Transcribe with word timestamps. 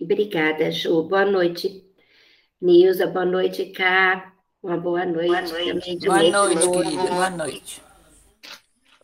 Obrigada, 0.00 0.70
Ju. 0.70 1.02
Boa 1.02 1.24
noite, 1.24 1.84
Nilza. 2.60 3.06
Boa 3.06 3.24
noite, 3.24 3.66
Cá. 3.66 4.32
Uma 4.62 4.76
boa 4.76 5.04
noite. 5.04 5.28
Boa 5.28 5.40
noite, 5.42 6.06
boa 6.06 6.22
noite 6.30 6.70
querida. 6.70 7.10
Boa 7.10 7.30
noite. 7.30 7.82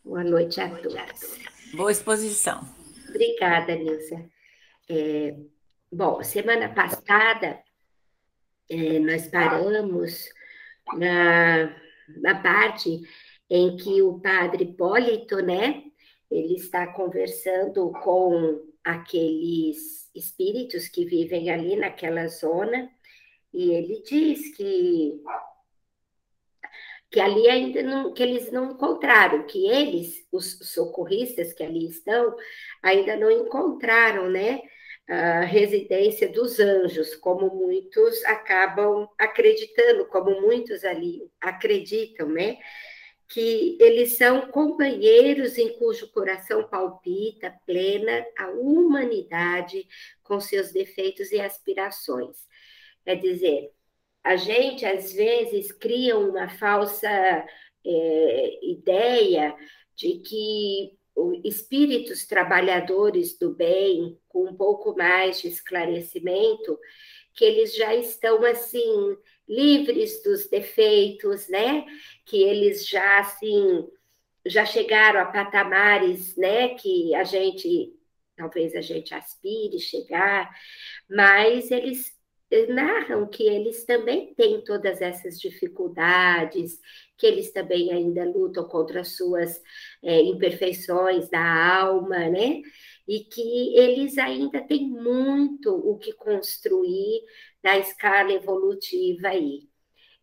Boa 0.05 0.25
noite 0.25 0.61
a 0.61 0.69
todos. 0.71 1.39
Boa 1.75 1.91
exposição. 1.91 2.61
Obrigada, 3.09 3.75
Nilza. 3.75 4.25
É, 4.89 5.37
bom, 5.91 6.23
semana 6.23 6.69
passada 6.69 7.61
é, 8.69 8.99
nós 8.99 9.27
paramos 9.29 10.29
na, 10.97 11.75
na 12.21 12.35
parte 12.41 13.03
em 13.51 13.77
que 13.77 14.03
o 14.03 14.21
padre 14.21 14.65
Hipólito, 14.65 15.37
né, 15.37 15.83
ele 16.31 16.55
está 16.55 16.87
conversando 16.87 17.91
com 18.03 18.61
aqueles 18.85 20.04
espíritos 20.15 20.89
que 20.89 21.05
vivem 21.05 21.51
ali 21.51 21.77
naquela 21.77 22.27
zona, 22.29 22.91
e 23.53 23.71
ele 23.73 24.03
diz 24.03 24.55
que 24.57 25.21
que 27.11 27.21
ali 27.21 27.49
ainda 27.49 27.81
não, 27.81 28.13
que 28.13 28.21
eles 28.25 28.51
não 28.51 28.73
encontraram, 28.73 29.47
que 29.47 29.69
eles, 29.69 30.27
os 30.33 30.59
socorristas 30.73 31.53
que 31.53 31.63
ali 31.63 31.89
estão, 31.89 32.35
ainda 32.83 33.15
não 33.15 33.31
encontraram, 33.31 34.29
né, 34.29 34.61
a 35.09 35.43
residência 35.43 36.29
dos 36.29 36.59
anjos, 36.59 37.15
como 37.15 37.55
muitos 37.55 38.25
acabam 38.25 39.09
acreditando, 39.17 40.07
como 40.07 40.41
muitos 40.41 40.83
ali 40.83 41.31
acreditam, 41.41 42.29
né, 42.29 42.59
que 43.29 43.77
eles 43.81 44.17
são 44.17 44.49
companheiros 44.49 45.57
em 45.59 45.77
cujo 45.79 46.11
coração 46.13 46.69
palpita 46.69 47.59
plena 47.67 48.25
a 48.39 48.49
humanidade 48.51 49.87
com 50.23 50.41
seus 50.41 50.73
defeitos 50.73 51.33
e 51.33 51.41
aspirações. 51.41 52.47
Quer 53.05 53.17
dizer, 53.17 53.73
a 54.23 54.37
gente 54.37 54.87
às 54.87 55.13
vezes 55.13 55.73
cria 55.73 56.17
uma 56.17 56.49
falsa 56.49 57.09
é, 57.85 58.65
ideia 58.65 59.55
de 59.95 60.19
que 60.21 60.99
espíritos 61.45 62.27
trabalhadores 62.27 63.39
do 63.39 63.55
bem, 63.55 64.19
com 64.29 64.45
um 64.45 64.57
pouco 64.57 64.97
mais 64.97 65.41
de 65.41 65.49
esclarecimento, 65.49 66.79
que 67.35 67.45
eles 67.45 67.75
já 67.75 67.95
estão 67.95 68.45
assim 68.45 69.17
livres 69.49 70.23
dos 70.23 70.49
defeitos, 70.49 71.49
né? 71.49 71.85
Que 72.25 72.43
eles 72.43 72.87
já 72.89 73.21
assim 73.21 73.87
já 74.47 74.67
chegaram 74.67 75.21
a 75.21 75.27
patamares, 75.27 76.37
né, 76.37 76.75
que 76.75 77.15
a 77.15 77.25
gente 77.25 77.95
talvez 78.37 78.75
a 78.75 78.81
gente 78.81 79.15
aspire 79.15 79.79
chegar, 79.79 80.51
mas 81.09 81.71
eles 81.71 82.13
narram 82.69 83.29
que 83.29 83.45
eles 83.45 83.85
também 83.85 84.35
têm 84.35 84.63
todas 84.63 85.01
essas 85.01 85.41
dificuldades, 85.41 86.79
que 87.17 87.27
eles 87.27 87.53
também 87.53 87.93
ainda 87.93 88.25
lutam 88.25 88.67
contra 88.69 89.01
as 89.01 89.17
suas 89.17 89.61
é, 90.03 90.21
imperfeições 90.23 91.29
da 91.31 91.79
alma, 91.81 92.29
né? 92.29 92.63
E 93.07 93.21
que 93.21 93.77
eles 93.79 94.19
ainda 94.19 94.61
têm 94.63 94.89
muito 94.89 95.71
o 95.75 95.99
que 95.99 96.13
construir 96.13 97.23
na 97.63 97.79
escala 97.79 98.33
evolutiva 98.33 99.29
aí. 99.29 99.69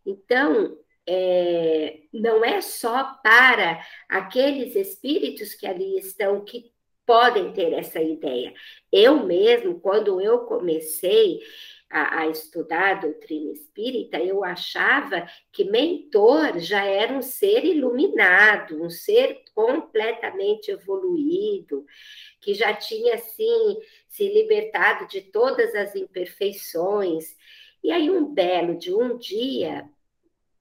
Então, 0.05 0.77
é, 1.07 2.01
não 2.13 2.43
é 2.43 2.61
só 2.61 3.15
para 3.23 3.85
aqueles 4.09 4.75
espíritos 4.75 5.53
que 5.55 5.65
ali 5.67 5.97
estão 5.97 6.43
que 6.43 6.70
podem 7.05 7.51
ter 7.53 7.73
essa 7.73 8.01
ideia. 8.01 8.53
Eu 8.91 9.25
mesmo, 9.25 9.79
quando 9.79 10.21
eu 10.21 10.39
comecei, 10.39 11.39
a, 11.91 12.21
a, 12.21 12.27
estudar 12.27 12.91
a 12.91 12.99
doutrina 13.01 13.51
espírita, 13.51 14.17
eu 14.17 14.43
achava 14.43 15.27
que 15.51 15.65
mentor 15.65 16.57
já 16.57 16.85
era 16.85 17.13
um 17.13 17.21
ser 17.21 17.65
iluminado, 17.65 18.81
um 18.81 18.89
ser 18.89 19.41
completamente 19.53 20.71
evoluído, 20.71 21.85
que 22.39 22.53
já 22.53 22.73
tinha, 22.73 23.15
assim, 23.15 23.77
se 24.07 24.27
libertado 24.29 25.07
de 25.07 25.21
todas 25.21 25.75
as 25.75 25.93
imperfeições. 25.95 27.35
E 27.83 27.91
aí, 27.91 28.09
um 28.09 28.33
belo 28.33 28.77
de 28.77 28.93
um 28.93 29.17
dia, 29.17 29.87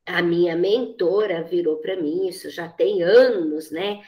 a 0.04 0.20
minha 0.20 0.56
mentora 0.56 1.44
virou 1.44 1.76
para 1.76 1.96
mim, 1.96 2.26
isso 2.26 2.50
já 2.50 2.68
tem 2.68 3.02
anos, 3.02 3.70
né? 3.70 4.02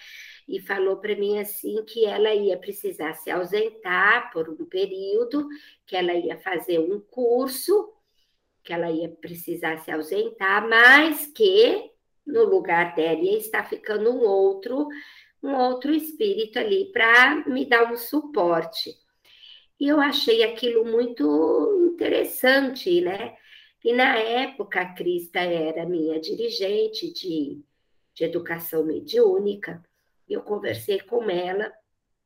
E 0.48 0.60
falou 0.60 0.96
para 0.96 1.16
mim 1.16 1.38
assim 1.38 1.84
que 1.84 2.04
ela 2.04 2.34
ia 2.34 2.58
precisar 2.58 3.14
se 3.14 3.30
ausentar 3.30 4.30
por 4.32 4.48
um 4.48 4.64
período, 4.64 5.48
que 5.86 5.96
ela 5.96 6.12
ia 6.12 6.38
fazer 6.38 6.78
um 6.78 7.00
curso, 7.00 7.92
que 8.62 8.72
ela 8.72 8.90
ia 8.90 9.08
precisar 9.08 9.78
se 9.78 9.90
ausentar, 9.90 10.68
mas 10.68 11.26
que 11.26 11.90
no 12.26 12.44
lugar 12.44 12.94
dela 12.94 13.20
ia 13.20 13.38
estar 13.38 13.68
ficando 13.68 14.10
um 14.10 14.20
outro, 14.20 14.88
um 15.42 15.54
outro 15.54 15.92
espírito 15.92 16.58
ali 16.58 16.90
para 16.92 17.44
me 17.48 17.64
dar 17.66 17.92
um 17.92 17.96
suporte. 17.96 18.94
E 19.78 19.88
eu 19.88 20.00
achei 20.00 20.44
aquilo 20.44 20.84
muito 20.84 21.90
interessante, 21.92 23.00
né? 23.00 23.36
E 23.84 23.92
na 23.92 24.16
época 24.16 24.80
a 24.80 24.94
Crista 24.94 25.40
era 25.40 25.84
minha 25.84 26.20
dirigente 26.20 27.12
de, 27.12 27.60
de 28.14 28.24
educação 28.24 28.84
mediúnica, 28.84 29.82
eu 30.32 30.42
conversei 30.42 31.00
com 31.00 31.28
ela, 31.30 31.72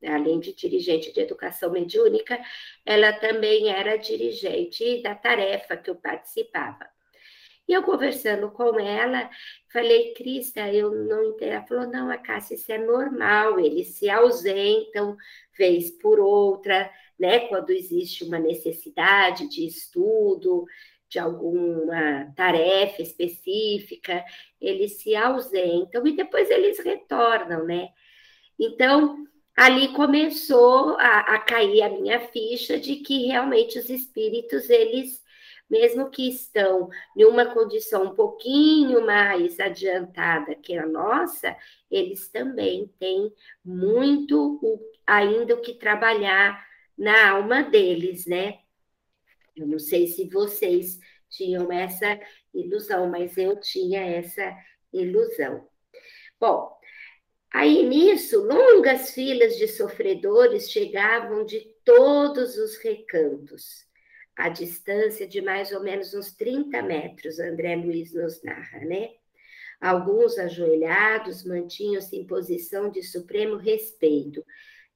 além 0.05 0.39
de 0.39 0.53
dirigente 0.53 1.13
de 1.13 1.21
educação 1.21 1.71
mediúnica, 1.71 2.39
ela 2.85 3.13
também 3.13 3.69
era 3.69 3.97
dirigente 3.97 5.01
da 5.01 5.15
tarefa 5.15 5.75
que 5.77 5.89
eu 5.89 5.95
participava. 5.95 6.87
E 7.67 7.73
eu 7.73 7.83
conversando 7.83 8.49
com 8.49 8.79
ela, 8.79 9.29
falei, 9.71 10.13
Crista, 10.13 10.71
eu 10.71 10.91
não 10.91 11.31
entendo. 11.31 11.51
Ela 11.51 11.67
falou, 11.67 11.87
não, 11.87 12.09
a 12.09 12.17
Cássia, 12.17 12.55
isso 12.55 12.71
é 12.71 12.77
normal, 12.77 13.59
eles 13.59 13.89
se 13.89 14.09
ausentam 14.09 15.17
vez 15.57 15.91
por 15.91 16.17
outra, 16.17 16.89
né? 17.19 17.41
Quando 17.47 17.71
existe 17.71 18.23
uma 18.23 18.39
necessidade 18.39 19.49
de 19.49 19.67
estudo, 19.67 20.65
de 21.09 21.19
alguma 21.19 22.31
tarefa 22.35 23.01
específica, 23.01 24.23
eles 24.59 25.01
se 25.01 25.15
ausentam 25.15 26.05
e 26.05 26.15
depois 26.15 26.49
eles 26.49 26.79
retornam, 26.79 27.65
né? 27.65 27.89
Então, 28.59 29.25
ali 29.55 29.89
começou 29.93 30.97
a, 30.99 31.19
a 31.35 31.39
cair 31.39 31.81
a 31.83 31.89
minha 31.89 32.19
ficha 32.19 32.79
de 32.79 32.97
que 32.97 33.27
realmente 33.27 33.79
os 33.79 33.89
espíritos, 33.89 34.69
eles, 34.69 35.23
mesmo 35.69 36.09
que 36.09 36.27
estão 36.27 36.89
em 37.15 37.25
uma 37.25 37.45
condição 37.45 38.05
um 38.05 38.15
pouquinho 38.15 39.05
mais 39.05 39.59
adiantada 39.59 40.55
que 40.55 40.77
a 40.77 40.85
nossa, 40.85 41.55
eles 41.89 42.29
também 42.29 42.87
têm 42.99 43.31
muito 43.63 44.59
o, 44.61 44.79
ainda 45.05 45.55
o 45.55 45.61
que 45.61 45.73
trabalhar 45.73 46.65
na 46.97 47.31
alma 47.31 47.63
deles, 47.63 48.25
né? 48.25 48.59
Eu 49.57 49.67
não 49.67 49.79
sei 49.79 50.07
se 50.07 50.29
vocês 50.29 50.99
tinham 51.29 51.71
essa 51.71 52.19
ilusão, 52.53 53.09
mas 53.09 53.37
eu 53.37 53.59
tinha 53.59 54.01
essa 54.01 54.55
ilusão. 54.93 55.67
Bom, 56.39 56.71
aí 57.53 57.83
nisso, 57.83 58.39
longas 58.45 59.11
filas 59.11 59.57
de 59.57 59.67
sofredores 59.67 60.69
chegavam 60.69 61.45
de 61.45 61.61
todos 61.83 62.57
os 62.57 62.77
recantos, 62.77 63.85
a 64.35 64.49
distância 64.49 65.27
de 65.27 65.41
mais 65.41 65.71
ou 65.71 65.81
menos 65.81 66.13
uns 66.13 66.31
30 66.35 66.81
metros, 66.83 67.39
André 67.39 67.75
Luiz 67.75 68.13
nos 68.13 68.43
narra, 68.43 68.79
né? 68.81 69.09
Alguns 69.79 70.37
ajoelhados 70.37 71.43
mantinham-se 71.43 72.15
em 72.15 72.25
posição 72.25 72.89
de 72.89 73.03
supremo 73.03 73.57
respeito, 73.57 74.43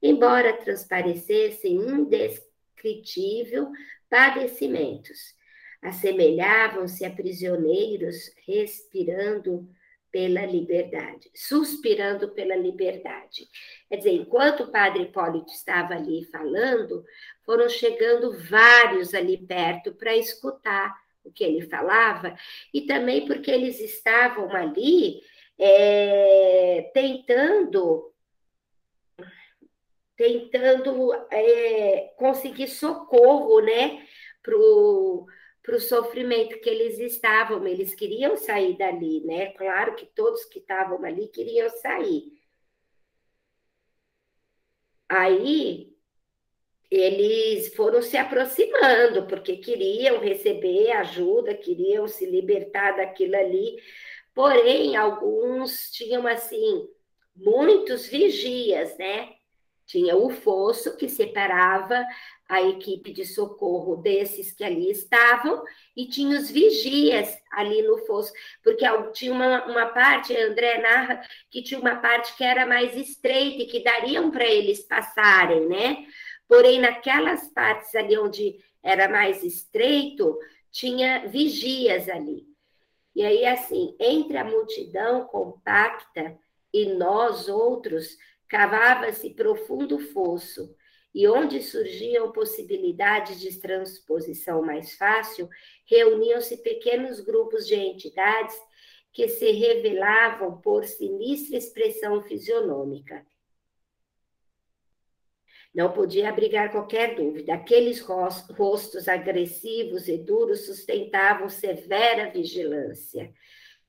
embora 0.00 0.56
transparecessem 0.56 1.74
indescritível 1.74 3.70
padecimentos. 4.12 5.34
Assemelhavam-se 5.80 7.02
a 7.02 7.10
prisioneiros 7.10 8.30
respirando 8.46 9.66
pela 10.10 10.44
liberdade, 10.44 11.30
suspirando 11.34 12.28
pela 12.34 12.54
liberdade. 12.54 13.48
Quer 13.88 13.96
dizer, 13.96 14.10
enquanto 14.10 14.64
o 14.64 14.70
padre 14.70 15.04
Hipólito 15.04 15.50
estava 15.50 15.94
ali 15.94 16.26
falando, 16.26 17.02
foram 17.46 17.70
chegando 17.70 18.38
vários 18.50 19.14
ali 19.14 19.38
perto 19.38 19.94
para 19.94 20.14
escutar 20.14 20.94
o 21.24 21.32
que 21.32 21.42
ele 21.42 21.62
falava, 21.62 22.36
e 22.74 22.82
também 22.82 23.24
porque 23.26 23.50
eles 23.50 23.80
estavam 23.80 24.54
ali 24.54 25.22
é, 25.58 26.90
tentando 26.92 28.11
tentando 30.22 31.12
é, 31.30 32.14
conseguir 32.16 32.68
socorro, 32.68 33.60
né, 33.60 34.06
para 34.42 34.56
o 34.56 35.26
sofrimento 35.80 36.60
que 36.60 36.68
eles 36.68 36.98
estavam, 36.98 37.66
eles 37.66 37.94
queriam 37.94 38.36
sair 38.36 38.76
dali, 38.76 39.20
né? 39.24 39.52
Claro 39.52 39.94
que 39.94 40.06
todos 40.06 40.44
que 40.46 40.58
estavam 40.58 41.04
ali 41.04 41.28
queriam 41.28 41.68
sair. 41.70 42.24
Aí 45.08 45.92
eles 46.90 47.74
foram 47.74 48.02
se 48.02 48.16
aproximando, 48.16 49.26
porque 49.26 49.56
queriam 49.56 50.18
receber 50.20 50.90
ajuda, 50.92 51.54
queriam 51.54 52.06
se 52.06 52.26
libertar 52.26 52.96
daquilo 52.96 53.36
ali. 53.36 53.76
Porém, 54.34 54.96
alguns 54.96 55.90
tinham, 55.90 56.26
assim, 56.26 56.86
muitos 57.34 58.06
vigias, 58.06 58.96
né? 58.98 59.30
Tinha 59.92 60.16
o 60.16 60.30
fosso 60.30 60.96
que 60.96 61.06
separava 61.06 62.02
a 62.48 62.62
equipe 62.62 63.12
de 63.12 63.26
socorro 63.26 63.96
desses 63.96 64.50
que 64.50 64.64
ali 64.64 64.90
estavam, 64.90 65.62
e 65.94 66.08
tinha 66.08 66.38
os 66.38 66.50
vigias 66.50 67.28
ali 67.50 67.82
no 67.82 67.98
fosso, 68.06 68.32
porque 68.64 68.86
tinha 69.12 69.34
uma, 69.34 69.66
uma 69.66 69.86
parte, 69.88 70.34
André 70.34 70.80
narra, 70.80 71.20
que 71.50 71.62
tinha 71.62 71.78
uma 71.78 71.96
parte 71.96 72.34
que 72.38 72.42
era 72.42 72.64
mais 72.64 72.96
estreita 72.96 73.64
e 73.64 73.66
que 73.66 73.84
dariam 73.84 74.30
para 74.30 74.46
eles 74.46 74.80
passarem, 74.80 75.68
né? 75.68 76.06
Porém, 76.48 76.80
naquelas 76.80 77.52
partes 77.52 77.94
ali 77.94 78.16
onde 78.16 78.56
era 78.82 79.10
mais 79.10 79.44
estreito, 79.44 80.38
tinha 80.70 81.28
vigias 81.28 82.08
ali. 82.08 82.46
E 83.14 83.22
aí, 83.22 83.44
assim, 83.44 83.94
entre 84.00 84.38
a 84.38 84.44
multidão 84.44 85.26
compacta 85.26 86.34
e 86.72 86.86
nós 86.94 87.46
outros, 87.46 88.16
cavava-se 88.52 89.30
profundo 89.30 89.98
fosso, 89.98 90.76
e 91.14 91.26
onde 91.26 91.62
surgiam 91.62 92.30
possibilidades 92.32 93.40
de 93.40 93.58
transposição 93.58 94.60
mais 94.62 94.94
fácil, 94.94 95.48
reuniam-se 95.86 96.58
pequenos 96.58 97.20
grupos 97.20 97.66
de 97.66 97.74
entidades 97.74 98.54
que 99.10 99.26
se 99.26 99.52
revelavam 99.52 100.60
por 100.60 100.84
sinistra 100.84 101.56
expressão 101.56 102.22
fisionômica. 102.24 103.26
Não 105.74 105.90
podia 105.90 106.28
abrigar 106.28 106.70
qualquer 106.70 107.14
dúvida. 107.14 107.54
Aqueles 107.54 108.00
rostos 108.00 109.08
agressivos 109.08 110.08
e 110.08 110.18
duros 110.18 110.66
sustentavam 110.66 111.48
severa 111.48 112.30
vigilância. 112.30 113.32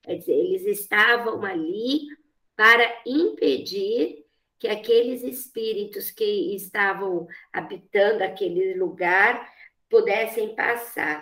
Quer 0.01 0.15
dizer, 0.15 0.31
eles 0.31 0.65
estavam 0.65 1.43
ali 1.43 2.07
para 2.55 3.01
impedir 3.05 4.22
que 4.63 4.69
aqueles 4.69 5.23
espíritos 5.23 6.09
que 6.09 6.55
estavam 6.55 7.27
habitando 7.51 8.23
aquele 8.23 8.75
lugar 8.75 9.45
pudessem 9.89 10.55
passar. 10.55 11.21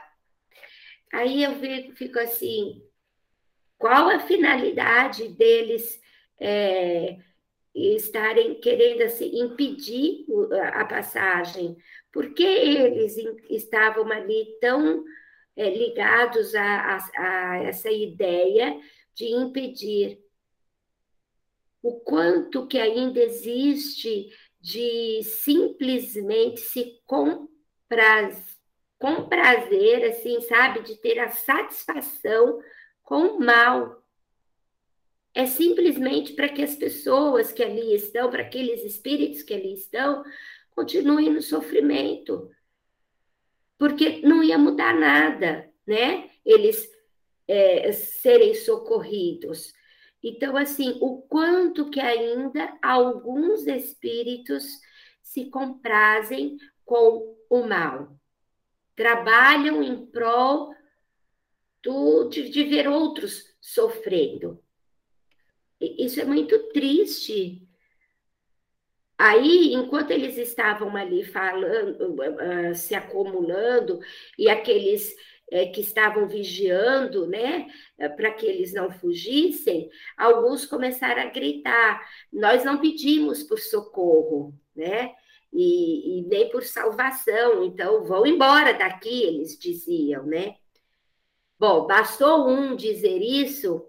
Aí 1.11 1.41
eu 1.41 1.55
fico 1.95 2.19
assim, 2.19 2.83
qual 3.79 4.09
a 4.09 4.19
finalidade 4.19 5.27
deles 5.29 5.99
é, 6.39 7.17
estarem 7.73 8.59
querendo 8.59 9.01
assim, 9.01 9.31
impedir 9.39 10.23
a 10.73 10.85
passagem? 10.85 11.75
Por 12.13 12.35
que 12.35 12.43
eles 12.43 13.17
estavam 13.49 14.07
ali 14.11 14.55
tão 14.61 15.03
é, 15.55 15.67
ligados 15.67 16.53
a, 16.53 16.63
a, 16.63 16.99
a 17.17 17.63
essa 17.63 17.89
ideia 17.89 18.79
de 19.15 19.33
impedir? 19.33 20.19
O 21.81 21.99
quanto 21.99 22.67
que 22.67 22.77
ainda 22.77 23.19
existe 23.21 24.29
de 24.59 25.21
simplesmente 25.23 26.59
se 26.59 27.01
compraz, 27.05 28.59
comprazer, 28.99 30.05
assim, 30.05 30.39
sabe, 30.41 30.81
de 30.83 30.95
ter 30.97 31.19
a 31.19 31.29
satisfação 31.29 32.61
com 33.01 33.37
o 33.37 33.39
mal. 33.39 34.01
É 35.33 35.45
simplesmente 35.45 36.33
para 36.33 36.49
que 36.49 36.61
as 36.61 36.75
pessoas 36.75 37.51
que 37.51 37.63
ali 37.63 37.95
estão, 37.95 38.29
para 38.29 38.43
aqueles 38.43 38.83
espíritos 38.83 39.41
que 39.41 39.53
ali 39.53 39.73
estão, 39.73 40.23
continuem 40.71 41.29
no 41.31 41.41
sofrimento. 41.41 42.49
Porque 43.77 44.21
não 44.21 44.43
ia 44.43 44.57
mudar 44.57 44.93
nada, 44.93 45.67
né? 45.87 46.29
Eles 46.45 46.87
é, 47.47 47.91
serem 47.91 48.53
socorridos. 48.53 49.73
Então, 50.23 50.55
assim, 50.55 50.97
o 51.01 51.21
quanto 51.23 51.89
que 51.89 51.99
ainda 51.99 52.77
alguns 52.81 53.65
espíritos 53.65 54.79
se 55.21 55.49
comprazem 55.49 56.57
com 56.85 57.35
o 57.49 57.63
mal, 57.63 58.15
trabalham 58.95 59.81
em 59.81 60.05
prol 60.05 60.75
do, 61.81 62.29
de, 62.29 62.49
de 62.49 62.63
ver 62.63 62.87
outros 62.87 63.43
sofrendo. 63.59 64.61
Isso 65.79 66.19
é 66.19 66.25
muito 66.25 66.69
triste. 66.69 67.67
Aí, 69.17 69.73
enquanto 69.73 70.11
eles 70.11 70.37
estavam 70.37 70.95
ali 70.95 71.23
falando, 71.23 72.15
uh, 72.15 72.75
se 72.75 72.93
acumulando, 72.93 73.99
e 74.37 74.49
aqueles 74.49 75.15
que 75.65 75.81
estavam 75.81 76.27
vigiando, 76.27 77.27
né, 77.27 77.67
é, 77.97 78.07
para 78.07 78.31
que 78.31 78.45
eles 78.45 78.73
não 78.73 78.89
fugissem, 78.89 79.89
alguns 80.17 80.65
começaram 80.65 81.23
a 81.23 81.29
gritar: 81.29 82.01
Nós 82.31 82.63
não 82.63 82.79
pedimos 82.79 83.43
por 83.43 83.59
socorro, 83.59 84.53
né? 84.75 85.13
E, 85.53 86.19
e 86.19 86.21
nem 86.27 86.49
por 86.49 86.63
salvação, 86.63 87.65
então 87.65 88.05
vão 88.05 88.25
embora 88.25 88.73
daqui, 88.73 89.23
eles 89.23 89.59
diziam, 89.59 90.25
né? 90.25 90.55
Bom, 91.59 91.85
bastou 91.85 92.47
um 92.47 92.73
dizer 92.75 93.21
isso 93.21 93.85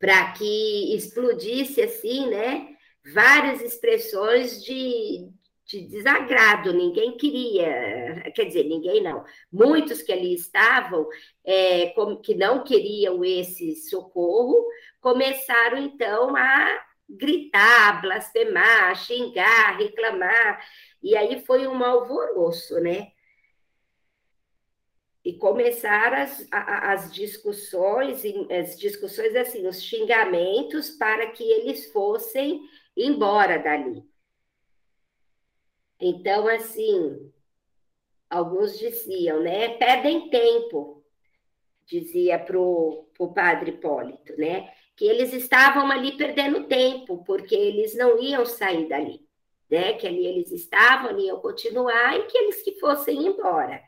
para 0.00 0.32
que 0.32 0.96
explodisse 0.96 1.80
assim, 1.80 2.28
né? 2.28 2.76
Várias 3.14 3.62
expressões 3.62 4.62
de, 4.64 5.28
de 5.72 5.86
desagrado, 5.86 6.74
ninguém 6.74 7.16
queria, 7.16 8.30
quer 8.34 8.44
dizer, 8.44 8.64
ninguém 8.64 9.02
não, 9.02 9.24
muitos 9.50 10.02
que 10.02 10.12
ali 10.12 10.34
estavam, 10.34 11.08
é, 11.42 11.86
como, 11.90 12.20
que 12.20 12.34
não 12.34 12.62
queriam 12.62 13.24
esse 13.24 13.74
socorro, 13.76 14.66
começaram 15.00 15.78
então 15.78 16.36
a 16.36 16.84
gritar, 17.08 18.02
blasfemar, 18.02 18.94
xingar, 18.96 19.78
reclamar, 19.78 20.62
e 21.02 21.16
aí 21.16 21.42
foi 21.44 21.66
um 21.66 21.82
alvoroço, 21.82 22.78
né? 22.80 23.12
E 25.24 25.34
começaram 25.34 26.18
as, 26.18 26.46
as 26.50 27.12
discussões, 27.14 28.22
as 28.50 28.78
discussões 28.78 29.34
assim, 29.36 29.66
os 29.66 29.82
xingamentos 29.82 30.90
para 30.90 31.30
que 31.30 31.44
eles 31.44 31.90
fossem 31.92 32.60
embora 32.96 33.58
dali. 33.58 34.11
Então, 36.04 36.48
assim, 36.48 37.32
alguns 38.28 38.76
diziam, 38.76 39.40
né? 39.40 39.68
Perdem 39.76 40.28
tempo, 40.30 41.04
dizia 41.86 42.40
para 42.40 42.58
o 42.58 43.32
padre 43.32 43.70
Hipólito, 43.70 44.36
né? 44.36 44.68
Que 44.96 45.04
eles 45.04 45.32
estavam 45.32 45.88
ali 45.92 46.16
perdendo 46.16 46.66
tempo, 46.66 47.22
porque 47.24 47.54
eles 47.54 47.94
não 47.94 48.20
iam 48.20 48.44
sair 48.44 48.88
dali, 48.88 49.24
né? 49.70 49.92
Que 49.92 50.08
ali 50.08 50.26
eles 50.26 50.50
estavam, 50.50 51.16
iam 51.20 51.40
continuar 51.40 52.18
e 52.18 52.24
que 52.24 52.36
eles 52.36 52.62
que 52.62 52.80
fossem 52.80 53.24
embora. 53.24 53.80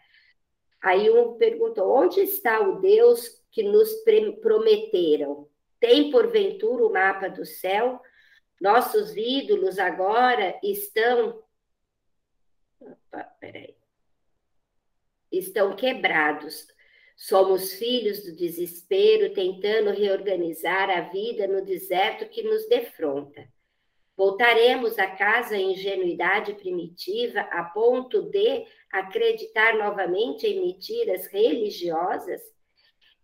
Aí 0.80 1.11
um 1.11 1.37
perguntou: 1.37 1.90
onde 1.90 2.21
está 2.21 2.61
o 2.61 2.80
Deus 2.80 3.42
que 3.50 3.64
nos 3.64 3.90
prometeram? 4.40 5.49
Tem 5.80 6.12
porventura 6.12 6.87
o 6.87 6.92
mapa 6.92 7.28
do 7.28 7.44
céu? 7.44 8.00
Nossos 8.61 9.16
ídolos 9.16 9.80
agora 9.80 10.56
estão 10.62 11.43
Opa, 12.85 13.25
peraí. 13.41 13.75
Estão 15.33 15.75
quebrados. 15.75 16.67
Somos 17.17 17.75
filhos 17.75 18.25
do 18.25 18.35
desespero, 18.37 19.33
tentando 19.33 19.91
reorganizar 19.91 20.91
a 20.91 21.03
vida 21.03 21.47
no 21.47 21.64
deserto 21.64 22.29
que 22.29 22.43
nos 22.43 22.69
defronta. 22.69 23.49
Voltaremos 24.17 24.99
à 24.99 25.09
casa 25.09 25.57
ingenuidade 25.57 26.55
primitiva 26.55 27.41
a 27.41 27.64
ponto 27.64 28.23
de 28.23 28.64
acreditar 28.91 29.76
novamente 29.76 30.47
em 30.47 30.61
mentiras 30.61 31.26
religiosas? 31.26 32.41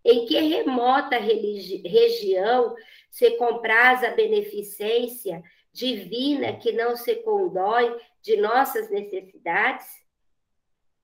Em 0.05 0.25
que 0.25 0.41
remota 0.41 1.17
região 1.19 2.75
se 3.11 3.33
compraz 3.33 4.03
a 4.03 4.11
beneficência 4.11 5.43
divina 5.73 6.57
que 6.57 6.73
não 6.73 6.97
se 6.97 7.17
condói 7.17 7.97
de 8.23 8.37
nossas 8.37 8.91
necessidades? 8.91 9.87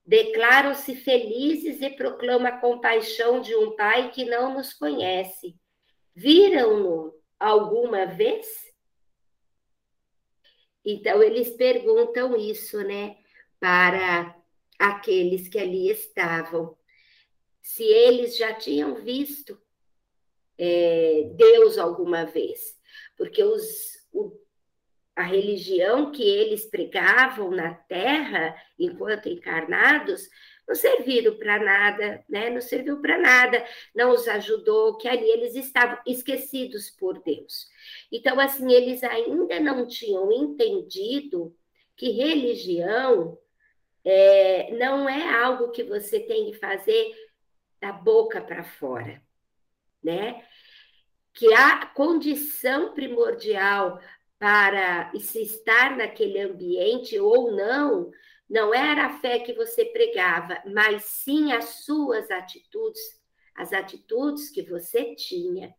Declaram-se 0.05 0.95
felizes 0.95 1.81
e 1.81 1.89
proclamam 1.89 2.47
a 2.47 2.59
compaixão 2.59 3.41
de 3.41 3.55
um 3.55 3.75
Pai 3.75 4.11
que 4.11 4.23
não 4.25 4.53
nos 4.53 4.73
conhece. 4.73 5.55
Viram-no 6.15 7.13
alguma 7.39 8.05
vez? 8.05 8.47
Então, 10.83 11.21
eles 11.21 11.49
perguntam 11.49 12.37
isso, 12.37 12.81
né, 12.81 13.17
para 13.59 14.33
aqueles 14.79 15.49
que 15.49 15.59
ali 15.59 15.89
estavam. 15.89 16.77
Se 17.61 17.83
eles 17.83 18.37
já 18.37 18.53
tinham 18.53 18.95
visto 18.95 19.61
é, 20.57 21.29
Deus 21.35 21.77
alguma 21.77 22.25
vez. 22.25 22.77
Porque 23.17 23.43
os, 23.43 23.63
o 24.11 24.31
a 25.17 25.23
religião 25.23 26.11
que 26.11 26.21
eles 26.21 26.67
pregavam 26.67 27.49
na 27.49 27.73
Terra, 27.73 28.55
enquanto 28.77 29.27
encarnados, 29.27 30.29
não 30.67 30.75
serviram 30.75 31.35
para 31.39 31.57
nada, 31.57 32.23
né? 32.29 32.51
Não 32.51 32.61
serviu 32.61 33.01
para 33.01 33.17
nada, 33.17 33.65
não 33.95 34.11
os 34.11 34.27
ajudou, 34.27 34.95
que 34.95 35.07
ali 35.07 35.27
eles 35.27 35.55
estavam 35.55 35.97
esquecidos 36.05 36.91
por 36.91 37.19
Deus. 37.23 37.67
Então, 38.11 38.39
assim, 38.39 38.71
eles 38.71 39.03
ainda 39.03 39.59
não 39.59 39.87
tinham 39.87 40.31
entendido 40.31 41.55
que 41.95 42.11
religião 42.11 43.39
é, 44.05 44.69
não 44.77 45.09
é 45.09 45.33
algo 45.41 45.71
que 45.71 45.83
você 45.83 46.19
tem 46.19 46.51
que 46.51 46.59
fazer 46.59 47.11
da 47.81 47.91
boca 47.91 48.39
para 48.39 48.63
fora, 48.63 49.19
né? 50.03 50.45
Que 51.33 51.51
a 51.55 51.87
condição 51.87 52.93
primordial 52.93 53.99
para 54.39 55.11
se 55.19 55.41
estar 55.41 55.97
naquele 55.97 56.39
ambiente 56.39 57.19
ou 57.19 57.51
não 57.55 58.11
não 58.49 58.73
era 58.73 59.07
a 59.07 59.19
fé 59.19 59.39
que 59.39 59.53
você 59.53 59.83
pregava, 59.85 60.61
mas 60.65 61.03
sim 61.03 61.51
as 61.51 61.83
suas 61.83 62.31
atitudes, 62.31 63.01
as 63.55 63.73
atitudes 63.73 64.49
que 64.49 64.61
você 64.61 65.15
tinha, 65.15 65.75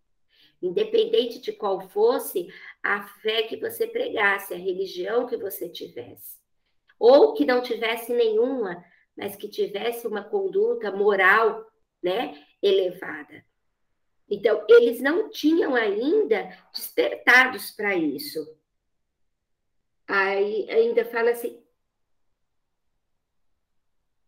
independente 0.60 1.40
de 1.40 1.52
qual 1.52 1.88
fosse 1.88 2.48
a 2.82 3.06
fé 3.22 3.44
que 3.44 3.56
você 3.56 3.86
pregasse, 3.86 4.52
a 4.52 4.58
religião 4.58 5.26
que 5.26 5.36
você 5.36 5.68
tivesse. 5.68 6.38
Ou 6.98 7.32
que 7.32 7.46
não 7.46 7.62
tivesse 7.62 8.12
nenhuma, 8.12 8.84
mas 9.16 9.34
que 9.36 9.48
tivesse 9.48 10.06
uma 10.06 10.22
conduta 10.22 10.90
moral, 10.90 11.64
né, 12.02 12.34
elevada. 12.62 13.47
Então, 14.30 14.64
eles 14.68 15.00
não 15.00 15.30
tinham 15.30 15.74
ainda 15.74 16.56
despertados 16.72 17.70
para 17.70 17.94
isso. 17.94 18.46
Aí 20.06 20.70
ainda 20.70 21.04
fala 21.04 21.30
assim, 21.30 21.62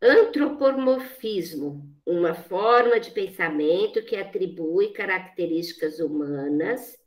Antropomorfismo, 0.02 1.94
uma 2.06 2.34
forma 2.34 2.98
de 2.98 3.10
pensamento 3.10 4.02
que 4.04 4.16
atribui 4.16 4.92
características 4.92 6.00
humanas 6.00 6.98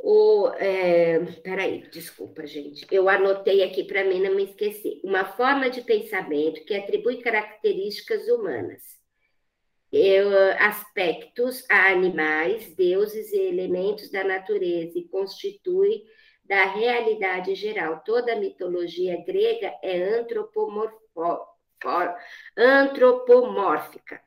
o, 0.00 0.48
é, 0.58 1.18
peraí, 1.42 1.88
desculpa, 1.90 2.46
gente. 2.46 2.86
Eu 2.90 3.08
anotei 3.08 3.62
aqui 3.62 3.84
para 3.84 4.04
mim 4.04 4.20
não 4.20 4.34
me 4.34 4.44
esquecer. 4.44 5.00
Uma 5.04 5.24
forma 5.24 5.68
de 5.68 5.82
pensamento 5.82 6.64
que 6.64 6.74
atribui 6.74 7.22
características 7.22 8.28
humanas, 8.28 8.82
aspectos 10.58 11.64
a 11.70 11.92
animais, 11.92 12.74
deuses 12.74 13.32
e 13.32 13.38
elementos 13.38 14.10
da 14.10 14.24
natureza 14.24 14.98
e 14.98 15.08
constitui 15.08 16.04
da 16.44 16.64
realidade 16.64 17.54
geral. 17.54 18.02
Toda 18.04 18.32
a 18.32 18.36
mitologia 18.36 19.22
grega 19.24 19.72
é 19.82 20.02
antropomórfica. 22.56 24.22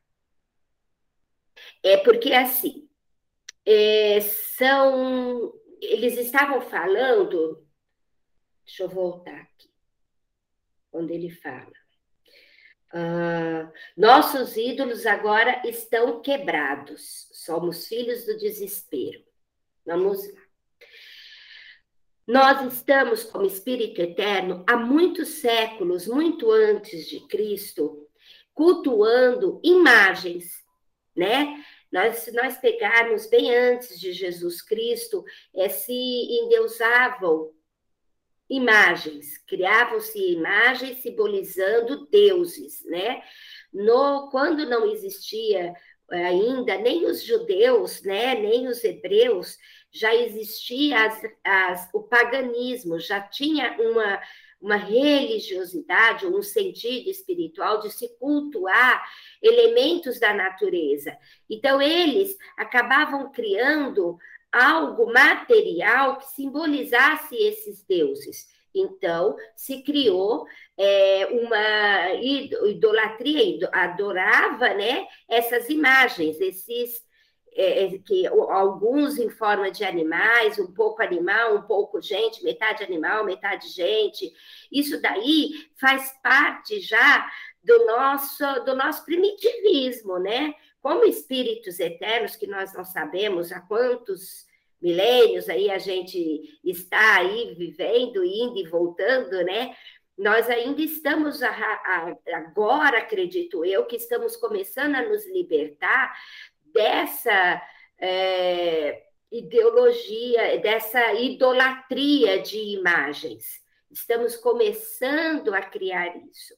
É 1.84 1.98
porque 1.98 2.34
assim, 2.34 2.88
é, 3.66 4.22
são, 4.22 5.54
eles 5.82 6.18
estavam 6.18 6.62
falando, 6.62 7.68
deixa 8.66 8.84
eu 8.84 8.90
voltar 8.90 9.36
aqui, 9.36 9.70
onde 10.94 11.14
ele 11.14 11.30
fala. 11.30 11.87
Uh, 12.94 13.70
nossos 13.98 14.56
ídolos 14.56 15.06
agora 15.06 15.62
estão 15.66 16.22
quebrados, 16.22 17.28
somos 17.34 17.88
filhos 17.88 18.26
do 18.26 18.38
desespero. 18.38 19.22
Vamos 19.86 20.26
lá. 20.34 20.42
Nós 22.26 22.74
estamos, 22.74 23.24
como 23.24 23.46
Espírito 23.46 24.02
Eterno, 24.02 24.64
há 24.68 24.76
muitos 24.76 25.30
séculos, 25.30 26.08
muito 26.08 26.52
antes 26.52 27.08
de 27.08 27.22
Cristo, 27.28 28.06
cultuando 28.54 29.62
imagens, 29.64 30.52
né? 31.16 31.64
Nós, 31.90 32.18
se 32.18 32.32
nós 32.34 32.58
pegarmos 32.58 33.28
bem 33.28 33.56
antes 33.56 33.98
de 33.98 34.12
Jesus 34.12 34.62
Cristo, 34.62 35.24
é, 35.56 35.70
se 35.70 35.94
endeusavam 35.94 37.54
imagens, 38.50 39.38
criavam-se 39.46 40.18
imagens 40.34 41.02
simbolizando 41.02 42.08
deuses, 42.08 42.84
né? 42.86 43.22
No, 43.74 44.30
quando 44.30 44.66
não 44.66 44.90
existia 44.90 45.74
ainda 46.10 46.78
nem 46.78 47.06
os 47.06 47.24
judeus, 47.24 48.02
né, 48.04 48.36
nem 48.36 48.68
os 48.68 48.84
hebreus, 48.84 49.58
já 49.92 50.16
existia 50.16 51.06
as, 51.06 51.22
as, 51.44 51.90
o 51.94 52.04
paganismo, 52.04 53.00
já 53.00 53.22
tinha 53.22 53.76
uma, 53.80 54.22
uma 54.62 54.76
religiosidade, 54.76 56.26
um 56.26 56.42
sentido 56.42 57.10
espiritual 57.10 57.80
de 57.80 57.92
se 57.92 58.08
cultuar 58.20 59.04
elementos 59.42 60.20
da 60.20 60.34
natureza. 60.34 61.18
Então, 61.50 61.82
eles 61.82 62.38
acabavam 62.58 63.32
criando 63.32 64.18
algo 64.52 65.12
material 65.12 66.18
que 66.18 66.28
simbolizasse 66.28 67.36
esses 67.36 67.84
deuses. 67.84 68.48
Então, 68.74 69.36
se 69.56 69.82
criou 69.82 70.46
é, 70.78 71.26
uma 71.28 72.14
idolatria, 72.66 73.70
adorava 73.72 74.74
né, 74.74 75.08
essas 75.28 75.70
imagens, 75.70 76.40
esses 76.40 77.06
é, 77.60 77.86
é, 77.86 77.98
que 77.98 78.28
alguns 78.28 79.18
em 79.18 79.32
forma 79.32 79.72
de 79.72 79.84
animais, 79.84 80.60
um 80.60 80.72
pouco 80.72 81.02
animal, 81.02 81.56
um 81.56 81.64
pouco 81.64 82.00
gente, 82.00 82.44
metade 82.44 82.84
animal, 82.84 83.26
metade 83.26 83.68
gente. 83.70 84.32
Isso 84.72 85.02
daí 85.02 85.50
faz 85.82 86.14
parte 86.22 86.80
já 86.80 87.28
do 87.64 87.86
nosso 87.88 88.64
do 88.64 88.76
nosso 88.76 89.04
primitivismo, 89.04 90.20
né? 90.20 90.54
Como 90.82 91.04
espíritos 91.06 91.80
eternos 91.80 92.36
que 92.36 92.48
nós 92.48 92.74
não 92.74 92.84
sabemos 92.84 93.52
há 93.52 93.60
quantos 93.62 94.46
milênios 94.82 95.50
aí 95.50 95.70
a 95.70 95.78
gente 95.78 96.60
está 96.64 97.18
aí 97.18 97.54
vivendo, 97.56 98.24
indo 98.24 98.58
e 98.58 98.68
voltando, 98.68 99.44
né? 99.44 99.76
Nós 100.18 100.50
ainda 100.50 100.82
estamos 100.82 101.44
a, 101.44 101.50
a, 101.52 102.18
agora, 102.34 103.00
acredito 103.00 103.64
eu, 103.64 103.86
que 103.86 103.96
estamos 103.96 104.36
começando 104.36 104.96
a 104.96 105.08
nos 105.08 105.28
libertar 105.28 106.16
dessa 106.74 107.62
é, 108.00 109.04
ideologia, 109.32 110.60
dessa 110.60 111.14
idolatria 111.14 112.42
de 112.42 112.58
imagens. 112.58 113.62
Estamos 113.92 114.36
começando 114.36 115.54
a 115.54 115.62
criar 115.62 116.16
isso. 116.18 116.56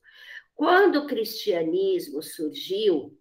Quando 0.55 0.99
o 0.99 1.07
cristianismo 1.07 2.21
surgiu 2.21 3.18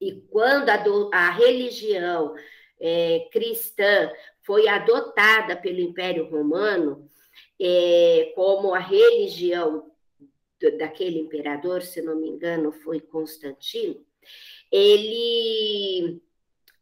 e 0.00 0.20
quando 0.30 0.68
a, 0.68 0.76
do, 0.76 1.10
a 1.12 1.30
religião 1.30 2.34
é, 2.80 3.28
cristã 3.32 4.10
foi 4.42 4.68
adotada 4.68 5.56
pelo 5.56 5.80
Império 5.80 6.28
Romano 6.28 7.08
é, 7.60 8.32
como 8.34 8.74
a 8.74 8.78
religião 8.78 9.90
daquele 10.78 11.18
imperador, 11.18 11.82
se 11.82 12.02
não 12.02 12.16
me 12.16 12.28
engano, 12.28 12.72
foi 12.72 13.00
Constantino, 13.00 14.04
ele 14.72 16.20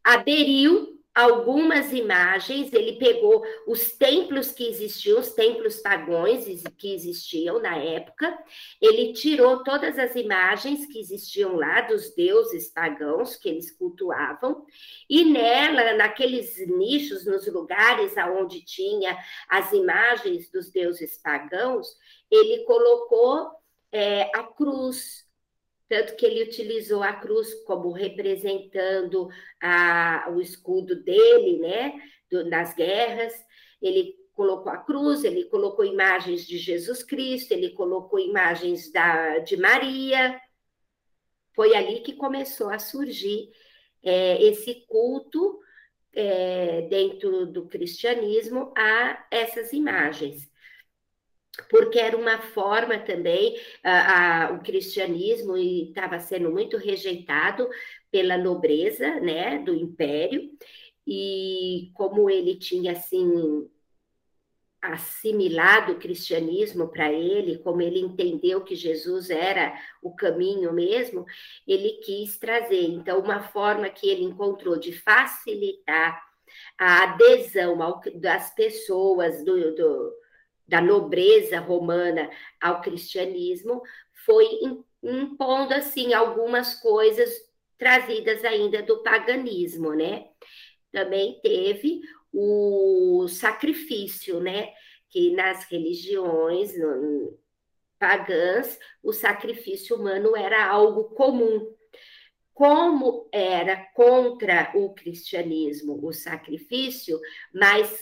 aderiu 0.03 0.96
algumas 1.17 1.91
imagens, 1.91 2.71
ele 2.71 2.99
pegou 2.99 3.43
os 3.65 3.91
templos 3.93 4.51
que 4.51 4.67
existiam, 4.67 5.19
os 5.19 5.31
templos 5.31 5.77
pagões 5.77 6.45
que 6.77 6.93
existiam 6.93 7.59
na 7.59 7.75
época, 7.75 8.37
ele 8.79 9.13
tirou 9.13 9.63
todas 9.63 9.97
as 9.97 10.15
imagens 10.15 10.85
que 10.85 10.99
existiam 10.99 11.55
lá 11.55 11.81
dos 11.81 12.13
deuses 12.13 12.69
pagãos 12.69 13.35
que 13.35 13.49
eles 13.49 13.71
cultuavam, 13.71 14.63
e 15.09 15.25
nela, 15.25 15.95
naqueles 15.95 16.55
nichos, 16.67 17.25
nos 17.25 17.47
lugares 17.47 18.15
aonde 18.15 18.63
tinha 18.63 19.17
as 19.49 19.73
imagens 19.73 20.51
dos 20.51 20.69
deuses 20.69 21.17
pagãos, 21.17 21.97
ele 22.29 22.63
colocou 22.65 23.49
é, 23.91 24.29
a 24.37 24.43
cruz, 24.43 25.26
tanto 25.89 26.15
que 26.15 26.25
ele 26.25 26.43
utilizou 26.43 27.01
a 27.01 27.13
cruz 27.13 27.53
como 27.63 27.91
representando 27.91 29.29
a, 29.61 30.29
o 30.31 30.41
escudo 30.41 31.01
dele, 31.03 31.59
né, 31.59 31.93
do, 32.29 32.49
nas 32.49 32.73
guerras. 32.75 33.33
Ele 33.81 34.15
colocou 34.33 34.71
a 34.71 34.77
cruz, 34.77 35.23
ele 35.23 35.45
colocou 35.45 35.85
imagens 35.85 36.45
de 36.45 36.57
Jesus 36.57 37.03
Cristo, 37.03 37.53
ele 37.53 37.71
colocou 37.71 38.19
imagens 38.19 38.91
da, 38.91 39.39
de 39.39 39.55
Maria. 39.55 40.39
Foi 41.55 41.75
ali 41.75 42.01
que 42.01 42.13
começou 42.13 42.69
a 42.69 42.79
surgir 42.79 43.49
é, 44.03 44.41
esse 44.43 44.85
culto 44.87 45.59
é, 46.13 46.81
dentro 46.83 47.45
do 47.45 47.67
cristianismo 47.67 48.73
a 48.77 49.25
essas 49.31 49.71
imagens 49.73 50.49
porque 51.69 51.99
era 51.99 52.15
uma 52.15 52.39
forma 52.39 52.97
também, 52.99 53.57
o 54.53 54.59
cristianismo 54.63 55.57
estava 55.57 56.19
sendo 56.19 56.51
muito 56.51 56.77
rejeitado 56.77 57.67
pela 58.11 58.37
nobreza 58.37 59.19
né, 59.19 59.59
do 59.59 59.73
império, 59.73 60.51
e 61.05 61.89
como 61.93 62.29
ele 62.29 62.55
tinha 62.55 62.91
assim 62.91 63.69
assimilado 64.81 65.93
o 65.93 65.99
cristianismo 65.99 66.87
para 66.87 67.11
ele, 67.11 67.57
como 67.57 67.81
ele 67.81 67.99
entendeu 67.99 68.63
que 68.63 68.75
Jesus 68.75 69.29
era 69.29 69.73
o 70.01 70.15
caminho 70.15 70.71
mesmo, 70.71 71.25
ele 71.67 71.99
quis 72.03 72.37
trazer. 72.37 72.83
Então, 72.83 73.19
uma 73.19 73.41
forma 73.41 73.89
que 73.89 74.07
ele 74.07 74.23
encontrou 74.23 74.77
de 74.77 74.93
facilitar 74.93 76.21
a 76.77 77.03
adesão 77.03 77.81
ao, 77.81 78.01
das 78.15 78.53
pessoas 78.53 79.43
do, 79.43 79.75
do, 79.75 80.13
da 80.67 80.81
nobreza 80.81 81.59
romana 81.59 82.29
ao 82.61 82.81
cristianismo 82.81 83.81
foi 84.25 84.45
impondo 85.01 85.73
assim 85.73 86.13
algumas 86.13 86.75
coisas 86.75 87.31
trazidas 87.77 88.43
ainda 88.43 88.81
do 88.81 89.01
paganismo, 89.03 89.93
né? 89.93 90.25
Também 90.91 91.39
teve 91.41 92.01
o 92.33 93.27
sacrifício, 93.29 94.39
né? 94.39 94.73
Que 95.09 95.31
nas 95.31 95.63
religiões 95.65 96.77
no, 96.77 97.37
pagãs, 97.99 98.77
o 99.03 99.11
sacrifício 99.11 99.95
humano 99.95 100.35
era 100.35 100.65
algo 100.65 101.05
comum. 101.15 101.73
Como 102.53 103.29
era 103.31 103.75
contra 103.93 104.71
o 104.75 104.93
cristianismo 104.93 105.99
o 106.03 106.11
sacrifício, 106.11 107.19
mas 107.53 108.01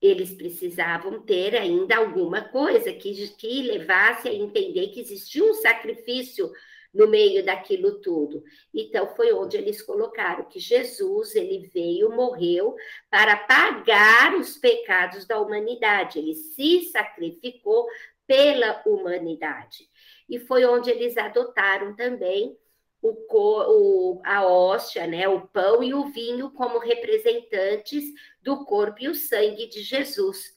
eles 0.00 0.32
precisavam 0.32 1.20
ter 1.22 1.56
ainda 1.56 1.96
alguma 1.96 2.42
coisa 2.42 2.92
que, 2.92 3.28
que 3.36 3.62
levasse 3.62 4.28
a 4.28 4.34
entender 4.34 4.88
que 4.88 5.00
existia 5.00 5.44
um 5.44 5.54
sacrifício 5.54 6.50
no 6.94 7.06
meio 7.06 7.44
daquilo 7.44 8.00
tudo. 8.00 8.42
Então 8.72 9.14
foi 9.14 9.32
onde 9.32 9.56
eles 9.56 9.82
colocaram 9.82 10.44
que 10.44 10.58
Jesus 10.58 11.34
ele 11.34 11.68
veio, 11.72 12.10
morreu 12.10 12.74
para 13.10 13.36
pagar 13.36 14.34
os 14.34 14.56
pecados 14.56 15.26
da 15.26 15.38
humanidade. 15.40 16.18
Ele 16.18 16.34
se 16.34 16.90
sacrificou 16.90 17.86
pela 18.26 18.82
humanidade. 18.86 19.88
E 20.28 20.38
foi 20.38 20.64
onde 20.64 20.90
eles 20.90 21.16
adotaram 21.16 21.94
também 21.96 22.56
o, 23.00 23.16
o, 23.30 24.20
a 24.24 24.44
hóstia, 24.46 25.06
né, 25.06 25.28
o 25.28 25.42
pão 25.42 25.82
e 25.82 25.94
o 25.94 26.06
vinho 26.06 26.50
como 26.50 26.78
representantes 26.78 28.04
do 28.48 28.64
corpo 28.64 29.02
e 29.02 29.08
o 29.08 29.14
sangue 29.14 29.68
de 29.68 29.82
Jesus. 29.82 30.54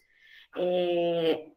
É, 0.57 1.48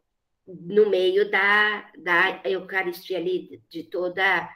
no 0.46 0.90
meio 0.90 1.30
da, 1.30 1.92
da 1.96 2.42
Eucaristia 2.44 3.18
ali, 3.18 3.62
de 3.70 3.84
toda 3.84 4.50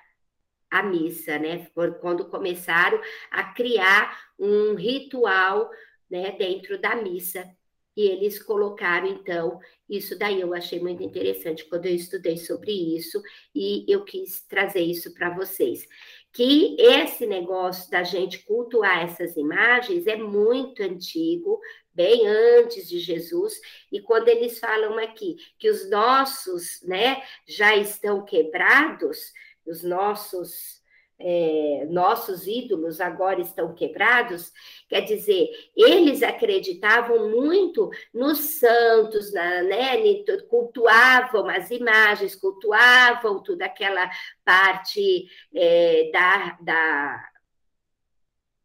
a 0.68 0.82
missa, 0.82 1.38
né? 1.38 1.68
Quando 2.00 2.28
começaram 2.28 3.00
a 3.30 3.44
criar 3.54 4.18
um 4.37 4.75
ritual 4.75 5.70
né, 6.11 6.32
dentro 6.32 6.80
da 6.80 6.97
missa. 6.97 7.49
E 7.97 8.02
eles 8.02 8.40
colocaram, 8.40 9.08
então, 9.08 9.58
isso 9.88 10.16
daí 10.16 10.40
eu 10.40 10.54
achei 10.54 10.78
muito 10.78 11.02
interessante 11.02 11.64
quando 11.64 11.87
eu 11.87 11.94
estudei 11.94 12.37
sobre 12.37 12.70
isso 12.70 13.20
e 13.52 13.85
eu 13.88 14.04
quis 14.04 14.40
trazer 14.47 14.82
isso 14.82 15.12
para 15.14 15.35
vocês. 15.35 15.85
Que 16.32 16.76
esse 16.78 17.26
negócio 17.26 17.90
da 17.90 18.02
gente 18.02 18.44
cultuar 18.44 19.02
essas 19.02 19.37
imagens 19.37 20.06
é 20.06 20.16
muito 20.16 20.82
antigo, 20.82 21.61
bem 21.92 22.26
antes 22.26 22.88
de 22.88 23.00
Jesus, 23.00 23.54
e 23.90 24.00
quando 24.00 24.28
eles 24.28 24.58
falam 24.61 24.99
aqui 24.99 25.37
que 25.58 25.68
os 25.68 25.90
nossos, 25.90 26.80
né, 26.82 27.23
já 27.47 27.75
estão 27.75 28.25
quebrados, 28.25 29.32
os 29.66 29.82
nossos 29.82 30.77
é, 31.20 31.87
nossos 31.90 32.46
ídolos 32.46 33.00
agora 33.00 33.40
estão 33.40 33.75
quebrados, 33.75 34.52
quer 34.88 35.00
dizer, 35.00 35.48
eles 35.76 36.22
acreditavam 36.22 37.28
muito 37.30 37.90
nos 38.14 38.38
santos, 38.38 39.32
na, 39.32 39.62
né, 39.62 40.25
cultuavam 40.49 41.49
as 41.49 41.71
imagens, 41.71 42.36
cultuavam 42.36 43.43
toda 43.43 43.64
aquela 43.64 44.08
parte 44.45 45.28
é, 45.54 46.10
da, 46.12 46.58
da, 46.60 47.30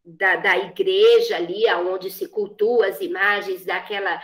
da, 0.06 0.36
da 0.36 0.58
igreja 0.58 1.38
ali, 1.38 1.66
onde 1.74 2.12
se 2.12 2.28
cultua 2.28 2.88
as 2.88 3.02
imagens 3.02 3.66
daquela 3.66 4.22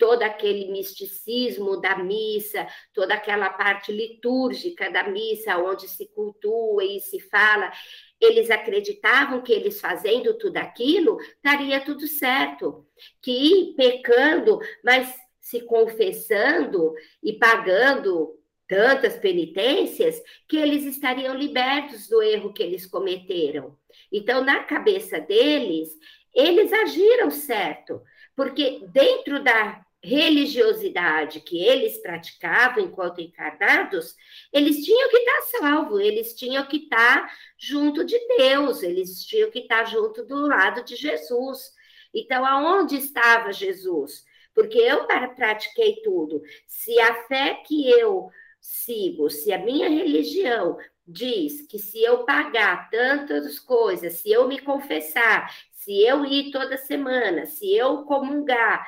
todo 0.00 0.22
aquele 0.22 0.72
misticismo 0.72 1.78
da 1.78 1.94
missa, 1.98 2.66
toda 2.94 3.12
aquela 3.12 3.50
parte 3.50 3.92
litúrgica 3.92 4.90
da 4.90 5.04
missa, 5.04 5.58
onde 5.58 5.86
se 5.86 6.06
cultua 6.14 6.82
e 6.82 6.98
se 7.00 7.20
fala, 7.20 7.70
eles 8.18 8.50
acreditavam 8.50 9.42
que 9.42 9.52
eles 9.52 9.78
fazendo 9.78 10.38
tudo 10.38 10.56
aquilo, 10.56 11.20
estaria 11.20 11.78
tudo 11.80 12.08
certo, 12.08 12.86
que 13.20 13.74
pecando, 13.76 14.58
mas 14.82 15.14
se 15.38 15.60
confessando 15.60 16.94
e 17.22 17.34
pagando 17.34 18.38
tantas 18.66 19.18
penitências, 19.18 20.22
que 20.48 20.56
eles 20.56 20.84
estariam 20.84 21.34
libertos 21.34 22.08
do 22.08 22.22
erro 22.22 22.54
que 22.54 22.62
eles 22.62 22.86
cometeram. 22.86 23.76
Então, 24.10 24.42
na 24.44 24.62
cabeça 24.62 25.20
deles, 25.20 25.90
eles 26.34 26.72
agiram 26.72 27.30
certo, 27.30 28.00
porque 28.34 28.80
dentro 28.92 29.42
da 29.42 29.84
religiosidade 30.02 31.40
que 31.40 31.62
eles 31.62 31.98
praticavam 31.98 32.84
enquanto 32.84 33.20
encarnados, 33.20 34.16
eles 34.52 34.84
tinham 34.84 35.08
que 35.10 35.16
estar 35.18 35.42
salvos, 35.58 36.00
eles 36.00 36.34
tinham 36.34 36.66
que 36.66 36.78
estar 36.78 37.30
junto 37.58 38.04
de 38.04 38.18
Deus, 38.36 38.82
eles 38.82 39.24
tinham 39.24 39.50
que 39.50 39.60
estar 39.60 39.84
junto 39.84 40.24
do 40.24 40.46
lado 40.46 40.82
de 40.84 40.96
Jesus. 40.96 41.72
Então, 42.14 42.44
aonde 42.46 42.96
estava 42.96 43.52
Jesus? 43.52 44.24
Porque 44.54 44.78
eu 44.78 45.06
pratiquei 45.36 46.00
tudo. 46.02 46.42
Se 46.66 46.98
a 46.98 47.22
fé 47.24 47.62
que 47.66 47.88
eu 47.90 48.30
sigo, 48.60 49.30
se 49.30 49.52
a 49.52 49.58
minha 49.58 49.88
religião 49.88 50.76
diz 51.06 51.66
que 51.66 51.78
se 51.78 52.02
eu 52.02 52.24
pagar 52.24 52.88
tantas 52.90 53.58
coisas, 53.58 54.14
se 54.14 54.30
eu 54.30 54.46
me 54.46 54.58
confessar, 54.60 55.52
se 55.72 56.02
eu 56.02 56.24
ir 56.24 56.50
toda 56.50 56.76
semana, 56.76 57.46
se 57.46 57.74
eu 57.74 58.04
comungar, 58.04 58.86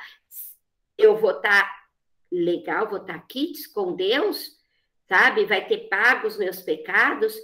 eu 0.97 1.15
vou 1.15 1.31
estar 1.31 1.63
tá 1.63 1.83
legal, 2.31 2.89
vou 2.89 2.99
estar 2.99 3.19
tá 3.19 3.25
quites 3.27 3.67
com 3.67 3.95
Deus, 3.95 4.57
sabe? 5.07 5.45
Vai 5.45 5.67
ter 5.67 5.89
pago 5.89 6.27
os 6.27 6.37
meus 6.37 6.61
pecados. 6.61 7.35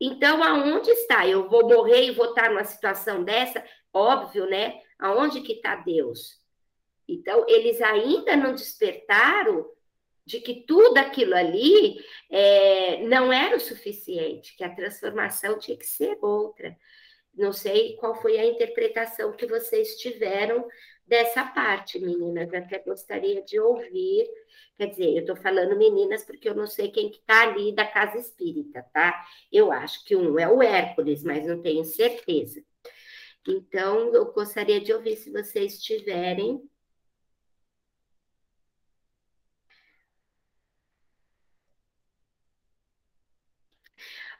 Então, 0.00 0.42
aonde 0.42 0.90
está? 0.90 1.26
Eu 1.26 1.48
vou 1.48 1.68
morrer 1.68 2.06
e 2.06 2.12
vou 2.12 2.30
estar 2.30 2.44
tá 2.44 2.50
numa 2.50 2.64
situação 2.64 3.24
dessa? 3.24 3.64
Óbvio, 3.92 4.46
né? 4.46 4.80
Aonde 4.98 5.40
que 5.40 5.54
está 5.54 5.76
Deus? 5.76 6.38
Então, 7.08 7.44
eles 7.48 7.80
ainda 7.80 8.36
não 8.36 8.54
despertaram 8.54 9.66
de 10.28 10.40
que 10.40 10.66
tudo 10.66 10.98
aquilo 10.98 11.34
ali 11.34 11.98
é, 12.30 13.02
não 13.04 13.32
era 13.32 13.56
o 13.56 13.60
suficiente, 13.60 14.54
que 14.56 14.62
a 14.62 14.74
transformação 14.74 15.58
tinha 15.58 15.76
que 15.76 15.86
ser 15.86 16.18
outra. 16.20 16.76
Não 17.34 17.52
sei 17.52 17.96
qual 17.96 18.14
foi 18.20 18.38
a 18.38 18.44
interpretação 18.44 19.32
que 19.32 19.46
vocês 19.46 19.96
tiveram 19.96 20.68
dessa 21.08 21.44
parte, 21.44 21.98
meninas. 21.98 22.52
Até 22.52 22.78
gostaria 22.78 23.42
de 23.42 23.58
ouvir. 23.58 24.28
Quer 24.76 24.86
dizer, 24.90 25.14
eu 25.14 25.20
estou 25.20 25.36
falando 25.36 25.76
meninas 25.76 26.24
porque 26.24 26.48
eu 26.48 26.54
não 26.54 26.66
sei 26.66 26.90
quem 26.90 27.10
que 27.10 27.18
está 27.18 27.42
ali 27.42 27.74
da 27.74 27.84
casa 27.84 28.18
espírita, 28.18 28.84
tá? 28.92 29.24
Eu 29.50 29.72
acho 29.72 30.04
que 30.04 30.14
um 30.14 30.38
é 30.38 30.48
o 30.48 30.62
Hércules, 30.62 31.24
mas 31.24 31.44
não 31.46 31.60
tenho 31.60 31.84
certeza. 31.84 32.62
Então, 33.46 34.14
eu 34.14 34.32
gostaria 34.32 34.80
de 34.80 34.92
ouvir 34.92 35.16
se 35.16 35.32
vocês 35.32 35.82
tiverem 35.82 36.62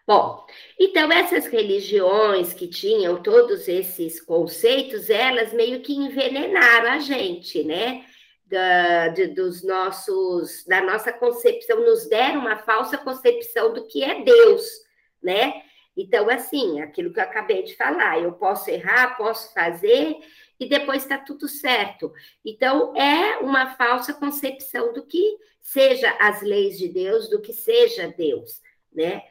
Bom, 0.09 0.43
então 0.81 1.13
essas 1.13 1.47
religiões 1.49 2.55
que 2.55 2.67
tinham 2.67 3.23
todos 3.23 3.69
esses 3.69 4.19
conceitos, 4.19 5.11
elas 5.11 5.53
meio 5.53 5.83
que 5.83 5.93
envenenaram 5.93 6.93
a 6.93 6.99
gente, 6.99 7.63
né? 7.63 8.07
Da, 8.47 9.09
de, 9.09 9.27
dos 9.27 9.63
nossos, 9.63 10.65
da 10.65 10.81
nossa 10.81 11.13
concepção, 11.13 11.85
nos 11.85 12.09
deram 12.09 12.41
uma 12.41 12.57
falsa 12.57 12.97
concepção 12.97 13.75
do 13.75 13.87
que 13.87 14.03
é 14.03 14.23
Deus, 14.23 14.65
né? 15.23 15.61
Então, 15.95 16.31
assim, 16.31 16.81
aquilo 16.81 17.13
que 17.13 17.21
eu 17.21 17.25
acabei 17.25 17.63
de 17.65 17.77
falar, 17.77 18.19
eu 18.19 18.33
posso 18.33 18.71
errar, 18.71 19.15
posso 19.19 19.53
fazer, 19.53 20.17
e 20.59 20.67
depois 20.67 21.03
está 21.03 21.19
tudo 21.19 21.47
certo. 21.47 22.11
Então, 22.43 22.97
é 22.97 23.41
uma 23.41 23.77
falsa 23.77 24.15
concepção 24.15 24.91
do 24.95 25.05
que 25.05 25.37
seja 25.61 26.11
as 26.19 26.41
leis 26.41 26.79
de 26.79 26.89
Deus, 26.89 27.29
do 27.29 27.43
que 27.43 27.53
seja 27.53 28.09
Deus, 28.17 28.63
né? 28.91 29.23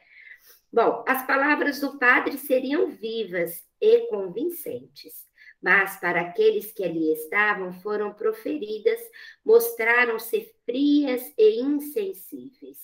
Bom, 0.72 1.02
as 1.06 1.26
palavras 1.26 1.80
do 1.80 1.98
padre 1.98 2.36
seriam 2.36 2.90
vivas 2.90 3.66
e 3.80 4.06
convincentes, 4.08 5.26
mas 5.62 5.98
para 5.98 6.20
aqueles 6.20 6.72
que 6.72 6.84
ali 6.84 7.12
estavam 7.12 7.72
foram 7.80 8.12
proferidas, 8.12 9.00
mostraram-se 9.44 10.54
frias 10.64 11.22
e 11.38 11.60
insensíveis. 11.60 12.78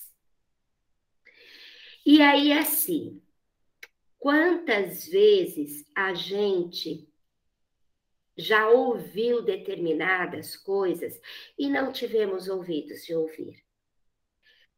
E 2.05 2.21
aí, 2.21 2.51
assim, 2.51 3.21
quantas 4.19 5.07
vezes 5.07 5.85
a 5.95 6.13
gente 6.13 7.07
já 8.37 8.67
ouviu 8.69 9.41
determinadas 9.41 10.57
coisas 10.57 11.19
e 11.57 11.69
não 11.69 11.91
tivemos 11.91 12.49
ouvidos 12.49 13.05
de 13.05 13.15
ouvir, 13.15 13.63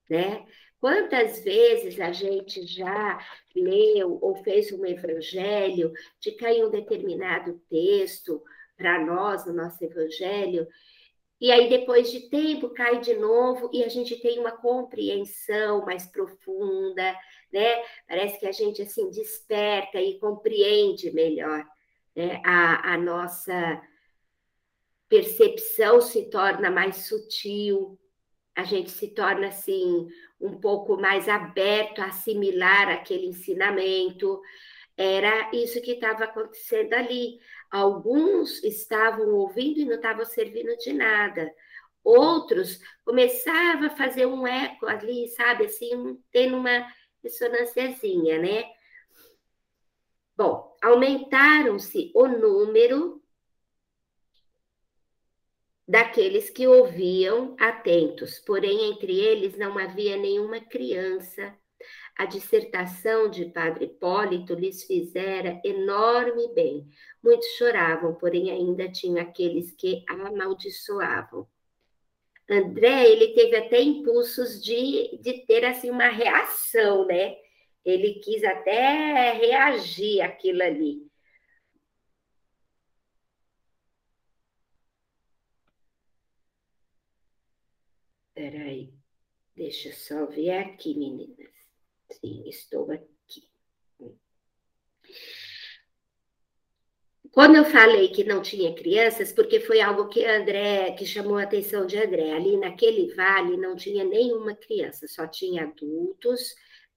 né? 0.09 0.45
Quantas 0.79 1.43
vezes 1.43 1.99
a 1.99 2.11
gente 2.11 2.65
já 2.65 3.19
leu 3.55 4.19
ou 4.21 4.35
fez 4.43 4.71
um 4.71 4.85
evangelho 4.85 5.91
de 6.19 6.31
cair 6.33 6.63
um 6.65 6.69
determinado 6.69 7.59
texto 7.69 8.43
para 8.75 9.03
nós 9.03 9.45
no 9.45 9.53
nosso 9.53 9.83
evangelho 9.83 10.67
e 11.39 11.51
aí, 11.51 11.69
depois 11.69 12.11
de 12.11 12.29
tempo, 12.29 12.69
cai 12.69 12.99
de 12.99 13.13
novo 13.13 13.69
e 13.71 13.83
a 13.83 13.89
gente 13.89 14.19
tem 14.19 14.39
uma 14.39 14.51
compreensão 14.51 15.85
mais 15.85 16.07
profunda, 16.07 17.15
né? 17.53 17.83
Parece 18.07 18.39
que 18.39 18.47
a 18.47 18.51
gente, 18.51 18.81
assim, 18.81 19.09
desperta 19.11 20.01
e 20.01 20.19
compreende 20.19 21.11
melhor, 21.11 21.63
né? 22.15 22.41
A, 22.43 22.93
a 22.93 22.97
nossa 22.97 23.81
percepção 25.07 26.01
se 26.01 26.27
torna 26.27 26.71
mais 26.71 27.07
sutil, 27.07 27.99
a 28.55 28.63
gente 28.63 28.89
se 28.89 29.09
torna, 29.09 29.49
assim, 29.49 30.07
um 30.39 30.59
pouco 30.59 30.97
mais 30.97 31.27
aberto 31.27 31.99
a 31.99 32.05
assimilar 32.05 32.89
aquele 32.89 33.27
ensinamento. 33.27 34.41
Era 34.95 35.51
isso 35.53 35.81
que 35.81 35.91
estava 35.91 36.25
acontecendo 36.25 36.93
ali. 36.93 37.39
Alguns 37.69 38.63
estavam 38.63 39.29
ouvindo 39.35 39.79
e 39.79 39.85
não 39.85 39.95
estavam 39.95 40.25
servindo 40.25 40.75
de 40.77 40.93
nada. 40.93 41.53
Outros 42.03 42.79
começavam 43.03 43.87
a 43.87 43.95
fazer 43.95 44.25
um 44.25 44.47
eco 44.47 44.85
ali, 44.87 45.27
sabe, 45.29 45.65
assim, 45.65 46.17
tendo 46.31 46.57
uma 46.57 46.87
ressonânciazinha, 47.21 48.39
né? 48.39 48.63
Bom, 50.35 50.77
aumentaram-se 50.81 52.11
o 52.15 52.27
número 52.27 53.21
daqueles 55.87 56.49
que 56.49 56.67
ouviam 56.67 57.55
atentos, 57.59 58.39
porém 58.39 58.91
entre 58.91 59.19
eles 59.19 59.57
não 59.57 59.77
havia 59.77 60.17
nenhuma 60.17 60.59
criança 60.59 61.55
a 62.17 62.25
dissertação 62.25 63.29
de 63.29 63.45
Padre 63.45 63.85
Hipólito 63.85 64.55
lhes 64.55 64.83
fizera 64.83 65.61
enorme 65.63 66.51
bem. 66.53 66.87
Muitos 67.23 67.47
choravam, 67.57 68.15
porém 68.15 68.49
ainda 68.49 68.91
tinha 68.91 69.21
aqueles 69.21 69.71
que 69.71 70.03
amaldiçoavam. 70.09 71.47
André, 72.49 73.11
ele 73.11 73.33
teve 73.35 73.55
até 73.57 73.81
impulsos 73.81 74.63
de, 74.63 75.19
de 75.21 75.45
ter 75.45 75.63
assim 75.65 75.91
uma 75.91 76.07
reação, 76.07 77.05
né? 77.05 77.35
Ele 77.85 78.15
quis 78.15 78.43
até 78.43 79.33
reagir 79.33 80.21
àquilo 80.21 80.63
ali. 80.63 81.06
Peraí, 88.37 88.93
deixa 89.55 89.89
eu 89.89 89.93
só 89.93 90.27
ver 90.27 90.51
aqui, 90.51 90.93
meninas. 90.95 91.49
Sim, 92.11 92.43
estou 92.47 92.91
aqui. 92.91 93.49
Quando 97.31 97.55
eu 97.55 97.65
falei 97.65 98.09
que 98.09 98.23
não 98.23 98.43
tinha 98.43 98.75
crianças, 98.75 99.33
porque 99.33 99.59
foi 99.59 99.81
algo 99.81 100.07
que 100.07 100.23
André, 100.23 100.91
que 100.91 101.03
chamou 101.03 101.37
a 101.39 101.43
atenção 101.43 101.87
de 101.87 101.97
André, 101.97 102.31
ali 102.31 102.57
naquele 102.57 103.11
vale 103.15 103.57
não 103.57 103.75
tinha 103.75 104.03
nenhuma 104.03 104.55
criança, 104.55 105.07
só 105.07 105.25
tinha 105.25 105.63
adultos, 105.63 106.53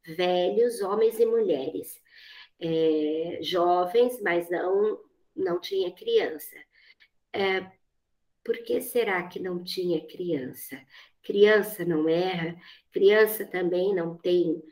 velhos, 0.07 0.83
homens 0.83 1.19
e 1.19 1.25
mulheres, 1.25 2.03
é, 2.61 3.39
jovens, 3.41 4.21
mas 4.21 4.51
não 4.51 5.01
não 5.35 5.59
tinha 5.59 5.91
criança. 5.91 6.55
É, 7.33 7.65
por 8.45 8.59
que 8.63 8.81
será 8.83 9.27
que 9.27 9.41
não 9.41 9.65
tinha 9.65 10.07
criança? 10.07 10.79
Criança 11.23 11.85
não 11.85 12.09
erra, 12.09 12.57
criança 12.91 13.45
também 13.45 13.95
não 13.95 14.17
tem 14.17 14.63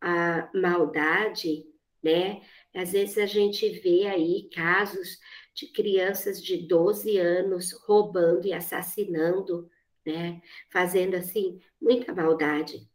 a 0.00 0.48
maldade, 0.54 1.64
né? 2.02 2.42
Às 2.74 2.92
vezes 2.92 3.18
a 3.18 3.26
gente 3.26 3.68
vê 3.80 4.06
aí 4.06 4.48
casos 4.54 5.18
de 5.54 5.66
crianças 5.66 6.42
de 6.42 6.56
12 6.68 7.18
anos 7.18 7.72
roubando 7.72 8.46
e 8.46 8.52
assassinando, 8.52 9.68
né? 10.06 10.40
Fazendo 10.70 11.14
assim 11.14 11.60
muita 11.80 12.14
maldade. 12.14 12.88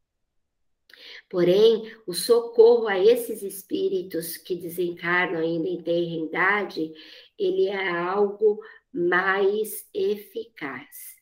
Porém, 1.30 1.92
o 2.06 2.14
socorro 2.14 2.88
a 2.88 3.00
esses 3.00 3.42
espíritos 3.42 4.38
que 4.38 4.56
desencarnam 4.56 5.42
ainda 5.42 5.68
em 5.68 5.82
terrendade, 5.82 6.94
ele 7.38 7.68
é 7.68 7.90
algo 7.90 8.60
mais 8.94 9.88
eficaz. 9.94 11.13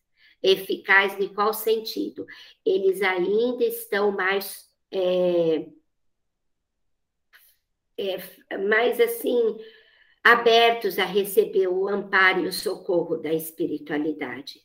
Eficaz 0.41 1.19
em 1.19 1.27
qual 1.34 1.54
sentido? 1.54 2.25
Eles 2.65 3.01
ainda 3.01 3.63
estão 3.63 4.12
mais 4.12 4.69
é, 4.91 5.67
é, 7.97 8.58
mais 8.58 8.99
assim 8.99 9.58
abertos 10.23 10.99
a 10.99 11.06
receber 11.06 11.67
o 11.67 11.88
amparo 11.88 12.41
e 12.41 12.47
o 12.47 12.54
socorro 12.54 13.17
da 13.17 13.34
espiritualidade. 13.34 14.62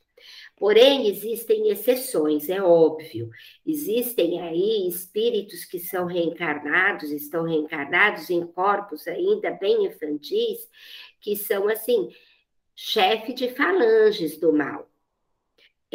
Porém, 0.57 1.09
existem 1.09 1.69
exceções, 1.69 2.49
é 2.49 2.61
óbvio. 2.63 3.29
Existem 3.65 4.41
aí 4.41 4.89
espíritos 4.89 5.65
que 5.65 5.79
são 5.79 6.07
reencarnados, 6.07 7.11
estão 7.11 7.45
reencarnados 7.45 8.31
em 8.31 8.47
corpos 8.47 9.07
ainda 9.07 9.51
bem 9.51 9.85
infantis, 9.85 10.69
que 11.21 11.37
são 11.37 11.69
assim, 11.69 12.09
chefe 12.75 13.35
de 13.35 13.51
falanges 13.51 14.39
do 14.39 14.53
mal. 14.53 14.91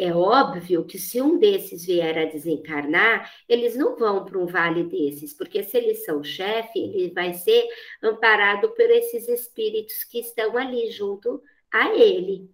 É 0.04 0.12
óbvio 0.12 0.84
que 0.84 0.98
se 0.98 1.22
um 1.22 1.38
desses 1.38 1.84
vier 1.86 2.18
a 2.18 2.24
desencarnar, 2.24 3.32
eles 3.48 3.76
não 3.76 3.96
vão 3.96 4.24
para 4.24 4.36
um 4.36 4.46
vale 4.46 4.82
desses, 4.82 5.32
porque 5.32 5.62
se 5.62 5.76
eles 5.78 6.04
são 6.04 6.24
chefe, 6.24 6.80
ele 6.80 7.12
vai 7.12 7.32
ser 7.34 7.68
amparado 8.02 8.70
por 8.74 8.90
esses 8.90 9.28
espíritos 9.28 10.02
que 10.04 10.18
estão 10.18 10.56
ali 10.56 10.90
junto 10.90 11.40
a 11.72 11.94
ele. 11.94 12.50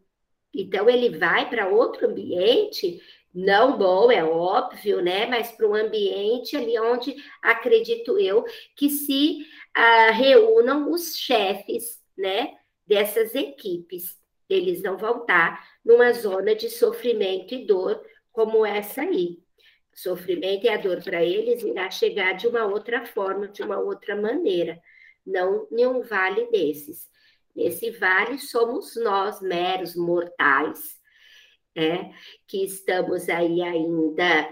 Então 0.54 0.90
ele 0.90 1.16
vai 1.18 1.48
para 1.48 1.68
outro 1.68 2.08
ambiente, 2.08 3.00
não 3.34 3.78
bom, 3.78 4.10
é 4.10 4.22
óbvio, 4.24 5.00
né? 5.02 5.24
Mas 5.26 5.50
para 5.52 5.68
um 5.68 5.74
ambiente 5.74 6.54
ali 6.56 6.78
onde 6.78 7.16
acredito 7.42 8.18
eu 8.18 8.44
que 8.76 8.90
se 8.90 9.46
ah, 9.74 10.10
reúnam 10.10 10.90
os 10.92 11.16
chefes, 11.16 12.02
né? 12.16 12.58
Dessas 12.86 13.34
equipes. 13.34 14.17
Eles 14.48 14.82
não 14.82 14.96
vão 14.96 15.20
estar 15.20 15.66
numa 15.84 16.12
zona 16.12 16.54
de 16.54 16.70
sofrimento 16.70 17.54
e 17.54 17.66
dor 17.66 18.02
como 18.32 18.64
essa 18.64 19.02
aí. 19.02 19.38
Sofrimento 19.94 20.64
e 20.64 20.68
a 20.68 20.76
dor 20.76 21.02
para 21.02 21.24
eles 21.24 21.62
irá 21.62 21.90
chegar 21.90 22.32
de 22.34 22.46
uma 22.46 22.64
outra 22.64 23.04
forma, 23.04 23.48
de 23.48 23.62
uma 23.62 23.78
outra 23.78 24.14
maneira, 24.14 24.80
não 25.26 25.66
em 25.72 25.86
um 25.86 26.02
vale 26.02 26.48
desses. 26.50 27.08
Nesse 27.54 27.90
vale 27.90 28.38
somos 28.38 28.94
nós, 28.96 29.40
meros 29.40 29.96
mortais, 29.96 30.98
né, 31.74 32.14
que 32.46 32.64
estamos 32.64 33.28
aí 33.28 33.60
ainda 33.60 34.48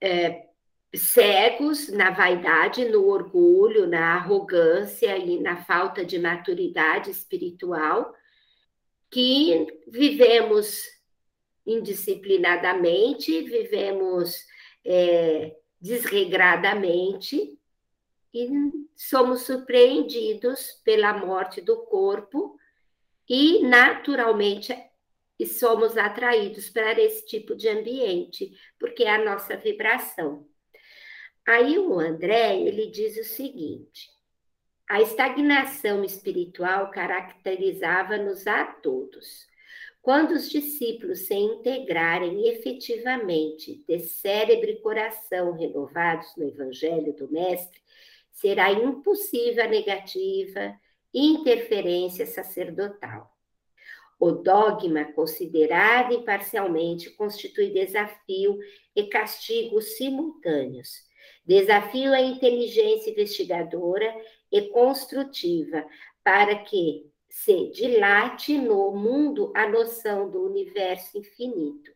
é, 0.00 0.46
cegos 0.94 1.88
na 1.90 2.10
vaidade, 2.10 2.86
no 2.86 3.06
orgulho, 3.06 3.86
na 3.86 4.14
arrogância 4.14 5.16
e 5.18 5.38
na 5.40 5.64
falta 5.64 6.04
de 6.04 6.18
maturidade 6.18 7.10
espiritual 7.10 8.14
que 9.12 9.66
vivemos 9.86 10.82
indisciplinadamente, 11.66 13.42
vivemos 13.42 14.44
é, 14.84 15.54
desregradamente 15.78 17.58
e 18.32 18.48
somos 18.96 19.42
surpreendidos 19.42 20.80
pela 20.82 21.12
morte 21.12 21.60
do 21.60 21.84
corpo 21.84 22.58
e, 23.28 23.62
naturalmente, 23.62 24.74
somos 25.46 25.96
atraídos 25.96 26.70
para 26.70 27.00
esse 27.00 27.26
tipo 27.26 27.54
de 27.54 27.68
ambiente, 27.68 28.52
porque 28.78 29.02
é 29.02 29.10
a 29.10 29.24
nossa 29.24 29.56
vibração. 29.56 30.48
Aí 31.46 31.78
o 31.78 31.98
André, 31.98 32.60
ele 32.60 32.86
diz 32.86 33.16
o 33.18 33.24
seguinte: 33.24 34.08
a 34.88 35.00
estagnação 35.00 36.04
espiritual 36.04 36.90
caracterizava-nos 36.90 38.46
a 38.46 38.64
todos. 38.64 39.46
Quando 40.02 40.32
os 40.32 40.50
discípulos 40.50 41.20
se 41.20 41.34
integrarem 41.34 42.48
efetivamente 42.48 43.84
de 43.86 44.00
cérebro 44.00 44.70
e 44.70 44.80
coração 44.80 45.52
renovados 45.52 46.34
no 46.36 46.48
Evangelho 46.48 47.14
do 47.14 47.30
Mestre, 47.30 47.80
será 48.32 48.72
impossível 48.72 49.64
a 49.64 49.68
negativa 49.68 50.74
interferência 51.14 52.26
sacerdotal. 52.26 53.30
O 54.18 54.30
dogma, 54.30 55.04
considerado 55.04 56.14
imparcialmente, 56.14 57.10
constitui 57.10 57.70
desafio 57.70 58.58
e 58.94 59.04
castigo 59.04 59.80
simultâneos. 59.80 60.90
Desafio 61.44 62.12
à 62.12 62.20
inteligência 62.20 63.10
investigadora 63.10 64.14
e 64.52 64.68
construtiva, 64.68 65.84
para 66.22 66.56
que 66.56 67.10
se 67.28 67.70
dilate 67.70 68.58
no 68.58 68.92
mundo 68.92 69.50
a 69.56 69.66
noção 69.66 70.30
do 70.30 70.44
universo 70.44 71.16
infinito 71.16 71.90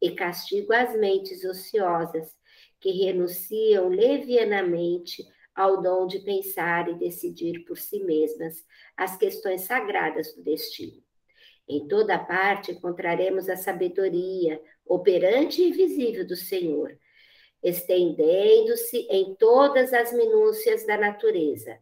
e 0.00 0.12
castigo 0.12 0.72
as 0.72 0.94
mentes 0.96 1.44
ociosas 1.44 2.36
que 2.80 2.92
renunciam 2.92 3.88
levianamente 3.88 5.24
ao 5.52 5.82
dom 5.82 6.06
de 6.06 6.20
pensar 6.20 6.88
e 6.88 6.94
decidir 6.94 7.64
por 7.64 7.76
si 7.76 8.04
mesmas 8.04 8.64
as 8.96 9.16
questões 9.16 9.62
sagradas 9.62 10.32
do 10.34 10.42
destino. 10.44 11.02
Em 11.68 11.88
toda 11.88 12.16
parte 12.16 12.70
encontraremos 12.70 13.48
a 13.48 13.56
sabedoria 13.56 14.62
operante 14.86 15.60
e 15.60 15.72
visível 15.72 16.24
do 16.24 16.36
Senhor, 16.36 16.96
estendendo-se 17.60 18.98
em 19.10 19.34
todas 19.34 19.92
as 19.92 20.12
minúcias 20.12 20.86
da 20.86 20.96
natureza. 20.96 21.76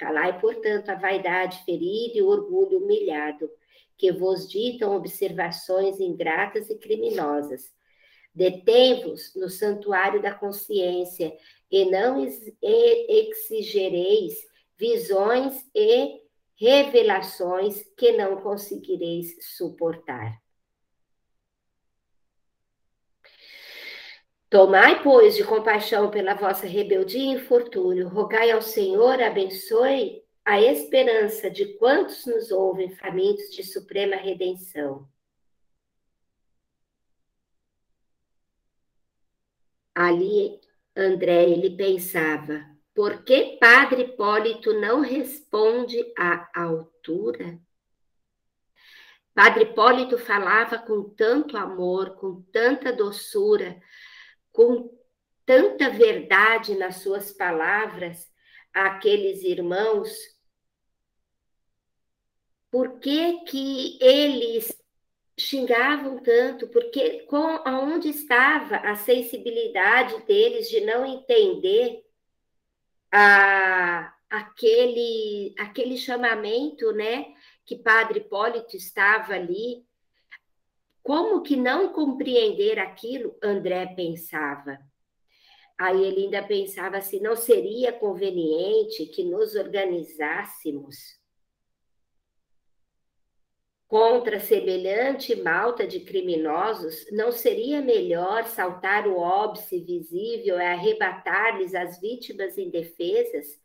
Calai, 0.00 0.40
portanto, 0.40 0.88
a 0.88 0.94
vaidade 0.94 1.62
ferida 1.64 2.18
e 2.18 2.22
o 2.22 2.28
orgulho 2.28 2.78
humilhado, 2.78 3.50
que 3.96 4.10
vos 4.10 4.48
ditam 4.48 4.96
observações 4.96 6.00
ingratas 6.00 6.70
e 6.70 6.78
criminosas 6.78 7.70
Detém-vos 8.34 9.34
no 9.34 9.48
santuário 9.48 10.22
da 10.22 10.32
consciência 10.32 11.36
e 11.70 11.84
não 11.90 12.24
exigereis 12.62 14.34
visões 14.78 15.68
e 15.74 16.20
revelações 16.54 17.82
que 17.96 18.12
não 18.12 18.40
conseguireis 18.40 19.36
suportar. 19.56 20.40
Tomai, 24.50 25.00
pois, 25.04 25.36
de 25.36 25.44
compaixão 25.44 26.10
pela 26.10 26.34
vossa 26.34 26.66
rebeldia 26.66 27.20
e 27.20 27.36
infortúnio, 27.36 28.08
rogai 28.08 28.50
ao 28.50 28.60
Senhor, 28.60 29.22
abençoe 29.22 30.24
a 30.44 30.60
esperança 30.60 31.48
de 31.48 31.74
quantos 31.78 32.26
nos 32.26 32.50
ouvem 32.50 32.90
famintos 32.90 33.48
de 33.54 33.62
suprema 33.62 34.16
redenção. 34.16 35.08
Ali, 39.94 40.60
André, 40.96 41.44
ele 41.44 41.76
pensava, 41.76 42.66
por 42.92 43.22
que 43.22 43.56
Padre 43.60 44.02
Hipólito 44.02 44.72
não 44.80 45.00
responde 45.00 45.96
à 46.18 46.50
altura? 46.60 47.56
Padre 49.32 49.62
Hipólito 49.62 50.18
falava 50.18 50.76
com 50.76 51.04
tanto 51.04 51.56
amor, 51.56 52.16
com 52.16 52.42
tanta 52.50 52.92
doçura, 52.92 53.80
com 54.52 54.90
tanta 55.44 55.90
verdade 55.90 56.76
nas 56.76 56.96
suas 56.96 57.32
palavras 57.32 58.30
àqueles 58.72 59.42
irmãos. 59.42 60.10
Por 62.70 63.00
que, 63.00 63.40
que 63.44 63.98
eles 64.00 64.80
xingavam 65.40 66.18
tanto, 66.18 66.68
porque 66.68 67.20
com, 67.20 67.46
aonde 67.64 68.10
estava 68.10 68.76
a 68.76 68.94
sensibilidade 68.94 70.20
deles 70.24 70.68
de 70.68 70.82
não 70.82 71.04
entender 71.04 72.04
a, 73.10 74.14
aquele, 74.28 75.54
aquele 75.58 75.96
chamamento, 75.96 76.92
né, 76.92 77.34
que 77.64 77.76
Padre 77.76 78.20
Hipólito 78.20 78.76
estava 78.76 79.34
ali, 79.34 79.84
como 81.02 81.42
que 81.42 81.56
não 81.56 81.92
compreender 81.92 82.78
aquilo? 82.78 83.36
André 83.42 83.86
pensava. 83.94 84.78
Aí 85.78 86.04
ele 86.04 86.24
ainda 86.24 86.42
pensava 86.42 87.00
se 87.00 87.20
não 87.20 87.34
seria 87.34 87.92
conveniente 87.92 89.06
que 89.06 89.24
nos 89.24 89.54
organizássemos 89.54 91.20
contra 93.90 94.38
semelhante 94.38 95.34
malta 95.34 95.84
de 95.84 95.98
criminosos, 95.98 97.04
não 97.10 97.32
seria 97.32 97.82
melhor 97.82 98.44
saltar 98.44 99.08
o 99.08 99.18
óbice 99.18 99.80
visível 99.80 100.58
e 100.60 100.64
arrebatar-lhes 100.64 101.74
as 101.74 102.00
vítimas 102.00 102.56
indefesas? 102.56 103.58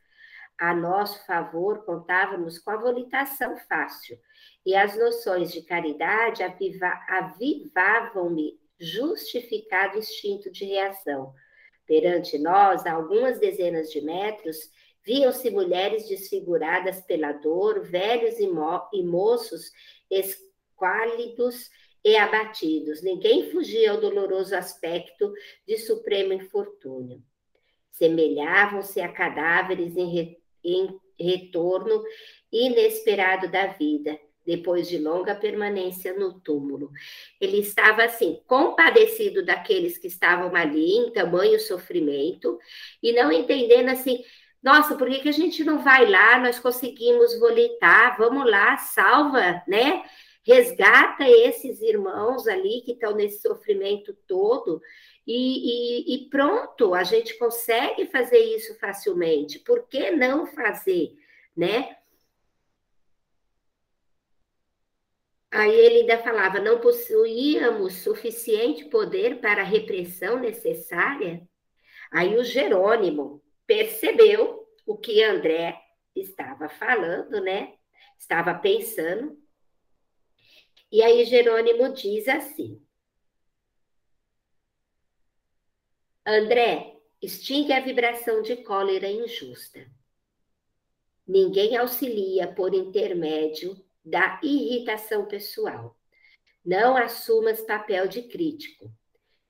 A 0.58 0.74
nosso 0.74 1.24
favor, 1.28 1.86
contávamos 1.86 2.58
com 2.58 2.72
a 2.72 2.78
volitação 2.78 3.56
fácil, 3.70 4.18
e 4.66 4.76
as 4.76 4.98
noções 4.98 5.52
de 5.52 5.62
caridade 5.62 6.42
avivavam-me 6.44 8.60
justificado 8.80 9.98
instinto 9.98 10.50
de 10.52 10.66
reação. 10.66 11.34
Perante 11.86 12.40
nós, 12.40 12.86
a 12.86 12.94
algumas 12.94 13.40
dezenas 13.40 13.92
de 13.92 14.02
metros, 14.02 14.58
viam-se 15.06 15.52
mulheres 15.52 16.10
desfiguradas 16.10 17.00
pela 17.02 17.32
dor, 17.32 17.84
velhos 17.84 18.40
e, 18.40 18.48
mo 18.48 18.82
e 18.92 19.04
moços 19.04 19.72
esquálidos 20.10 21.70
e 22.04 22.18
abatidos. 22.18 23.04
Ninguém 23.04 23.52
fugia 23.52 23.92
ao 23.92 24.02
doloroso 24.02 24.56
aspecto 24.56 25.32
de 25.68 25.78
supremo 25.78 26.34
infortúnio. 26.34 27.22
Semelhavam-se 27.92 29.00
a 29.00 29.12
cadáveres 29.12 29.96
em, 29.96 30.12
re, 30.12 30.40
em 30.64 31.00
retorno 31.20 32.04
inesperado 32.52 33.50
da 33.50 33.68
vida, 33.68 34.20
depois 34.46 34.88
de 34.88 34.98
longa 34.98 35.34
permanência 35.34 36.14
no 36.14 36.40
túmulo. 36.40 36.92
Ele 37.42 37.60
estava 37.60 38.04
assim, 38.04 38.40
compadecido 38.46 39.44
daqueles 39.44 39.98
que 39.98 40.08
estavam 40.08 40.56
ali 40.56 40.98
em 40.98 41.12
tamanho 41.12 41.60
sofrimento 41.60 42.60
e 43.02 43.12
não 43.12 43.32
entendendo 43.32 43.90
assim, 43.90 44.24
nossa, 44.66 44.96
por 44.96 45.08
que, 45.08 45.20
que 45.20 45.30
a 45.30 45.34
gente 45.34 45.64
não 45.64 45.80
vai 45.80 46.10
lá? 46.10 46.40
Nós 46.40 46.60
conseguimos 46.60 47.40
volitar, 47.40 48.18
vamos 48.18 48.50
lá, 48.50 48.78
salva, 48.78 49.62
né? 49.68 50.04
Resgata 50.44 51.28
esses 51.30 51.82
irmãos 51.82 52.48
ali 52.48 52.82
que 52.82 52.94
estão 52.94 53.16
nesse 53.16 53.42
sofrimento 53.42 54.16
todo. 54.28 54.82
E, 55.28 55.34
e, 55.34 56.16
e, 56.16 56.30
pronto, 56.30 56.94
a 56.94 57.04
gente 57.04 57.38
consegue 57.38 58.08
fazer 58.08 58.40
isso 58.40 58.78
facilmente. 58.80 59.60
Por 59.60 59.88
que 59.88 60.12
não 60.12 60.46
fazer, 60.48 61.16
né? 61.56 61.96
Aí 65.56 65.74
ele 65.74 66.00
ainda 66.02 66.22
falava: 66.22 66.60
não 66.60 66.82
possuíamos 66.82 67.94
suficiente 68.04 68.84
poder 68.90 69.40
para 69.40 69.62
a 69.62 69.66
repressão 69.66 70.38
necessária? 70.38 71.48
Aí 72.12 72.36
o 72.36 72.44
Jerônimo, 72.44 73.42
percebeu 73.66 74.68
o 74.86 74.98
que 74.98 75.24
André 75.24 75.82
estava 76.14 76.68
falando, 76.68 77.42
né? 77.42 77.74
Estava 78.20 78.54
pensando. 78.54 79.42
E 80.92 81.02
aí 81.02 81.24
Jerônimo 81.24 81.94
diz 81.94 82.28
assim: 82.28 82.86
André, 86.26 86.98
extingue 87.22 87.72
a 87.72 87.80
vibração 87.80 88.42
de 88.42 88.58
cólera 88.58 89.08
injusta. 89.08 89.90
Ninguém 91.26 91.78
auxilia 91.78 92.46
por 92.46 92.74
intermédio 92.74 93.85
da 94.06 94.40
irritação 94.44 95.26
pessoal. 95.26 95.98
Não 96.64 96.96
assumas 96.96 97.62
papel 97.62 98.08
de 98.08 98.24
crítico. 98.24 98.92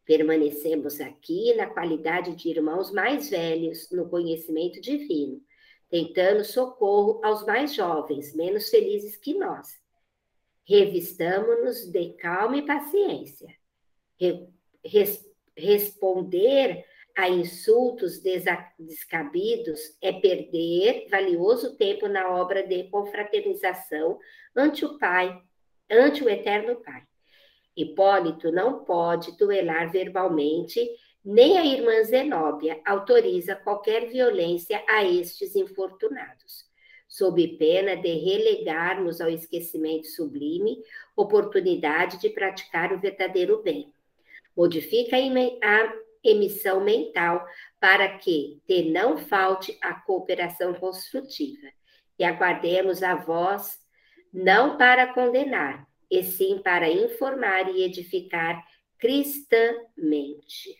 Permanecemos 0.05 1.01
aqui 1.01 1.53
na 1.55 1.67
qualidade 1.67 2.35
de 2.35 2.49
irmãos 2.49 2.91
mais 2.91 3.29
velhos 3.29 3.89
no 3.91 4.09
conhecimento 4.09 4.79
divino, 4.79 5.41
tentando 5.89 6.43
socorro 6.43 7.19
aos 7.23 7.45
mais 7.45 7.73
jovens, 7.73 8.35
menos 8.35 8.69
felizes 8.69 9.17
que 9.17 9.33
nós. 9.33 9.67
Revistamos-nos 10.67 11.85
de 11.91 12.13
calma 12.13 12.57
e 12.57 12.65
paciência. 12.65 13.53
Re 14.19 14.47
res 14.83 15.25
responder 15.57 16.85
a 17.15 17.29
insultos 17.29 18.21
descabidos 18.77 19.79
é 20.01 20.11
perder 20.11 21.07
valioso 21.09 21.77
tempo 21.77 22.09
na 22.09 22.29
obra 22.29 22.67
de 22.67 22.83
confraternização 22.89 24.19
ante 24.53 24.83
o 24.83 24.97
Pai, 24.97 25.41
ante 25.89 26.23
o 26.23 26.29
Eterno 26.29 26.75
Pai. 26.75 27.03
Hipólito 27.75 28.51
não 28.51 28.83
pode 28.83 29.37
duelar 29.37 29.91
verbalmente, 29.91 30.85
nem 31.23 31.57
a 31.57 31.65
irmã 31.65 32.03
Zenóbia 32.03 32.79
autoriza 32.85 33.55
qualquer 33.55 34.07
violência 34.07 34.83
a 34.87 35.03
estes 35.03 35.55
infortunados, 35.55 36.65
sob 37.07 37.47
pena 37.57 37.95
de 37.95 38.13
relegarmos 38.13 39.21
ao 39.21 39.29
esquecimento 39.29 40.07
sublime 40.07 40.77
oportunidade 41.15 42.19
de 42.19 42.29
praticar 42.29 42.91
o 42.91 42.99
verdadeiro 42.99 43.61
bem. 43.63 43.91
Modifica 44.55 45.15
a 45.15 46.04
emissão 46.25 46.83
mental 46.83 47.45
para 47.79 48.17
que 48.17 48.61
te 48.67 48.89
não 48.91 49.17
falte 49.17 49.77
a 49.81 49.93
cooperação 49.93 50.73
construtiva 50.73 51.67
e 52.17 52.23
aguardemos 52.23 53.03
a 53.03 53.15
voz 53.15 53.79
não 54.33 54.77
para 54.77 55.13
condenar, 55.13 55.87
e 56.09 56.23
sim 56.23 56.59
para 56.61 56.89
informar 56.89 57.69
e 57.73 57.83
edificar 57.83 58.61
cristãmente. 58.97 60.75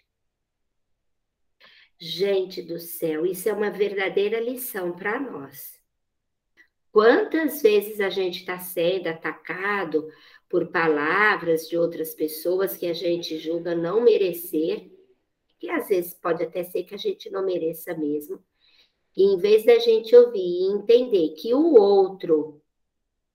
Gente 1.98 2.62
do 2.62 2.78
céu, 2.80 3.26
isso 3.26 3.48
é 3.48 3.54
uma 3.54 3.72
verdadeira 3.72 4.40
lição 4.40 4.92
para 4.92 5.20
nós. 5.20 5.80
Quantas 6.92 7.62
vezes 7.62 8.00
a 8.00 8.10
gente 8.10 8.40
está 8.40 8.60
sendo 8.60 9.08
atacado 9.08 10.08
por 10.50 10.68
palavras 10.68 11.68
de 11.68 11.78
outras 11.78 12.14
pessoas 12.14 12.78
que 12.78 12.86
a 12.86 12.94
gente 12.94 13.38
julga 13.38 13.76
não 13.76 14.02
merecer, 14.02 14.90
que 15.66 15.72
às 15.72 15.88
vezes 15.88 16.14
pode 16.14 16.44
até 16.44 16.64
ser 16.64 16.84
que 16.84 16.94
a 16.94 16.98
gente 16.98 17.28
não 17.32 17.44
mereça 17.44 17.98
mesmo. 17.98 18.40
E 19.18 19.24
em 19.24 19.38
vez 19.38 19.66
da 19.66 19.80
gente 19.80 20.16
ouvir 20.16 20.40
e 20.40 20.72
entender 20.72 21.30
que 21.30 21.56
o 21.56 21.74
outro 21.74 22.62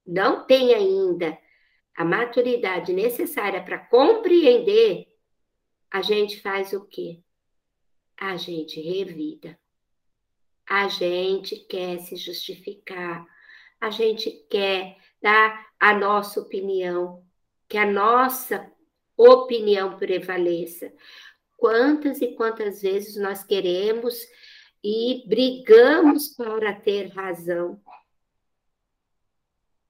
não 0.07 0.47
tem 0.47 0.73
ainda 0.73 1.37
a 1.97 2.05
maturidade 2.05 2.93
necessária 2.93 3.61
para 3.65 3.79
compreender, 3.79 5.09
a 5.91 6.03
gente 6.03 6.41
faz 6.41 6.73
o 6.73 6.87
quê? 6.87 7.21
A 8.17 8.37
gente 8.37 8.81
revida. 8.81 9.59
A 10.69 10.87
gente 10.87 11.57
quer 11.57 11.99
se 11.99 12.15
justificar. 12.15 13.27
A 13.81 13.91
gente 13.91 14.31
quer 14.49 14.97
dar 15.21 15.67
a 15.81 15.99
nossa 15.99 16.41
opinião, 16.41 17.25
que 17.69 17.77
a 17.77 17.91
nossa 17.91 18.71
opinião 19.17 19.99
prevaleça. 19.99 20.93
Quantas 21.61 22.23
e 22.23 22.29
quantas 22.29 22.81
vezes 22.81 23.17
nós 23.17 23.45
queremos 23.45 24.27
e 24.83 25.23
brigamos 25.29 26.29
para 26.29 26.73
ter 26.73 27.09
razão? 27.09 27.79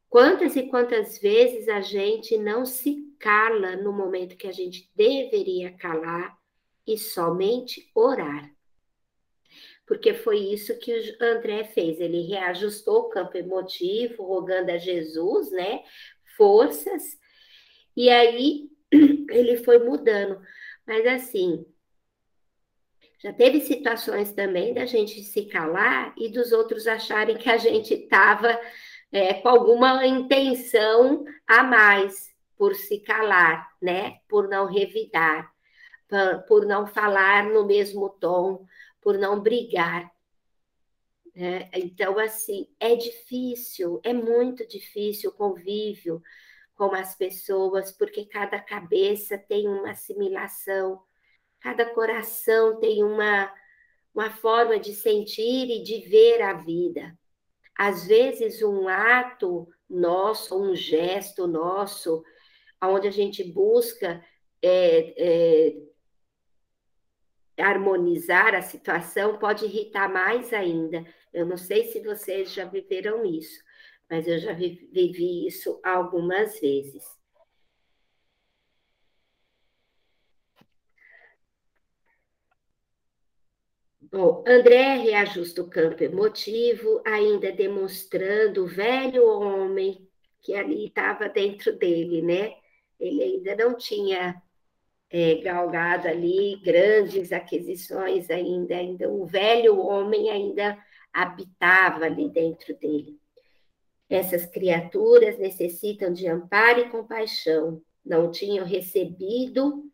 Quantas 0.09 0.56
e 0.56 0.64
quantas 0.64 1.20
vezes 1.20 1.68
a 1.68 1.80
gente 1.80 2.37
não 2.37 2.66
se 2.66 3.14
cala 3.20 3.76
no 3.76 3.92
momento 3.92 4.37
que 4.37 4.48
a 4.48 4.52
gente 4.52 4.90
deveria 4.96 5.70
calar 5.76 6.37
e 6.85 6.98
somente 6.98 7.88
orar? 7.94 8.50
Porque 9.87 10.12
foi 10.12 10.38
isso 10.38 10.76
que 10.80 10.92
o 10.92 11.24
André 11.24 11.62
fez. 11.62 12.00
Ele 12.00 12.22
reajustou 12.22 13.02
o 13.02 13.09
campo 13.11 13.37
emotivo, 13.38 14.24
rogando 14.24 14.72
a 14.72 14.76
Jesus, 14.76 15.52
né? 15.52 15.85
Forças. 16.37 17.16
E 17.96 18.11
aí 18.11 18.68
ele 19.30 19.56
foi 19.59 19.78
mudando. 19.78 20.40
Mas 20.90 21.07
assim, 21.07 21.64
já 23.20 23.33
teve 23.33 23.61
situações 23.61 24.33
também 24.33 24.74
da 24.74 24.85
gente 24.87 25.22
se 25.22 25.44
calar 25.44 26.12
e 26.18 26.29
dos 26.29 26.50
outros 26.50 26.88
acharem 26.88 27.38
que 27.38 27.48
a 27.48 27.57
gente 27.57 27.94
estava 27.94 28.61
é, 29.12 29.35
com 29.35 29.48
alguma 29.48 30.05
intenção 30.05 31.24
a 31.46 31.62
mais 31.62 32.35
por 32.59 32.74
se 32.74 32.98
calar, 32.98 33.70
né? 33.81 34.18
Por 34.26 34.48
não 34.48 34.66
revidar, 34.66 35.55
por, 36.48 36.66
não 36.66 36.88
falar 36.88 37.44
no 37.44 37.64
mesmo 37.64 38.11
tom, 38.11 38.66
por 39.00 39.16
não 39.16 39.40
brigar. 39.40 40.11
Né? 41.37 41.70
Então, 41.72 42.18
assim, 42.18 42.66
é 42.81 42.96
difícil, 42.96 44.00
é 44.03 44.12
muito 44.12 44.66
difícil 44.66 45.31
o 45.31 45.35
convívio 45.35 46.20
com 46.80 46.94
as 46.94 47.14
pessoas, 47.14 47.92
porque 47.92 48.24
cada 48.24 48.58
cabeça 48.58 49.36
tem 49.36 49.68
uma 49.68 49.90
assimilação, 49.90 50.98
cada 51.60 51.84
coração 51.84 52.80
tem 52.80 53.04
uma, 53.04 53.52
uma 54.14 54.30
forma 54.30 54.80
de 54.80 54.94
sentir 54.94 55.68
e 55.68 55.82
de 55.82 56.00
ver 56.08 56.40
a 56.40 56.54
vida. 56.54 57.14
Às 57.76 58.06
vezes, 58.06 58.62
um 58.62 58.88
ato 58.88 59.68
nosso, 59.90 60.58
um 60.58 60.74
gesto 60.74 61.46
nosso, 61.46 62.24
onde 62.82 63.06
a 63.08 63.10
gente 63.10 63.44
busca 63.44 64.24
é, 64.62 65.14
é, 67.58 67.62
harmonizar 67.62 68.54
a 68.54 68.62
situação, 68.62 69.36
pode 69.36 69.66
irritar 69.66 70.08
mais 70.08 70.50
ainda. 70.54 71.04
Eu 71.30 71.44
não 71.44 71.58
sei 71.58 71.84
se 71.88 72.00
vocês 72.00 72.54
já 72.54 72.64
viveram 72.64 73.22
isso, 73.26 73.62
mas 74.11 74.27
eu 74.27 74.38
já 74.38 74.53
vivi 74.53 75.46
isso 75.46 75.81
algumas 75.85 76.61
vezes. 76.61 77.05
Bom, 84.12 84.42
André 84.46 84.96
reajusta 84.96 85.62
o 85.62 85.70
campo 85.70 86.03
emotivo, 86.03 87.01
ainda 87.07 87.53
demonstrando 87.53 88.64
o 88.64 88.66
velho 88.66 89.25
homem 89.25 90.09
que 90.42 90.53
ali 90.55 90.87
estava 90.87 91.29
dentro 91.29 91.77
dele, 91.79 92.20
né? 92.20 92.55
Ele 92.99 93.23
ainda 93.23 93.55
não 93.57 93.77
tinha 93.77 94.42
é, 95.11 95.37
galgado 95.37 96.09
ali 96.09 96.57
grandes 96.62 97.33
aquisições 97.33 98.31
ainda, 98.31 98.77
ainda 98.77 99.09
o 99.11 99.27
velho 99.27 99.79
homem 99.79 100.31
ainda 100.31 100.79
habitava 101.12 102.07
ali 102.07 102.29
dentro 102.31 102.77
dele. 102.79 103.19
Essas 104.11 104.44
criaturas 104.44 105.38
necessitam 105.38 106.12
de 106.12 106.27
amparo 106.27 106.81
e 106.81 106.90
compaixão, 106.90 107.81
não 108.05 108.33
tinham 108.33 108.66
recebido 108.66 109.88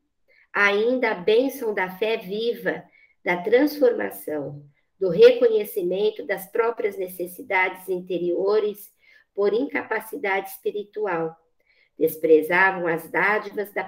ainda 0.50 1.10
a 1.10 1.14
bênção 1.14 1.74
da 1.74 1.90
fé 1.98 2.16
viva 2.16 2.82
da 3.22 3.42
transformação, 3.42 4.64
do 4.98 5.10
reconhecimento 5.10 6.24
das 6.24 6.50
próprias 6.50 6.96
necessidades 6.96 7.90
interiores 7.90 8.90
por 9.34 9.52
incapacidade 9.52 10.48
espiritual. 10.48 11.36
Desprezavam 11.98 12.86
as 12.86 13.10
dádivas 13.10 13.70
da 13.74 13.84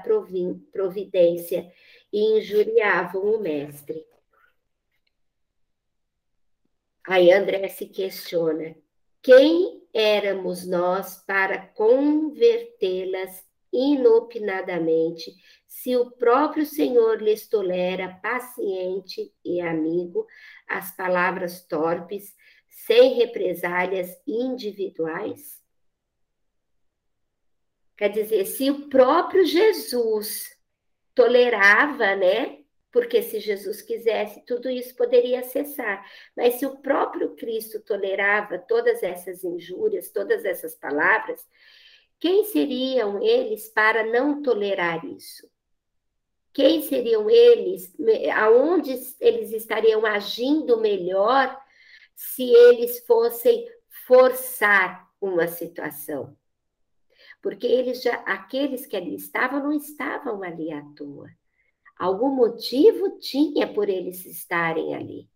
providência 0.73 1.73
e 2.13 2.39
injuriavam 2.39 3.23
o 3.23 3.41
mestre. 3.41 4.05
Aí 7.07 7.33
André 7.33 7.69
se 7.69 7.87
questiona: 7.87 8.77
quem 9.29 9.87
éramos 9.93 10.67
nós 10.67 11.23
para 11.27 11.59
convertê-las 11.59 13.47
inopinadamente 13.71 15.31
se 15.67 15.95
o 15.99 16.13
próprio 16.13 16.65
Senhor 16.65 17.21
lhes 17.21 17.47
tolera 17.47 18.19
paciente 18.23 19.31
e 19.45 19.61
amigo 19.61 20.27
as 20.67 20.97
palavras 20.97 21.63
torpes, 21.63 22.35
sem 22.71 23.17
represálias 23.17 24.19
individuais? 24.27 25.63
Quer 27.99 28.09
dizer, 28.09 28.47
se 28.47 28.71
o 28.71 28.89
próprio 28.89 29.45
Jesus 29.45 30.57
tolerava, 31.15 32.17
né? 32.17 32.58
Porque 32.91 33.21
se 33.23 33.39
Jesus 33.39 33.83
quisesse, 33.83 34.41
tudo 34.47 34.71
isso 34.71 34.95
poderia 34.97 35.43
cessar. 35.43 36.05
Mas 36.37 36.55
se 36.55 36.65
o 36.65 36.79
próprio 36.79 37.37
Cristo 37.37 37.81
tolerava 37.81 38.59
todas 38.59 39.03
essas 39.03 39.45
injúrias, 39.45 40.11
todas 40.11 40.45
essas 40.45 40.75
palavras, 40.75 41.47
quem 42.19 42.45
seriam 42.45 43.23
eles 43.23 43.69
para 43.69 44.05
não 44.05 44.43
tolerar 44.43 45.05
isso? 45.05 45.49
Quem 46.53 46.81
seriam 46.83 47.31
eles? 47.31 47.95
Aonde 48.35 48.91
eles 49.21 49.53
estariam 49.53 50.05
agindo 50.05 50.81
melhor 50.81 51.57
se 52.17 52.43
eles 52.43 53.05
fossem 53.07 53.69
forçar 54.07 55.07
uma 55.21 55.47
situação? 55.47 56.37
Porque 57.41 57.67
eles 57.67 58.03
já, 58.03 58.15
aqueles 58.23 58.87
que 58.87 58.97
ali 58.97 59.15
estavam, 59.15 59.63
não 59.63 59.73
estavam 59.73 60.43
ali 60.43 60.73
à 60.73 60.83
toa. 60.97 61.31
Algum 61.99 62.31
motivo 62.31 63.19
tinha 63.19 63.67
por 63.73 63.89
eles 63.89 64.25
estarem 64.25 64.95
ali. 64.95 65.29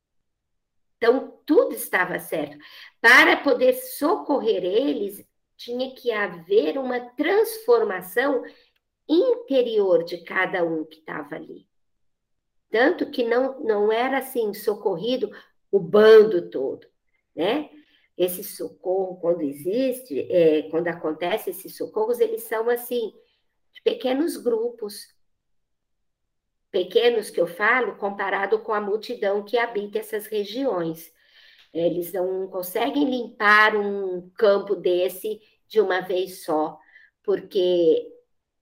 Então, 0.96 1.37
tudo 1.44 1.75
estava 1.75 2.18
certo. 2.20 2.57
Para 3.01 3.37
poder 3.37 3.75
socorrer 3.75 4.64
eles, 4.64 5.27
tinha 5.57 5.94
que 5.94 6.12
haver 6.12 6.79
uma 6.79 7.01
transformação 7.01 8.42
interior 9.09 10.05
de 10.05 10.18
cada 10.18 10.64
um 10.64 10.85
que 10.85 11.01
estava 11.01 11.35
ali. 11.35 11.66
Tanto 12.70 13.11
que 13.11 13.25
não, 13.25 13.61
não 13.61 13.92
era 13.92 14.18
assim 14.18 14.55
socorrido 14.55 15.31
o 15.71 15.79
bando 15.79 16.48
todo, 16.50 16.87
né? 17.35 17.69
Esse 18.17 18.44
socorro, 18.44 19.17
quando 19.21 19.42
existe, 19.42 20.21
é, 20.31 20.63
quando 20.71 20.88
acontece 20.88 21.50
esses 21.50 21.77
socorros, 21.77 22.21
eles 22.21 22.42
são 22.44 22.69
assim, 22.71 23.13
de 23.73 23.83
pequenos 23.83 24.37
grupos. 24.37 25.08
Pequenos 26.73 27.31
que 27.31 27.40
eu 27.40 27.46
falo, 27.46 27.96
comparado 27.96 28.58
com 28.58 28.73
a 28.73 28.81
multidão 28.81 29.44
que 29.44 29.58
habita 29.58 29.98
essas 29.98 30.27
regiões. 30.27 31.12
Eles 31.73 32.12
não 32.12 32.48
conseguem 32.48 33.08
limpar 33.08 33.77
um 33.77 34.31
campo 34.35 34.75
desse 34.75 35.40
de 35.68 35.81
uma 35.81 36.00
vez 36.00 36.44
só, 36.44 36.79
porque 37.23 38.10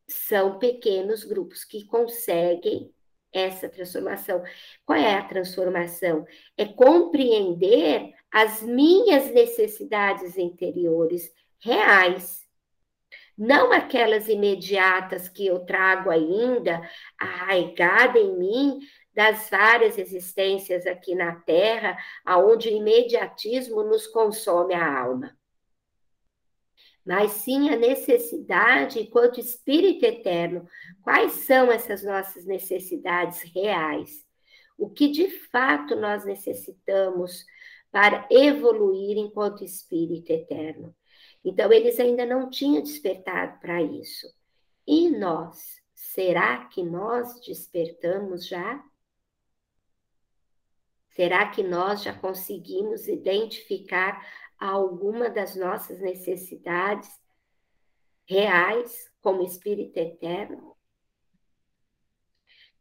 são 0.07 0.59
pequenos 0.59 1.25
grupos 1.25 1.65
que 1.65 1.87
conseguem 1.87 2.93
essa 3.33 3.69
transformação. 3.69 4.43
Qual 4.85 4.99
é 4.99 5.15
a 5.15 5.25
transformação? 5.25 6.27
É 6.57 6.67
compreender 6.67 8.13
as 8.31 8.63
minhas 8.63 9.31
necessidades 9.33 10.37
interiores 10.37 11.33
reais, 11.61 12.47
não 13.37 13.73
aquelas 13.73 14.29
imediatas 14.29 15.29
que 15.29 15.47
eu 15.47 15.61
trago 15.61 16.11
ainda 16.11 16.81
arraigada 17.19 18.19
em 18.19 18.37
mim 18.39 18.79
das 19.15 19.51
várias 19.51 19.99
existências 19.99 20.87
aqui 20.87 21.15
na 21.15 21.35
Terra, 21.41 21.97
aonde 22.25 22.69
o 22.69 22.73
imediatismo 22.73 23.83
nos 23.83 24.07
consome 24.07 24.75
a 24.75 25.01
alma. 25.01 25.37
mas 27.05 27.33
sim 27.33 27.71
a 27.71 27.77
necessidade 27.77 29.01
enquanto 29.01 29.41
espírito 29.41 30.05
eterno. 30.05 30.69
Quais 31.03 31.33
são 31.33 31.73
essas 31.73 32.03
nossas 32.05 32.45
necessidades 32.45 33.43
reais? 33.55 34.25
O 34.79 34.89
que 34.89 35.09
de 35.09 35.29
fato 35.51 35.97
nós 35.97 36.25
necessitamos 36.25 37.45
para 37.91 38.27
evoluir 38.31 39.17
enquanto 39.19 39.65
espírito 39.65 40.31
eterno? 40.31 40.95
Então, 41.45 41.73
eles 41.73 41.99
ainda 41.99 42.27
não 42.27 42.51
tinham 42.51 42.83
despertado 42.83 43.59
para 43.61 43.83
isso. 43.83 44.27
E 44.87 45.09
nós? 45.09 45.81
Será 45.95 46.67
que 46.67 46.83
nós 46.83 47.41
despertamos 47.41 48.47
já? 48.47 48.83
Será 51.11 51.49
que 51.51 51.63
nós 51.63 52.03
já 52.03 52.13
conseguimos 52.13 53.09
identificar 53.09 54.27
alguma 54.59 55.29
das 55.29 55.57
nossas 55.57 56.01
necessidades 56.01 57.11
reais 58.27 59.11
como 59.21 59.43
espírito 59.43 59.99
eterno? 59.99 60.77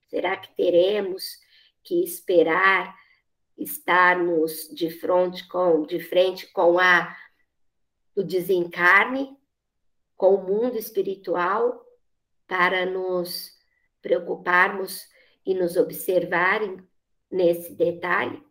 Será 0.07 0.37
que 0.37 0.55
teremos 0.55 1.39
que 1.83 2.03
esperar 2.03 2.97
estarmos 3.57 4.69
de 4.69 4.89
frente 4.89 5.47
com 5.47 5.85
de 5.85 5.99
frente 5.99 6.47
com 6.47 6.79
a 6.79 7.15
o 8.19 8.23
desencarne, 8.23 9.37
com 10.15 10.35
o 10.35 10.43
mundo 10.43 10.77
espiritual 10.77 11.85
para 12.47 12.85
nos 12.85 13.51
preocuparmos 14.01 15.07
e 15.45 15.53
nos 15.53 15.77
observarem 15.77 16.77
nesse 17.31 17.73
detalhe? 17.73 18.43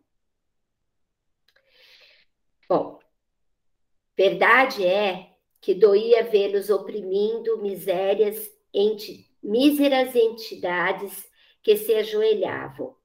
Bom, 2.67 2.99
Verdade 4.19 4.85
é 4.85 5.29
que 5.61 5.73
doía 5.73 6.23
vê-los 6.23 6.69
oprimindo 6.69 7.61
misérias, 7.61 8.51
enti, 8.73 9.33
míseras 9.41 10.13
entidades 10.13 11.25
que 11.63 11.77
se 11.77 11.95
ajoelhavam 11.95 12.97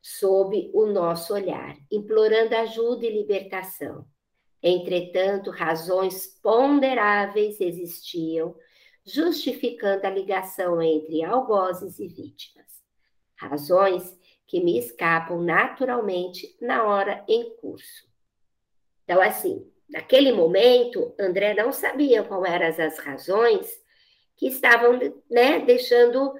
sob 0.00 0.70
o 0.72 0.86
nosso 0.86 1.34
olhar, 1.34 1.76
implorando 1.90 2.54
ajuda 2.54 3.04
e 3.04 3.10
libertação. 3.10 4.06
Entretanto, 4.66 5.50
razões 5.50 6.26
ponderáveis 6.42 7.60
existiam, 7.60 8.56
justificando 9.04 10.06
a 10.06 10.10
ligação 10.10 10.80
entre 10.80 11.22
algozes 11.22 11.98
e 11.98 12.08
vítimas. 12.08 12.82
Razões 13.36 14.18
que 14.46 14.64
me 14.64 14.78
escapam 14.78 15.42
naturalmente 15.42 16.56
na 16.60 16.84
hora 16.84 17.22
em 17.28 17.54
curso. 17.56 18.08
Então, 19.04 19.20
assim, 19.20 19.70
Naquele 19.88 20.32
momento, 20.32 21.14
André 21.18 21.54
não 21.54 21.70
sabia 21.70 22.22
quais 22.22 22.52
eram 22.52 22.86
as 22.86 22.98
razões 22.98 23.80
que 24.36 24.48
estavam 24.48 24.98
né, 25.30 25.60
deixando 25.60 26.34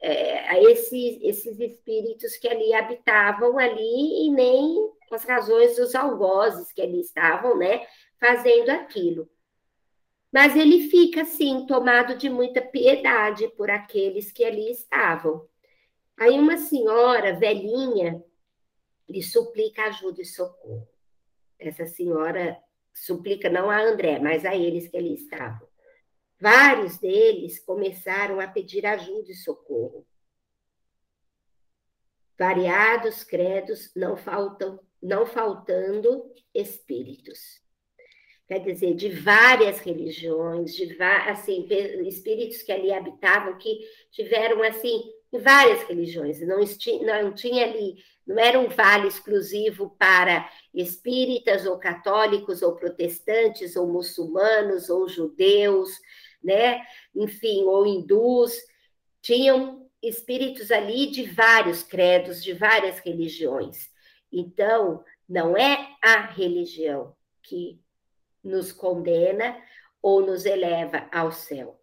é, 0.00 0.62
esses, 0.64 1.18
esses 1.22 1.58
espíritos 1.58 2.36
que 2.36 2.48
ali 2.48 2.74
habitavam 2.74 3.58
ali 3.58 4.26
e 4.26 4.30
nem 4.30 4.90
as 5.14 5.24
razões 5.24 5.76
dos 5.76 5.94
algozes 5.94 6.72
que 6.72 6.82
ali 6.82 7.00
estavam, 7.00 7.56
né, 7.56 7.86
fazendo 8.20 8.70
aquilo. 8.70 9.28
Mas 10.32 10.56
ele 10.56 10.88
fica, 10.88 11.22
assim, 11.22 11.66
tomado 11.66 12.16
de 12.16 12.28
muita 12.28 12.60
piedade 12.60 13.48
por 13.56 13.70
aqueles 13.70 14.30
que 14.30 14.44
ali 14.44 14.70
estavam. 14.70 15.48
Aí 16.18 16.38
uma 16.38 16.58
senhora 16.58 17.34
velhinha 17.34 18.22
lhe 19.08 19.22
suplica 19.22 19.84
ajuda 19.84 20.20
e 20.20 20.26
socorro. 20.26 20.86
Essa 21.58 21.86
senhora 21.86 22.58
suplica 22.92 23.48
não 23.48 23.70
a 23.70 23.80
André, 23.80 24.18
mas 24.18 24.44
a 24.44 24.54
eles 24.54 24.88
que 24.88 24.96
ali 24.96 25.14
estavam. 25.14 25.66
Vários 26.40 26.98
deles 26.98 27.58
começaram 27.58 28.38
a 28.38 28.46
pedir 28.46 28.84
ajuda 28.86 29.30
e 29.30 29.34
socorro. 29.34 30.06
Variados 32.38 33.24
credos, 33.24 33.92
não 33.96 34.16
faltam, 34.16 34.78
não 35.02 35.26
faltando 35.26 36.24
espíritos. 36.54 37.60
Quer 38.46 38.60
dizer, 38.60 38.94
de 38.94 39.10
várias 39.10 39.78
religiões, 39.80 40.74
de 40.74 40.96
assim, 41.02 41.68
espíritos 42.06 42.62
que 42.62 42.72
ali 42.72 42.90
habitavam, 42.90 43.58
que 43.58 43.78
tiveram 44.10 44.62
assim 44.62 45.02
várias 45.30 45.82
religiões, 45.82 46.40
não, 46.40 46.60
não 46.60 47.34
tinha 47.34 47.64
ali, 47.66 47.96
não 48.26 48.38
era 48.38 48.58
um 48.58 48.68
vale 48.68 49.06
exclusivo 49.06 49.94
para 49.98 50.50
espíritas 50.72 51.66
ou 51.66 51.78
católicos 51.78 52.62
ou 52.62 52.74
protestantes 52.74 53.76
ou 53.76 53.86
muçulmanos 53.86 54.88
ou 54.88 55.06
judeus, 55.06 55.90
né? 56.42 56.80
Enfim, 57.14 57.64
ou 57.64 57.86
hindus, 57.86 58.54
tinham 59.20 59.86
espíritos 60.02 60.70
ali 60.70 61.10
de 61.10 61.24
vários 61.24 61.82
credos, 61.82 62.42
de 62.42 62.54
várias 62.54 62.98
religiões. 63.00 63.90
Então, 64.30 65.04
não 65.28 65.56
é 65.56 65.96
a 66.02 66.20
religião 66.20 67.16
que 67.42 67.80
nos 68.42 68.72
condena 68.72 69.60
ou 70.00 70.24
nos 70.24 70.44
eleva 70.44 71.08
ao 71.12 71.32
céu. 71.32 71.80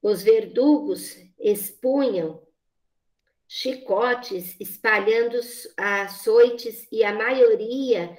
Os 0.00 0.22
verdugos 0.22 1.16
expunham 1.38 2.42
chicotes 3.46 4.58
espalhando 4.58 5.38
açoites 5.76 6.88
e 6.90 7.04
a 7.04 7.12
maioria 7.12 8.18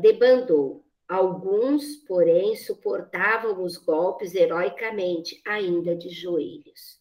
debandou. 0.00 0.86
Alguns, 1.08 1.96
porém, 2.06 2.56
suportavam 2.56 3.62
os 3.62 3.76
golpes 3.76 4.34
heroicamente, 4.34 5.40
ainda 5.46 5.94
de 5.94 6.08
joelhos. 6.08 7.00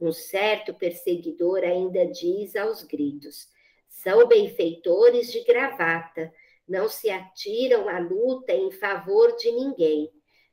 Um 0.00 0.12
certo 0.12 0.72
perseguidor 0.72 1.62
ainda 1.62 2.06
diz 2.06 2.56
aos 2.56 2.82
gritos: 2.82 3.48
são 3.88 4.26
benfeitores 4.26 5.30
de 5.30 5.44
gravata, 5.44 6.32
não 6.66 6.88
se 6.88 7.10
atiram 7.10 7.88
à 7.88 7.98
luta 7.98 8.52
em 8.52 8.70
favor 8.70 9.36
de 9.36 9.50
ninguém 9.52 10.10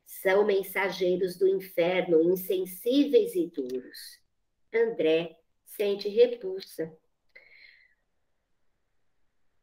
são 0.08 0.46
mensageiros 0.46 1.38
do 1.38 1.48
inferno, 1.48 2.24
insensíveis 2.24 3.36
e 3.36 3.48
duros. 3.48 4.20
André 4.74 5.38
sente 5.66 6.08
repulsa. 6.08 6.98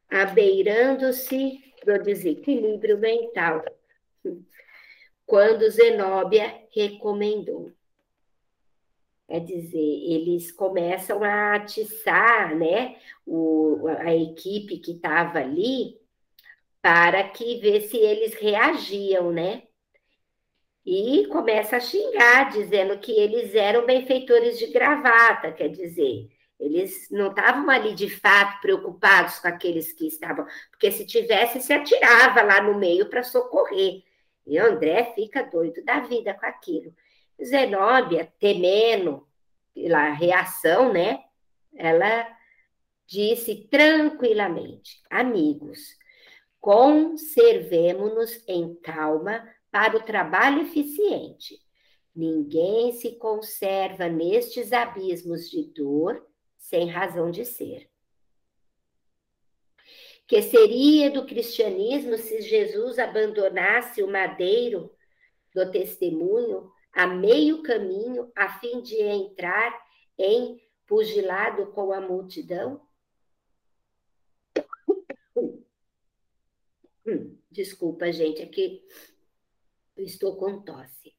Abeirando-se 0.07 1.73
do 1.83 2.01
desequilíbrio 2.03 2.99
mental, 2.99 3.65
quando 5.25 5.69
Zenóbia 5.69 6.63
recomendou. 6.71 7.73
Quer 9.27 9.39
dizer, 9.39 9.77
eles 9.77 10.51
começam 10.51 11.23
a 11.23 11.55
atiçar 11.55 12.55
né, 12.55 12.95
o, 13.25 13.87
a 13.87 14.15
equipe 14.15 14.77
que 14.77 14.91
estava 14.91 15.39
ali 15.39 15.99
para 16.81 17.23
que 17.29 17.59
ver 17.59 17.81
se 17.81 17.97
eles 17.97 18.35
reagiam, 18.35 19.31
né? 19.31 19.63
e 20.85 21.25
começa 21.27 21.77
a 21.77 21.79
xingar, 21.79 22.51
dizendo 22.51 22.99
que 22.99 23.11
eles 23.11 23.55
eram 23.55 23.85
benfeitores 23.85 24.59
de 24.59 24.67
gravata, 24.67 25.51
quer 25.51 25.69
dizer, 25.69 26.29
eles 26.59 27.09
não 27.09 27.29
estavam 27.29 27.69
ali 27.69 27.95
de 27.95 28.07
fato 28.07 28.61
preocupados 28.61 29.39
com 29.39 29.47
aqueles 29.47 29.91
que 29.91 30.07
estavam, 30.07 30.45
porque 30.69 30.91
se 30.91 31.05
tivesse, 31.05 31.59
se 31.59 31.73
atirava 31.73 32.43
lá 32.43 32.61
no 32.61 32.77
meio 32.77 33.09
para 33.09 33.23
socorrer. 33.23 34.03
E 34.45 34.59
André 34.59 35.11
fica 35.15 35.43
doido 35.43 35.83
da 35.83 36.01
vida 36.01 36.35
com 36.35 36.45
aquilo. 36.45 36.93
Zenóbia, 37.43 38.31
temendo 38.39 39.27
pela 39.73 40.11
reação, 40.11 40.91
né? 40.91 41.23
Ela 41.75 42.27
disse 43.05 43.67
tranquilamente: 43.69 45.01
Amigos, 45.09 45.79
conservemo-nos 46.59 48.43
em 48.47 48.75
calma 48.75 49.47
para 49.71 49.97
o 49.97 50.03
trabalho 50.03 50.61
eficiente. 50.61 51.59
Ninguém 52.15 52.93
se 52.93 53.17
conserva 53.17 54.07
nestes 54.07 54.71
abismos 54.71 55.49
de 55.49 55.63
dor 55.73 56.25
sem 56.57 56.87
razão 56.87 57.29
de 57.29 57.43
ser. 57.43 57.89
Que 60.25 60.41
seria 60.41 61.11
do 61.11 61.25
cristianismo 61.25 62.17
se 62.17 62.41
Jesus 62.41 62.97
abandonasse 62.97 64.01
o 64.01 64.07
madeiro 64.07 64.89
do 65.53 65.69
testemunho 65.69 66.71
a 66.95 67.05
meio 67.05 67.61
caminho 67.61 68.31
a 68.35 68.57
fim 68.59 68.81
de 68.81 68.95
entrar 69.01 69.77
em 70.17 70.59
pugilado 70.87 71.67
com 71.73 71.91
a 71.91 71.99
multidão? 71.99 72.81
Desculpa, 77.51 78.11
gente, 78.11 78.41
aqui 78.41 78.81
eu 79.95 80.05
estou 80.05 80.37
com 80.37 80.61
tosse. 80.61 81.13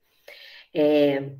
É, 0.74 1.32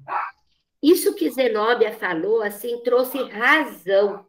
isso 0.82 1.14
que 1.14 1.30
Zenóbia 1.30 1.92
falou, 1.92 2.42
assim, 2.42 2.82
trouxe 2.82 3.22
razão 3.24 4.26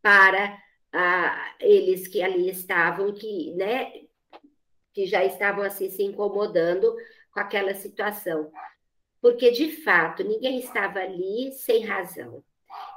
para 0.00 0.62
a 0.92 1.56
eles 1.60 2.06
que 2.08 2.22
ali 2.22 2.48
estavam, 2.48 3.12
que, 3.12 3.52
né, 3.54 4.06
que 4.92 5.06
já 5.06 5.24
estavam 5.24 5.62
assim 5.62 5.90
se 5.90 6.02
incomodando 6.02 6.96
com 7.32 7.40
aquela 7.40 7.74
situação. 7.74 8.50
Porque, 9.26 9.50
de 9.50 9.72
fato, 9.82 10.22
ninguém 10.22 10.60
estava 10.60 11.00
ali 11.00 11.50
sem 11.50 11.84
razão. 11.84 12.44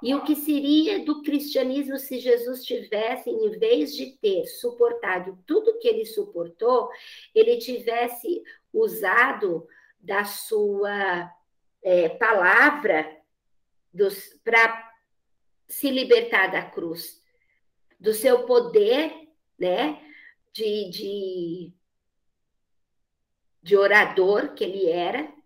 E 0.03 0.13
o 0.13 0.23
que 0.23 0.35
seria 0.35 1.03
do 1.03 1.23
cristianismo 1.23 1.97
se 1.97 2.19
Jesus 2.19 2.63
tivesse, 2.63 3.31
em 3.31 3.49
vez 3.57 3.95
de 3.95 4.15
ter 4.17 4.45
suportado 4.45 5.39
tudo 5.47 5.79
que 5.79 5.87
ele 5.87 6.05
suportou, 6.05 6.87
ele 7.33 7.57
tivesse 7.57 8.43
usado 8.71 9.67
da 9.99 10.23
sua 10.23 11.33
é, 11.81 12.09
palavra 12.09 13.17
para 14.43 14.91
se 15.67 15.89
libertar 15.89 16.51
da 16.51 16.61
cruz, 16.61 17.23
do 17.99 18.13
seu 18.13 18.45
poder, 18.45 19.31
né, 19.57 19.99
de, 20.53 20.91
de, 20.91 21.73
de 23.63 23.75
orador 23.75 24.53
que 24.53 24.63
ele 24.63 24.87
era, 24.87 25.38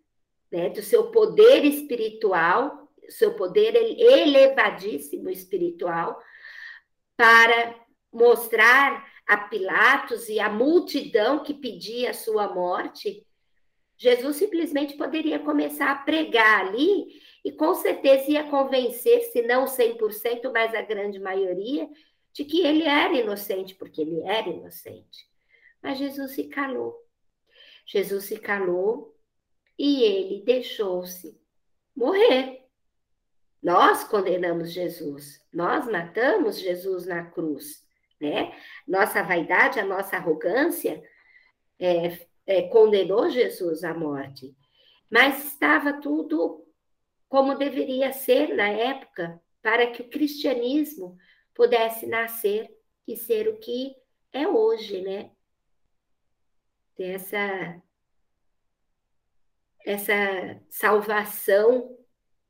né, 0.53 0.69
do 0.69 0.83
seu 0.83 1.09
poder 1.09 1.65
espiritual, 1.65 2.87
seu 3.09 3.33
poder 3.33 3.75
elevadíssimo 3.75 5.27
espiritual, 5.27 6.21
para 7.17 7.75
mostrar 8.11 9.03
a 9.27 9.35
Pilatos 9.35 10.29
e 10.29 10.39
a 10.39 10.49
multidão 10.49 11.43
que 11.43 11.55
pedia 11.55 12.11
a 12.11 12.13
sua 12.13 12.53
morte, 12.53 13.25
Jesus 13.97 14.35
simplesmente 14.35 14.95
poderia 14.95 15.39
começar 15.39 15.89
a 15.89 15.95
pregar 15.95 16.67
ali 16.67 17.19
e 17.43 17.51
com 17.51 17.73
certeza 17.73 18.29
ia 18.29 18.43
convencer, 18.43 19.21
se 19.31 19.41
não 19.41 19.65
100%, 19.65 20.51
mas 20.53 20.75
a 20.75 20.83
grande 20.83 21.19
maioria, 21.19 21.89
de 22.31 22.45
que 22.45 22.61
ele 22.61 22.83
era 22.83 23.13
inocente, 23.13 23.73
porque 23.73 24.01
ele 24.01 24.21
era 24.21 24.49
inocente. 24.49 25.27
Mas 25.81 25.97
Jesus 25.97 26.31
se 26.31 26.43
calou. 26.45 26.95
Jesus 27.85 28.25
se 28.25 28.37
calou 28.37 29.12
e 29.77 30.03
ele 30.03 30.43
deixou-se 30.43 31.39
morrer. 31.95 32.63
Nós 33.61 34.03
condenamos 34.03 34.71
Jesus, 34.71 35.41
nós 35.53 35.85
matamos 35.87 36.59
Jesus 36.59 37.05
na 37.05 37.23
cruz, 37.25 37.87
né? 38.19 38.53
Nossa 38.87 39.23
vaidade, 39.23 39.79
a 39.79 39.85
nossa 39.85 40.17
arrogância 40.17 41.01
é, 41.79 42.19
é, 42.45 42.61
condenou 42.63 43.29
Jesus 43.29 43.83
à 43.83 43.93
morte, 43.93 44.55
mas 45.09 45.45
estava 45.45 45.93
tudo 45.93 46.63
como 47.29 47.55
deveria 47.55 48.11
ser 48.11 48.53
na 48.53 48.67
época, 48.67 49.41
para 49.61 49.87
que 49.87 50.01
o 50.01 50.09
cristianismo 50.09 51.17
pudesse 51.55 52.05
nascer 52.05 52.69
e 53.07 53.15
ser 53.15 53.47
o 53.47 53.57
que 53.57 53.95
é 54.31 54.47
hoje, 54.47 55.01
né? 55.01 55.31
Ter 56.95 57.15
essa, 57.15 57.81
essa 59.85 60.61
salvação 60.69 61.97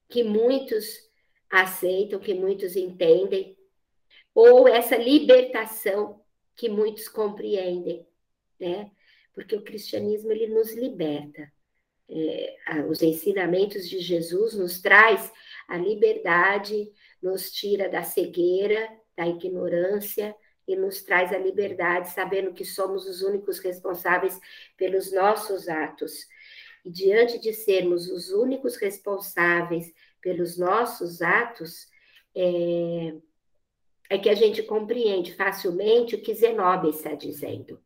que 0.10 0.24
muitos 0.24 1.10
aceitam, 1.50 2.20
que 2.20 2.34
muitos 2.34 2.76
entendem, 2.76 3.58
ou 4.34 4.68
essa 4.68 4.96
libertação 4.96 6.24
que 6.56 6.70
muitos 6.70 7.08
compreendem, 7.08 8.06
né? 8.60 8.92
Porque 9.34 9.56
o 9.56 9.64
cristianismo 9.64 10.32
ele 10.32 10.48
nos 10.48 10.74
liberta 10.74 11.52
é, 12.10 12.56
os 12.88 13.02
ensinamentos 13.02 13.90
de 13.90 14.00
Jesus 14.00 14.54
nos 14.54 14.82
traz 14.82 15.32
a 15.68 15.78
liberdade, 15.78 16.92
nos 17.22 17.52
tira 17.52 17.90
da 17.90 18.04
cegueira, 18.04 18.90
da 19.16 19.28
ignorância 19.28 20.36
e 20.68 20.76
nos 20.76 21.02
traz 21.02 21.32
a 21.34 21.38
liberdade, 21.38 22.12
sabendo 22.12 22.54
que 22.54 22.66
somos 22.66 23.08
os 23.08 23.22
únicos 23.22 23.60
responsáveis 23.60 24.40
pelos 24.78 25.12
nossos 25.12 25.68
atos. 25.68 26.28
E 26.84 26.92
diante 26.92 27.40
de 27.40 27.54
sermos 27.54 28.10
os 28.10 28.30
únicos 28.30 28.76
responsáveis 28.76 29.94
pelos 30.22 30.58
nossos 30.58 31.22
atos, 31.22 31.88
é, 32.36 33.16
é 34.10 34.18
que 34.18 34.30
a 34.30 34.36
gente 34.36 34.62
compreende 34.64 35.34
facilmente 35.34 36.16
o 36.16 36.22
que 36.22 36.34
Zenobia 36.34 36.90
está 36.90 37.14
dizendo. 37.14 37.82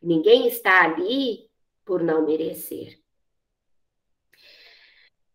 Ninguém 0.00 0.46
está 0.46 0.84
ali 0.84 1.48
por 1.84 2.02
não 2.02 2.26
merecer. 2.26 3.02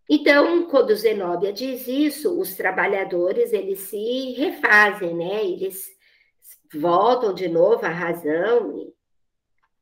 Então, 0.10 0.68
quando 0.70 0.96
Zenóbia 0.96 1.52
diz 1.52 1.86
isso, 1.88 2.40
os 2.40 2.56
trabalhadores 2.56 3.52
eles 3.52 3.80
se 3.80 4.32
refazem, 4.34 5.14
né? 5.14 5.46
Eles 5.46 5.90
voltam 6.74 7.34
de 7.34 7.50
novo 7.50 7.86
à 7.86 7.90
razão. 7.90 8.94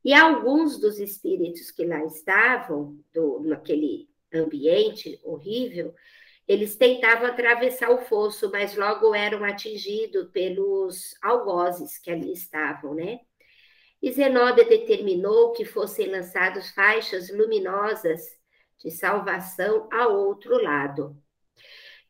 E, 0.06 0.14
alguns 0.14 0.80
dos 0.80 1.00
espíritos 1.00 1.72
que 1.72 1.84
lá 1.84 2.06
estavam, 2.06 3.04
do, 3.12 3.40
naquele 3.40 4.08
ambiente 4.32 5.20
horrível, 5.24 5.96
eles 6.48 6.76
tentavam 6.76 7.26
atravessar 7.26 7.90
o 7.90 7.98
fosso, 7.98 8.52
mas 8.52 8.76
logo 8.76 9.16
eram 9.16 9.44
atingidos 9.44 10.30
pelos 10.30 11.16
algozes 11.24 11.98
que 11.98 12.12
ali 12.12 12.32
estavam, 12.32 12.94
né? 12.94 13.22
E 14.00 14.12
Zenóbia 14.12 14.64
determinou 14.64 15.54
que 15.54 15.66
fossem 15.66 16.06
lançadas 16.08 16.70
faixas 16.70 17.36
luminosas 17.36 18.22
de 18.78 18.92
salvação 18.92 19.90
ao 19.92 20.16
outro 20.28 20.62
lado. 20.62 21.18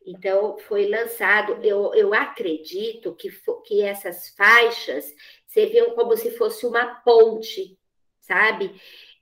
Então, 0.04 0.58
foi 0.58 0.86
lançado, 0.86 1.64
eu, 1.64 1.94
eu 1.94 2.12
acredito 2.12 3.14
que, 3.14 3.30
que 3.64 3.80
essas 3.80 4.28
faixas 4.36 5.10
serviam 5.46 5.94
como 5.94 6.14
se 6.14 6.32
fosse 6.32 6.66
uma 6.66 6.96
ponte, 6.96 7.78
sabe? 8.26 8.74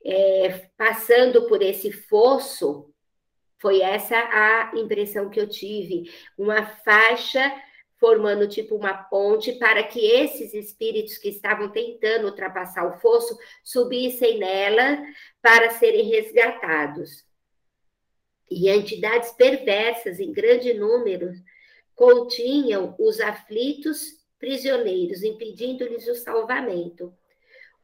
É, 0.03 0.69
passando 0.77 1.47
por 1.47 1.61
esse 1.61 1.91
fosso, 1.91 2.93
foi 3.59 3.81
essa 3.81 4.15
a 4.15 4.71
impressão 4.75 5.29
que 5.29 5.39
eu 5.39 5.47
tive. 5.47 6.11
Uma 6.37 6.65
faixa 6.65 7.51
formando 7.97 8.47
tipo 8.47 8.75
uma 8.75 8.93
ponte 8.93 9.53
para 9.53 9.81
que 9.81 10.05
esses 10.05 10.53
espíritos 10.53 11.17
que 11.17 11.29
estavam 11.29 11.69
tentando 11.69 12.27
ultrapassar 12.27 12.85
o 12.85 12.99
fosso 12.99 13.37
subissem 13.63 14.37
nela 14.37 15.01
para 15.41 15.69
serem 15.71 16.03
resgatados 16.09 17.25
e 18.49 18.69
entidades 18.69 19.31
perversas 19.31 20.19
em 20.19 20.31
grande 20.31 20.73
número 20.73 21.31
continham 21.95 22.95
os 22.99 23.19
aflitos 23.19 24.23
prisioneiros, 24.37 25.23
impedindo-lhes 25.23 26.07
o 26.07 26.15
salvamento. 26.15 27.13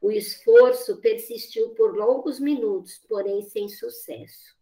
O 0.02 0.10
esforço 0.10 1.00
persistiu 1.00 1.70
por 1.76 1.96
longos 1.96 2.40
minutos, 2.40 2.98
porém 3.08 3.40
sem 3.40 3.68
sucesso. 3.68 4.56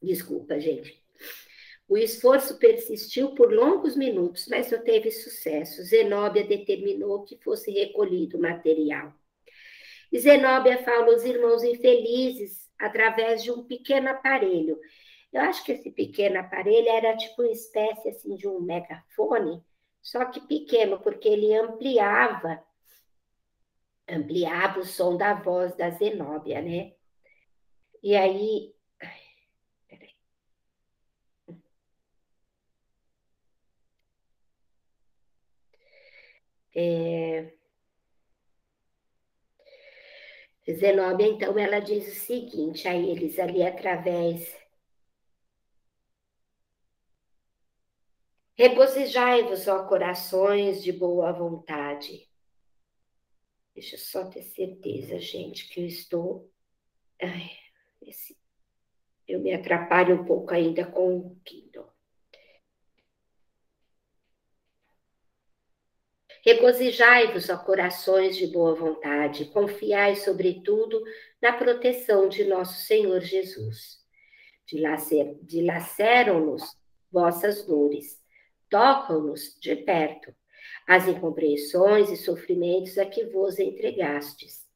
Desculpa, 0.00 0.60
gente. 0.60 1.02
O 1.88 1.98
esforço 1.98 2.56
persistiu 2.58 3.34
por 3.34 3.52
longos 3.52 3.96
minutos, 3.96 4.46
mas 4.48 4.70
não 4.70 4.80
teve 4.82 5.10
sucesso. 5.10 5.82
Zenóbia 5.82 6.46
determinou 6.46 7.24
que 7.24 7.36
fosse 7.42 7.72
recolhido 7.72 8.38
o 8.38 8.40
material. 8.40 9.12
E 10.12 10.20
Zenóbia 10.20 10.84
fala 10.84 11.12
aos 11.12 11.24
irmãos 11.24 11.64
infelizes 11.64 12.70
através 12.78 13.42
de 13.42 13.50
um 13.50 13.64
pequeno 13.64 14.08
aparelho. 14.08 14.78
Eu 15.34 15.42
acho 15.42 15.64
que 15.64 15.72
esse 15.72 15.90
pequeno 15.90 16.38
aparelho 16.38 16.88
era 16.88 17.16
tipo 17.16 17.42
uma 17.42 17.50
espécie 17.50 18.08
assim 18.08 18.36
de 18.36 18.48
um 18.48 18.60
megafone, 18.60 19.62
só 20.00 20.24
que 20.26 20.40
pequeno, 20.40 21.00
porque 21.00 21.28
ele 21.28 21.52
ampliava 21.54 22.62
ampliava 24.08 24.80
o 24.80 24.84
som 24.84 25.16
da 25.16 25.34
voz 25.34 25.74
da 25.76 25.90
Zenóbia, 25.90 26.60
né? 26.62 26.92
E 28.02 28.14
aí 28.16 28.74
É... 36.74 37.54
Zenóbia, 40.68 41.26
então, 41.28 41.58
ela 41.58 41.78
diz 41.78 42.08
o 42.08 42.14
seguinte 42.20 42.88
a 42.88 42.94
eles 42.94 43.38
ali 43.38 43.62
através. 43.62 44.63
Regozijai-vos, 48.56 49.66
ó 49.66 49.84
corações 49.86 50.82
de 50.82 50.92
boa 50.92 51.32
vontade. 51.32 52.28
Deixa 53.74 53.96
eu 53.96 53.98
só 53.98 54.26
ter 54.30 54.42
certeza, 54.42 55.18
gente, 55.18 55.68
que 55.68 55.80
eu 55.80 55.86
estou. 55.86 56.50
Ai, 57.20 57.50
esse... 58.00 58.38
Eu 59.26 59.40
me 59.40 59.52
atrapalho 59.52 60.20
um 60.20 60.24
pouco 60.24 60.52
ainda 60.54 60.86
com 60.86 61.16
o 61.16 61.40
Kindle. 61.44 61.90
Regozijai-vos, 66.44 67.48
ó 67.48 67.56
corações 67.56 68.36
de 68.36 68.46
boa 68.46 68.74
vontade, 68.74 69.46
confiai, 69.46 70.14
sobretudo, 70.14 71.02
na 71.40 71.54
proteção 71.54 72.28
de 72.28 72.44
nosso 72.44 72.82
Senhor 72.82 73.20
Jesus. 73.20 73.98
Dilaceram-nos 75.42 76.76
vossas 77.10 77.64
dores, 77.64 78.22
tocam-nos 78.74 79.56
de 79.60 79.76
perto 79.76 80.34
as 80.84 81.06
incompreensões 81.06 82.10
e 82.10 82.16
sofrimentos 82.16 82.98
a 82.98 83.06
que 83.06 83.24
vos 83.26 83.60
entregastes. 83.60 84.66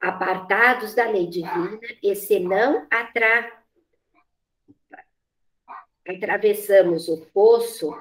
Apartados 0.00 0.94
da 0.94 1.06
lei 1.06 1.26
divina, 1.26 1.78
e 2.02 2.14
se 2.16 2.40
não 2.40 2.86
atra... 2.90 3.62
atravessamos 6.08 7.08
o 7.08 7.18
poço 7.26 7.94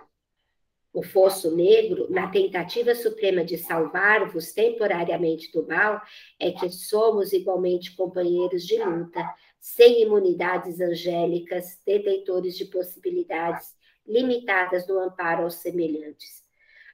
o 0.91 1.03
fosso 1.03 1.55
negro, 1.55 2.07
na 2.09 2.31
tentativa 2.31 2.95
suprema 2.95 3.45
de 3.45 3.59
salvar-vos 3.59 4.53
temporariamente 4.53 5.51
do 5.51 5.67
mal, 5.67 6.01
é 6.39 6.51
que 6.51 6.67
somos 6.71 7.31
igualmente 7.31 7.95
companheiros 7.95 8.65
de 8.65 8.83
luta, 8.83 9.23
sem 9.59 10.01
imunidades 10.01 10.81
angélicas, 10.81 11.79
detentores 11.85 12.57
de 12.57 12.65
possibilidades 12.65 13.77
limitadas 14.09 14.87
no 14.87 14.99
amparo 14.99 15.43
aos 15.43 15.55
semelhantes. 15.55 16.43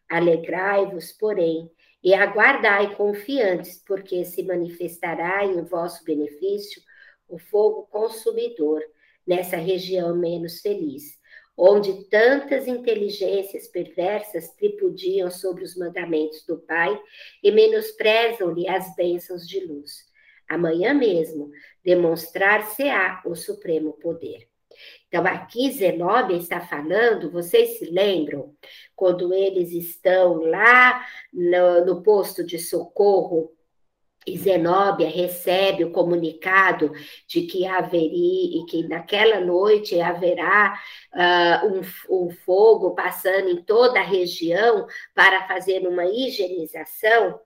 Alegrai-vos, 0.10 1.12
porém, 1.14 1.72
e 2.04 2.14
aguardai 2.14 2.96
confiantes, 2.96 3.82
porque 3.88 4.24
se 4.26 4.44
manifestará 4.44 5.44
em 5.44 5.64
vosso 5.64 6.04
benefício 6.04 6.82
o 7.28 7.40
fogo 7.40 7.88
consumidor 7.88 8.84
nessa 9.26 9.58
região 9.58 10.16
menos 10.16 10.62
feliz 10.62 11.20
onde 11.58 12.06
tantas 12.10 12.68
inteligências 12.68 13.68
perversas 13.68 14.50
tripudiam 14.56 15.32
sobre 15.32 15.64
os 15.64 15.76
mandamentos 15.76 16.44
do 16.46 16.58
Pai 16.58 17.00
e 17.42 17.52
menosprezam-lhe 17.52 18.68
as 18.68 18.94
bênçãos 18.96 19.48
de 19.48 19.66
luz. 19.66 20.06
Amanhã 20.50 20.94
mesmo 20.94 21.50
demonstrar-se-á 21.84 23.22
o 23.26 23.36
supremo 23.36 23.94
poder. 23.94 24.48
Então, 25.08 25.26
aqui 25.26 25.72
Zenóbia 25.72 26.38
está 26.38 26.60
falando, 26.60 27.32
vocês 27.32 27.80
se 27.80 27.86
lembram, 27.86 28.54
quando 28.96 29.34
eles 29.34 29.72
estão 29.72 30.36
lá 30.44 31.06
no, 31.34 31.86
no 31.86 32.04
posto 32.04 32.44
de 32.44 32.60
socorro 32.60 33.56
e 34.26 34.38
Zenóbia 34.38 35.08
recebe 35.08 35.84
o 35.84 35.92
comunicado 35.92 36.92
de 37.28 37.44
que 37.44 37.66
haveria 37.66 38.60
e 38.60 38.66
que 38.66 38.88
naquela 38.88 39.40
noite 39.40 40.02
haverá 40.02 40.80
uh, 41.14 41.68
um, 41.68 42.26
um, 42.26 42.30
fogo 42.32 42.96
passando 42.96 43.50
em 43.50 43.62
toda 43.62 44.00
a 44.00 44.04
região 44.04 44.88
para 45.14 45.48
fazer 45.48 45.88
uma 45.88 46.06
higienização. 46.06 47.40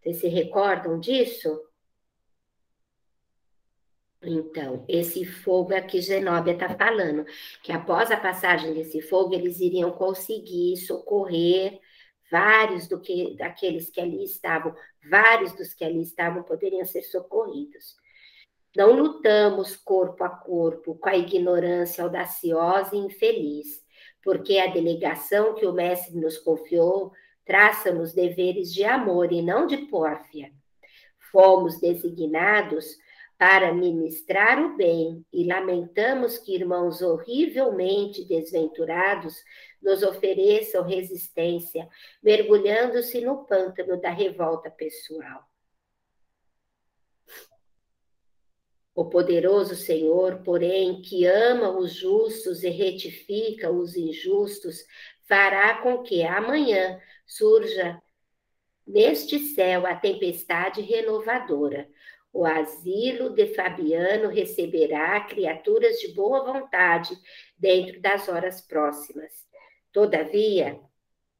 Vocês 0.00 0.16
se 0.16 0.28
recordam 0.28 0.98
disso? 0.98 1.67
Então, 4.22 4.84
esse 4.88 5.24
fogo 5.24 5.72
é 5.72 5.80
que 5.80 6.00
Zenóbia 6.02 6.52
está 6.52 6.68
falando, 6.76 7.24
que 7.62 7.70
após 7.70 8.10
a 8.10 8.16
passagem 8.16 8.74
desse 8.74 9.00
fogo, 9.00 9.32
eles 9.32 9.60
iriam 9.60 9.92
conseguir 9.92 10.76
socorrer 10.76 11.78
vários 12.30 12.88
do 12.88 13.00
que 13.00 13.36
daqueles 13.36 13.90
que 13.90 14.00
ali 14.00 14.24
estavam, 14.24 14.74
vários 15.08 15.52
dos 15.52 15.72
que 15.72 15.84
ali 15.84 16.02
estavam 16.02 16.42
poderiam 16.42 16.84
ser 16.84 17.02
socorridos. 17.02 17.96
Não 18.76 18.92
lutamos 18.92 19.76
corpo 19.76 20.24
a 20.24 20.28
corpo 20.28 20.96
com 20.96 21.08
a 21.08 21.16
ignorância 21.16 22.02
audaciosa 22.04 22.94
e 22.94 22.98
infeliz, 22.98 23.82
porque 24.22 24.58
a 24.58 24.66
delegação 24.66 25.54
que 25.54 25.64
o 25.64 25.72
mestre 25.72 26.16
nos 26.16 26.38
confiou 26.38 27.12
traça-nos 27.44 28.12
deveres 28.12 28.74
de 28.74 28.84
amor 28.84 29.32
e 29.32 29.40
não 29.40 29.66
de 29.66 29.78
pórfia. 29.86 30.52
Fomos 31.32 31.80
designados 31.80 32.98
para 33.38 33.72
ministrar 33.72 34.60
o 34.60 34.76
bem 34.76 35.24
e 35.32 35.46
lamentamos 35.46 36.38
que 36.38 36.56
irmãos 36.56 37.00
horrivelmente 37.00 38.24
desventurados 38.24 39.36
nos 39.80 40.02
ofereçam 40.02 40.82
resistência, 40.82 41.88
mergulhando-se 42.20 43.20
no 43.20 43.46
pântano 43.46 44.00
da 44.00 44.10
revolta 44.10 44.68
pessoal. 44.68 45.48
O 48.92 49.04
poderoso 49.04 49.76
Senhor, 49.76 50.42
porém, 50.42 51.00
que 51.00 51.24
ama 51.24 51.70
os 51.70 51.94
justos 51.94 52.64
e 52.64 52.68
retifica 52.68 53.70
os 53.70 53.94
injustos, 53.94 54.84
fará 55.28 55.80
com 55.80 56.02
que 56.02 56.24
amanhã 56.24 57.00
surja 57.24 58.02
neste 58.84 59.38
céu 59.38 59.86
a 59.86 59.94
tempestade 59.94 60.80
renovadora. 60.80 61.88
O 62.38 62.46
asilo 62.46 63.30
de 63.30 63.52
Fabiano 63.52 64.28
receberá 64.28 65.20
criaturas 65.22 65.98
de 65.98 66.14
boa 66.14 66.44
vontade 66.44 67.18
dentro 67.58 68.00
das 68.00 68.28
horas 68.28 68.60
próximas. 68.60 69.44
Todavia, 69.92 70.78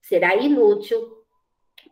será 0.01 0.35
inútil 0.35 1.25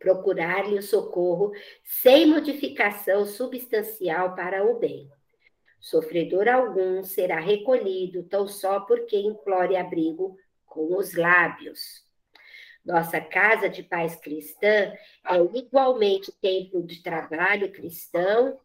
procurar-lhe 0.00 0.76
o 0.76 0.82
socorro 0.82 1.52
sem 1.84 2.26
modificação 2.26 3.24
substancial 3.24 4.34
para 4.34 4.64
o 4.64 4.76
bem. 4.76 5.08
Sofredor 5.80 6.48
algum 6.48 7.04
será 7.04 7.38
recolhido 7.38 8.24
tão 8.24 8.48
só 8.48 8.80
porque 8.80 9.16
implore 9.16 9.76
abrigo 9.76 10.36
com 10.64 10.96
os 10.96 11.14
lábios. 11.14 12.04
Nossa 12.84 13.20
casa 13.20 13.68
de 13.68 13.84
paz 13.84 14.16
cristã 14.16 14.92
é 15.24 15.36
igualmente 15.54 16.32
templo 16.40 16.84
de 16.84 17.04
trabalho 17.04 17.70
cristão 17.70 18.58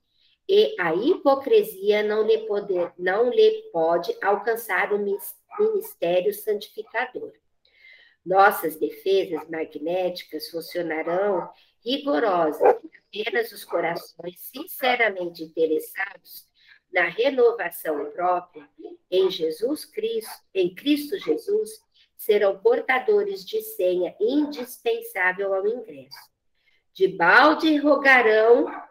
e 0.54 0.76
a 0.78 0.94
hipocrisia 0.94 2.04
não 2.04 2.28
lhe, 2.28 2.40
poder, 2.40 2.92
não 3.00 3.30
lhe 3.30 3.70
pode 3.72 4.14
alcançar 4.22 4.92
o 4.92 5.00
ministério 5.00 6.34
santificador. 6.34 7.32
Nossas 8.26 8.76
defesas 8.76 9.50
magnéticas 9.50 10.50
funcionarão 10.50 11.50
rigorosas 11.86 12.76
apenas 13.08 13.54
os 13.54 13.64
corações 13.64 14.42
sinceramente 14.42 15.42
interessados 15.42 16.46
na 16.92 17.04
renovação 17.04 18.12
própria 18.12 18.68
em 19.10 19.32
Jesus 19.32 19.86
Cristo, 19.86 20.44
em 20.54 20.76
Cristo 20.76 21.18
Jesus, 21.18 21.82
serão 22.18 22.60
portadores 22.60 23.46
de 23.46 23.62
senha 23.62 24.14
indispensável 24.20 25.54
ao 25.54 25.66
ingresso. 25.66 26.30
De 26.94 27.08
balde 27.08 27.78
rogarão 27.78 28.91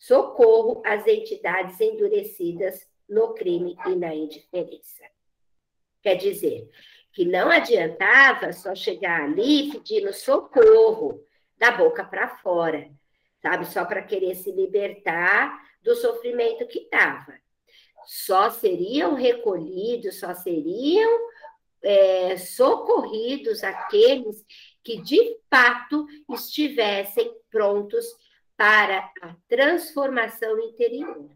socorro 0.00 0.82
às 0.84 1.06
entidades 1.06 1.78
endurecidas 1.78 2.88
no 3.06 3.34
crime 3.34 3.76
e 3.86 3.94
na 3.94 4.14
indiferença. 4.14 5.04
Quer 6.02 6.14
dizer, 6.16 6.70
que 7.12 7.26
não 7.26 7.50
adiantava 7.50 8.52
só 8.52 8.74
chegar 8.74 9.22
ali 9.22 9.70
pedindo 9.70 10.12
socorro 10.12 11.22
da 11.58 11.70
boca 11.72 12.02
para 12.02 12.36
fora, 12.38 12.90
sabe? 13.42 13.66
Só 13.66 13.84
para 13.84 14.02
querer 14.02 14.34
se 14.36 14.50
libertar 14.50 15.60
do 15.82 15.94
sofrimento 15.94 16.66
que 16.66 16.78
estava. 16.78 17.34
Só 18.06 18.48
seriam 18.48 19.14
recolhidos, 19.14 20.18
só 20.18 20.32
seriam 20.32 21.28
é, 21.82 22.38
socorridos 22.38 23.62
aqueles 23.62 24.44
que 24.82 25.02
de 25.02 25.36
fato 25.50 26.06
estivessem 26.30 27.30
prontos 27.50 28.06
para 28.60 29.10
a 29.22 29.34
transformação 29.48 30.60
interior. 30.60 31.30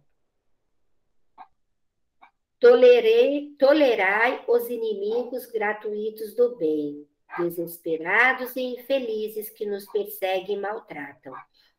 Tolerei, 2.60 3.56
tolerai 3.58 4.44
os 4.46 4.68
inimigos 4.68 5.46
gratuitos 5.46 6.34
do 6.34 6.54
bem, 6.54 7.08
desesperados 7.38 8.54
e 8.56 8.60
infelizes 8.60 9.48
que 9.48 9.64
nos 9.64 9.90
perseguem 9.90 10.58
e 10.58 10.60
maltratam, 10.60 11.32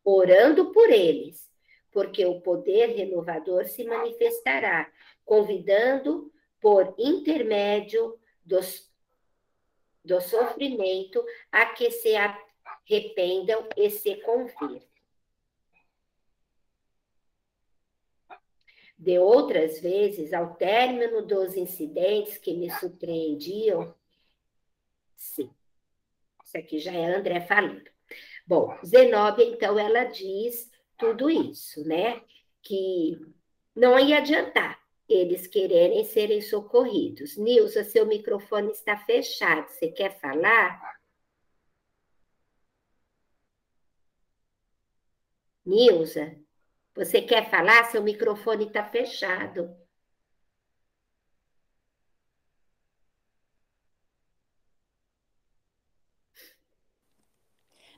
orando 0.04 0.72
por 0.72 0.90
eles, 0.90 1.48
porque 1.92 2.26
o 2.26 2.42
poder 2.42 2.96
renovador 2.96 3.66
se 3.66 3.84
manifestará, 3.84 4.92
convidando 5.24 6.34
por 6.60 6.96
intermédio 6.98 8.18
dos, 8.44 8.92
do 10.04 10.20
sofrimento 10.20 11.24
a 11.52 11.68
que 11.68 11.92
se 11.92 12.16
arrependam 12.16 13.70
e 13.78 13.92
se 13.92 14.16
convirtam. 14.22 14.95
De 18.98 19.20
outras 19.20 19.80
vezes, 19.82 20.34
ao 20.34 20.56
término 20.56 21.26
dos 21.26 21.56
incidentes 21.56 22.38
que 22.38 22.54
me 22.54 22.70
surpreendiam. 22.72 23.94
Sim, 25.16 25.50
isso 26.44 26.58
aqui 26.58 26.80
já 26.80 26.94
é 26.94 27.16
André 27.16 27.42
falando. 27.42 27.90
Bom, 28.48 28.78
Zenobia, 28.86 29.46
então, 29.46 29.78
ela 29.78 30.06
diz 30.06 30.72
tudo 30.98 31.30
isso, 31.30 31.86
né? 31.86 32.22
Que 32.62 33.20
não 33.76 34.00
ia 34.00 34.20
adiantar 34.20 34.86
eles 35.08 35.48
quererem 35.48 36.04
serem 36.04 36.42
socorridos. 36.42 37.38
Nilza, 37.38 37.84
seu 37.84 38.06
microfone 38.06 38.72
está 38.72 38.98
fechado. 38.98 39.70
Você 39.70 39.90
quer 39.92 40.20
falar? 40.20 41.00
Nilza? 45.66 46.45
Você 46.96 47.22
quer 47.22 47.50
falar? 47.50 47.86
Seu 47.92 48.02
microfone 48.02 48.66
está 48.68 48.84
fechado. 48.84 49.76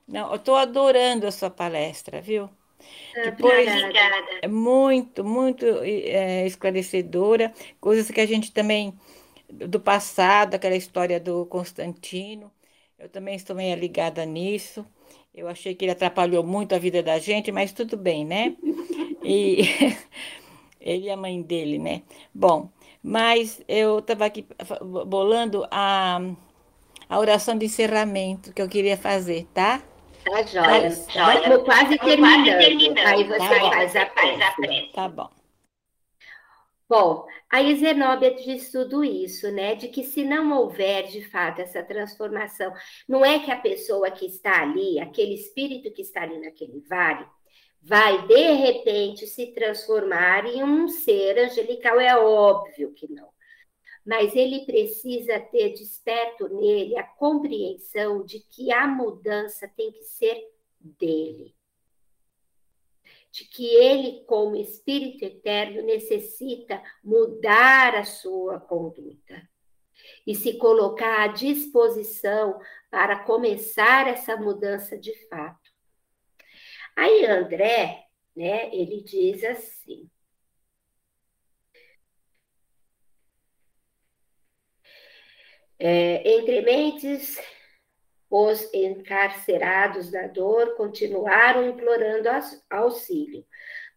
Não, 0.08 0.30
eu 0.32 0.36
estou 0.38 0.56
adorando 0.56 1.28
a 1.28 1.32
sua 1.32 1.50
palestra, 1.50 2.22
viu? 2.22 2.50
Ah, 3.16 3.22
Depois, 3.22 3.72
é 4.42 4.48
muito, 4.48 5.24
muito 5.26 5.66
é, 5.84 6.46
esclarecedora, 6.48 7.54
coisas 7.82 8.12
que 8.12 8.22
a 8.22 8.26
gente 8.28 8.52
também, 8.54 8.98
do 9.50 9.80
passado, 9.80 10.56
aquela 10.56 10.76
história 10.76 11.20
do 11.20 11.46
Constantino, 11.48 12.52
eu 13.00 13.10
também 13.10 13.36
estou 13.36 13.56
meio 13.56 13.78
ligada 13.78 14.26
nisso. 14.26 14.86
Eu 15.38 15.48
achei 15.48 15.76
que 15.76 15.86
ele 15.86 15.92
atrapalhou 15.92 16.44
muito 16.44 16.74
a 16.74 16.80
vida 16.80 17.04
da 17.04 17.20
gente, 17.20 17.52
mas 17.52 17.72
tudo 17.72 17.96
bem, 17.96 18.26
né? 18.26 18.56
E 19.24 19.62
ele 20.82 21.06
e 21.06 21.10
a 21.12 21.16
mãe 21.16 21.40
dele, 21.44 21.78
né? 21.78 22.02
Bom, 22.34 22.72
mas 23.04 23.62
eu 23.68 24.00
estava 24.00 24.26
aqui 24.26 24.48
bolando 25.06 25.64
a, 25.70 26.20
a 27.08 27.20
oração 27.20 27.56
de 27.56 27.68
encerramento 27.68 28.52
que 28.52 28.60
eu 28.60 28.68
queria 28.68 28.98
fazer, 28.98 29.46
tá? 29.54 29.80
Tá 30.26 30.42
joia. 30.42 30.90
Tá, 31.14 31.36
Estamos 31.36 31.64
quase 31.66 32.00
terminando. 32.00 32.98
Aí 33.06 33.24
você 33.24 33.38
tá 33.38 33.70
faz 33.70 33.96
a 33.96 34.06
prece. 34.08 34.92
Tá 34.92 35.08
bom. 35.08 35.30
Bom, 36.90 37.28
a 37.50 37.64
Zenóbia 37.76 38.34
diz 38.36 38.72
tudo 38.72 39.04
isso, 39.04 39.50
né? 39.52 39.76
De 39.76 39.88
que 39.88 40.04
se 40.04 40.24
não 40.24 40.52
houver 40.58 41.08
de 41.08 41.22
fato 41.30 41.62
essa 41.62 41.82
transformação, 41.84 42.74
não 43.08 43.24
é 43.26 43.40
que 43.40 43.52
a 43.52 43.60
pessoa 43.60 44.12
que 44.12 44.26
está 44.26 44.62
ali, 44.62 45.00
aquele 45.00 45.34
espírito 45.34 45.92
que 45.94 46.02
está 46.02 46.24
ali 46.24 46.40
naquele 46.40 46.82
vale, 46.82 47.26
vai 47.82 48.28
de 48.28 48.54
repente 48.54 49.26
se 49.28 49.54
transformar 49.54 50.46
em 50.46 50.64
um 50.64 50.88
ser 50.90 51.40
angelical, 51.40 52.00
é 52.00 52.18
óbvio 52.18 52.94
que 52.94 53.10
não. 53.12 53.30
Mas 54.06 54.36
ele 54.36 54.66
precisa 54.66 55.40
ter 55.40 55.74
desperto 55.74 56.50
nele 56.50 56.98
a 56.98 57.04
compreensão 57.04 58.26
de 58.26 58.40
que 58.40 58.72
a 58.72 58.88
mudança 58.88 59.70
tem 59.76 59.92
que 59.92 60.04
ser 60.04 60.38
dele 60.80 61.57
de 63.38 63.46
que 63.46 63.68
ele, 63.68 64.24
como 64.26 64.56
Espírito 64.56 65.24
Eterno, 65.24 65.84
necessita 65.84 66.82
mudar 67.04 67.94
a 67.94 68.04
sua 68.04 68.60
conduta 68.60 69.48
e 70.26 70.34
se 70.34 70.58
colocar 70.58 71.22
à 71.22 71.28
disposição 71.28 72.60
para 72.90 73.20
começar 73.20 74.08
essa 74.08 74.36
mudança 74.36 74.98
de 74.98 75.14
fato. 75.28 75.72
Aí 76.96 77.28
André, 77.28 78.08
né, 78.36 78.74
ele 78.74 79.04
diz 79.04 79.44
assim: 79.44 80.10
é, 85.78 86.38
entre 86.38 86.62
mentes 86.62 87.38
os 88.30 88.74
encarcerados 88.74 90.12
da 90.12 90.28
dor 90.28 90.76
continuaram 90.76 91.70
implorando 91.70 92.30
auxílio, 92.70 93.46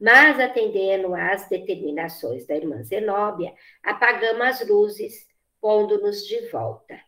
mas 0.01 0.39
atendendo 0.39 1.15
às 1.15 1.49
determinações 1.49 2.47
da 2.47 2.57
irmã 2.57 2.83
Zenóbia, 2.83 3.53
apagamos 3.83 4.43
as 4.43 4.69
luzes, 4.69 5.29
pondo-nos 5.61 6.27
de 6.27 6.49
volta. 6.49 6.99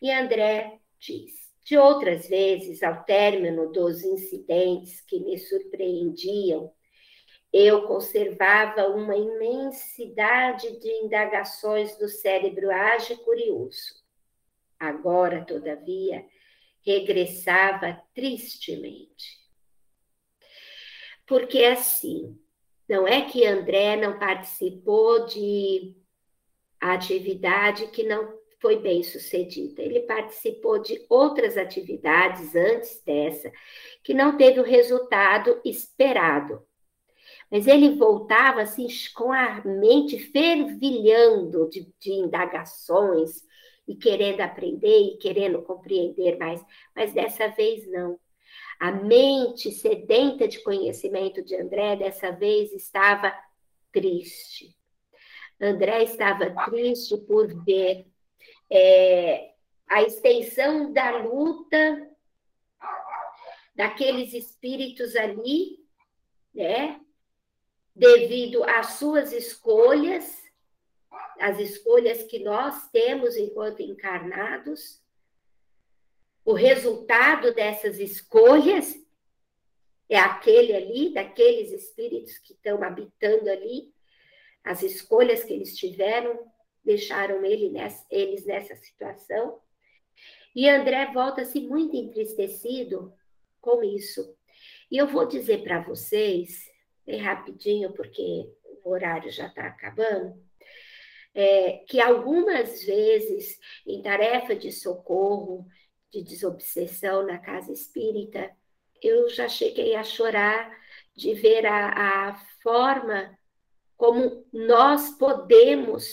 E 0.00 0.10
André 0.12 0.78
diz: 0.98 1.50
De 1.64 1.76
outras 1.78 2.28
vezes, 2.28 2.82
ao 2.82 3.04
término 3.04 3.72
dos 3.72 4.04
incidentes 4.04 5.00
que 5.00 5.18
me 5.20 5.38
surpreendiam, 5.38 6.70
eu 7.50 7.86
conservava 7.86 8.88
uma 8.88 9.16
imensidade 9.16 10.78
de 10.78 10.90
indagações 11.02 11.96
do 11.96 12.06
cérebro 12.06 12.70
ágil 12.70 13.16
e 13.16 13.24
curioso 13.24 14.07
Agora, 14.78 15.44
todavia, 15.44 16.24
regressava 16.84 18.00
tristemente. 18.14 19.38
Porque 21.26 21.64
assim, 21.64 22.38
não 22.88 23.06
é 23.06 23.22
que 23.22 23.46
André 23.46 23.96
não 23.96 24.18
participou 24.18 25.26
de 25.26 25.94
atividade 26.80 27.88
que 27.88 28.02
não 28.02 28.38
foi 28.60 28.76
bem 28.80 29.02
sucedida. 29.02 29.82
Ele 29.82 30.00
participou 30.00 30.80
de 30.80 31.04
outras 31.08 31.56
atividades 31.56 32.54
antes 32.56 33.02
dessa, 33.04 33.52
que 34.02 34.14
não 34.14 34.36
teve 34.36 34.58
o 34.58 34.64
resultado 34.64 35.60
esperado. 35.64 36.62
Mas 37.50 37.66
ele 37.66 37.96
voltava 37.96 38.62
assim 38.62 38.86
com 39.14 39.32
a 39.32 39.62
mente 39.64 40.18
fervilhando 40.18 41.68
de, 41.70 41.92
de 42.00 42.12
indagações, 42.12 43.42
e 43.88 43.96
querendo 43.96 44.42
aprender 44.42 45.14
e 45.14 45.16
querendo 45.16 45.62
compreender 45.62 46.36
mais, 46.36 46.62
mas 46.94 47.14
dessa 47.14 47.48
vez 47.48 47.90
não. 47.90 48.20
A 48.78 48.92
mente 48.92 49.72
sedenta 49.72 50.46
de 50.46 50.62
conhecimento 50.62 51.42
de 51.42 51.56
André 51.56 51.96
dessa 51.96 52.30
vez 52.30 52.70
estava 52.72 53.34
triste. 53.90 54.76
André 55.60 56.04
estava 56.04 56.50
triste 56.66 57.16
por 57.16 57.48
ver 57.64 58.06
é, 58.70 59.52
a 59.88 60.02
extensão 60.02 60.92
da 60.92 61.22
luta 61.22 62.08
daqueles 63.74 64.34
espíritos 64.34 65.16
ali, 65.16 65.78
né? 66.54 67.00
Devido 67.96 68.62
às 68.64 68.94
suas 68.94 69.32
escolhas 69.32 70.37
as 71.38 71.58
escolhas 71.58 72.22
que 72.24 72.38
nós 72.40 72.88
temos 72.90 73.36
enquanto 73.36 73.80
encarnados, 73.80 75.02
o 76.44 76.52
resultado 76.52 77.54
dessas 77.54 77.98
escolhas 77.98 78.94
é 80.08 80.18
aquele 80.18 80.74
ali, 80.74 81.12
daqueles 81.12 81.70
espíritos 81.70 82.38
que 82.38 82.54
estão 82.54 82.82
habitando 82.82 83.50
ali, 83.50 83.92
as 84.64 84.82
escolhas 84.82 85.44
que 85.44 85.52
eles 85.52 85.76
tiveram 85.76 86.50
deixaram 86.84 87.44
ele 87.44 87.68
nessa, 87.68 88.06
eles 88.10 88.46
nessa 88.46 88.74
situação. 88.76 89.60
E 90.54 90.68
André 90.68 91.12
volta-se 91.12 91.60
muito 91.60 91.94
entristecido 91.94 93.12
com 93.60 93.82
isso. 93.84 94.34
E 94.90 94.96
eu 94.96 95.06
vou 95.06 95.26
dizer 95.26 95.62
para 95.62 95.82
vocês, 95.82 96.70
bem 97.04 97.20
rapidinho, 97.20 97.92
porque 97.92 98.50
o 98.82 98.90
horário 98.90 99.30
já 99.30 99.48
está 99.48 99.66
acabando, 99.66 100.42
é, 101.38 101.84
que 101.86 102.00
algumas 102.00 102.82
vezes, 102.82 103.60
em 103.86 104.02
tarefa 104.02 104.56
de 104.56 104.72
socorro, 104.72 105.68
de 106.10 106.20
desobsessão 106.24 107.24
na 107.24 107.38
casa 107.38 107.70
espírita, 107.72 108.50
eu 109.00 109.28
já 109.28 109.48
cheguei 109.48 109.94
a 109.94 110.02
chorar 110.02 110.76
de 111.16 111.34
ver 111.34 111.64
a, 111.64 112.30
a 112.30 112.34
forma 112.60 113.38
como 113.96 114.44
nós 114.52 115.10
podemos 115.10 116.08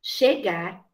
chegar, 0.00 0.86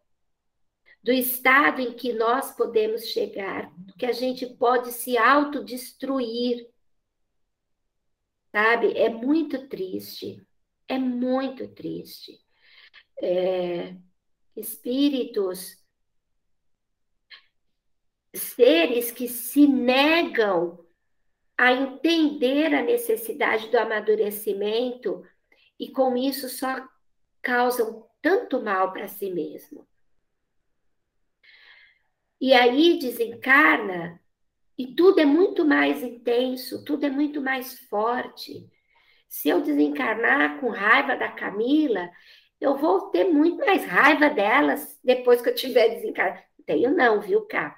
do 1.03 1.13
estado 1.13 1.83
em 1.83 1.93
que 1.93 2.15
nós 2.15 2.57
podemos 2.57 3.09
chegar, 3.09 3.71
que 3.99 4.07
a 4.07 4.13
gente 4.13 4.47
pode 4.47 4.93
se 4.93 5.19
autodestruir. 5.19 6.71
Sabe? 8.51 8.97
É 8.97 9.11
muito 9.11 9.69
triste, 9.69 10.43
é 10.89 10.99
muito 10.99 11.69
triste 11.69 12.43
é, 13.23 13.95
espíritos, 14.57 15.81
seres 18.35 19.13
que 19.13 19.29
se 19.29 19.67
negam 19.67 20.85
a 21.57 21.73
entender 21.73 22.75
a 22.75 22.83
necessidade 22.83 23.69
do 23.69 23.79
amadurecimento 23.79 25.25
e 25.79 25.91
com 25.91 26.17
isso 26.17 26.49
só 26.49 26.85
causam 27.41 28.09
tanto 28.21 28.61
mal 28.61 28.93
para 28.93 29.07
si 29.07 29.31
mesmo. 29.31 29.87
E 32.41 32.53
aí 32.53 32.99
desencarna 32.99 34.21
e 34.77 34.95
tudo 34.95 35.21
é 35.21 35.25
muito 35.25 35.65
mais 35.65 36.03
intenso, 36.03 36.85
tudo 36.85 37.07
é 37.07 37.11
muito 37.11 37.41
mais 37.41 37.79
forte. 37.87 38.69
Se 39.29 39.49
eu 39.49 39.61
desencarnar 39.61 40.59
com 40.59 40.69
raiva 40.69 41.15
da 41.15 41.31
Camila, 41.31 42.11
eu 42.63 42.77
vou 42.77 43.11
ter 43.11 43.25
muito 43.25 43.59
mais 43.59 43.85
raiva 43.85 44.31
delas 44.31 44.99
depois 45.03 45.43
que 45.43 45.49
eu 45.49 45.55
tiver 45.55 45.89
desencarnado. 45.97 46.43
Tenho 46.65 46.95
não, 46.95 47.21
viu, 47.21 47.43
Cá? 47.43 47.77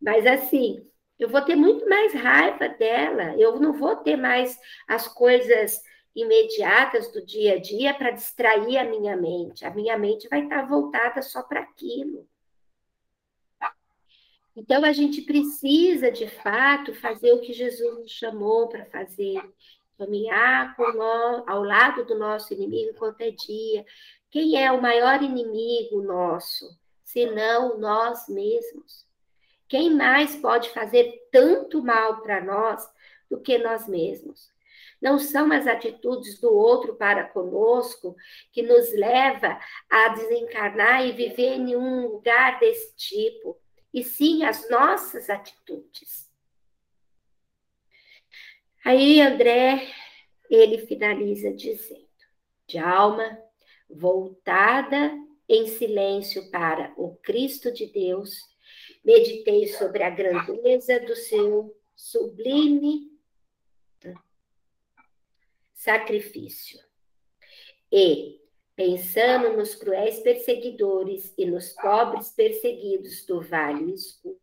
Mas 0.00 0.26
assim, 0.26 0.84
eu 1.18 1.28
vou 1.28 1.42
ter 1.42 1.54
muito 1.54 1.88
mais 1.88 2.12
raiva 2.12 2.68
dela, 2.68 3.36
eu 3.38 3.60
não 3.60 3.72
vou 3.72 3.94
ter 3.96 4.16
mais 4.16 4.58
as 4.88 5.06
coisas 5.06 5.80
imediatas 6.14 7.12
do 7.12 7.24
dia 7.24 7.54
a 7.54 7.60
dia 7.60 7.94
para 7.94 8.10
distrair 8.10 8.78
a 8.78 8.84
minha 8.84 9.16
mente. 9.16 9.64
A 9.64 9.70
minha 9.70 9.96
mente 9.96 10.28
vai 10.28 10.42
estar 10.42 10.66
voltada 10.66 11.22
só 11.22 11.42
para 11.42 11.60
aquilo. 11.60 12.28
Então, 14.56 14.84
a 14.84 14.92
gente 14.92 15.22
precisa, 15.22 16.10
de 16.10 16.26
fato, 16.26 16.92
fazer 16.94 17.32
o 17.32 17.40
que 17.40 17.52
Jesus 17.52 17.98
nos 17.98 18.10
chamou 18.10 18.68
para 18.68 18.84
fazer, 18.86 19.40
caminhar 20.00 20.74
nós, 20.94 21.44
ao 21.46 21.62
lado 21.62 22.06
do 22.06 22.18
nosso 22.18 22.54
inimigo 22.54 22.90
enquanto 22.90 23.20
é 23.20 23.30
dia. 23.30 23.84
Quem 24.30 24.62
é 24.62 24.72
o 24.72 24.80
maior 24.80 25.22
inimigo 25.22 26.00
nosso, 26.00 26.66
senão 27.04 27.78
nós 27.78 28.26
mesmos? 28.26 29.06
Quem 29.68 29.94
mais 29.94 30.34
pode 30.36 30.70
fazer 30.70 31.28
tanto 31.30 31.82
mal 31.82 32.22
para 32.22 32.42
nós 32.42 32.88
do 33.28 33.38
que 33.38 33.58
nós 33.58 33.86
mesmos? 33.86 34.48
Não 35.02 35.18
são 35.18 35.52
as 35.52 35.66
atitudes 35.66 36.40
do 36.40 36.52
outro 36.52 36.94
para 36.94 37.24
conosco 37.24 38.16
que 38.52 38.62
nos 38.62 38.92
leva 38.94 39.58
a 39.88 40.08
desencarnar 40.08 41.06
e 41.06 41.12
viver 41.12 41.56
em 41.56 41.76
um 41.76 42.06
lugar 42.08 42.58
desse 42.58 42.94
tipo, 42.96 43.58
e 43.92 44.02
sim 44.02 44.44
as 44.44 44.68
nossas 44.70 45.28
atitudes. 45.28 46.29
Aí 48.84 49.20
André, 49.20 49.86
ele 50.48 50.78
finaliza 50.86 51.52
dizendo: 51.52 52.08
de 52.66 52.78
alma 52.78 53.38
voltada 53.88 55.12
em 55.48 55.66
silêncio 55.66 56.50
para 56.50 56.92
o 56.96 57.16
Cristo 57.16 57.72
de 57.72 57.86
Deus, 57.86 58.38
meditei 59.04 59.66
sobre 59.66 60.02
a 60.02 60.10
grandeza 60.10 61.00
do 61.00 61.16
seu 61.16 61.76
sublime 61.96 63.10
sacrifício. 65.80 66.78
E, 67.90 68.38
pensando 68.76 69.56
nos 69.56 69.74
cruéis 69.74 70.20
perseguidores 70.20 71.34
e 71.36 71.46
nos 71.46 71.72
pobres 71.72 72.30
perseguidos 72.30 73.24
do 73.26 73.40
vale 73.40 73.94
escuro, 73.94 74.38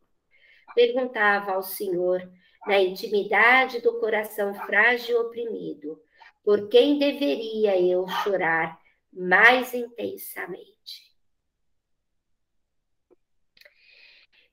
perguntava 0.76 1.54
ao 1.54 1.64
Senhor, 1.64 2.22
na 2.66 2.80
intimidade 2.80 3.82
do 3.82 4.00
coração 4.00 4.54
frágil 4.54 5.18
e 5.18 5.20
oprimido, 5.22 6.02
por 6.44 6.70
quem 6.70 6.98
deveria 6.98 7.80
eu 7.80 8.08
chorar 8.08 8.80
mais 9.12 9.74
intensamente? 9.74 11.08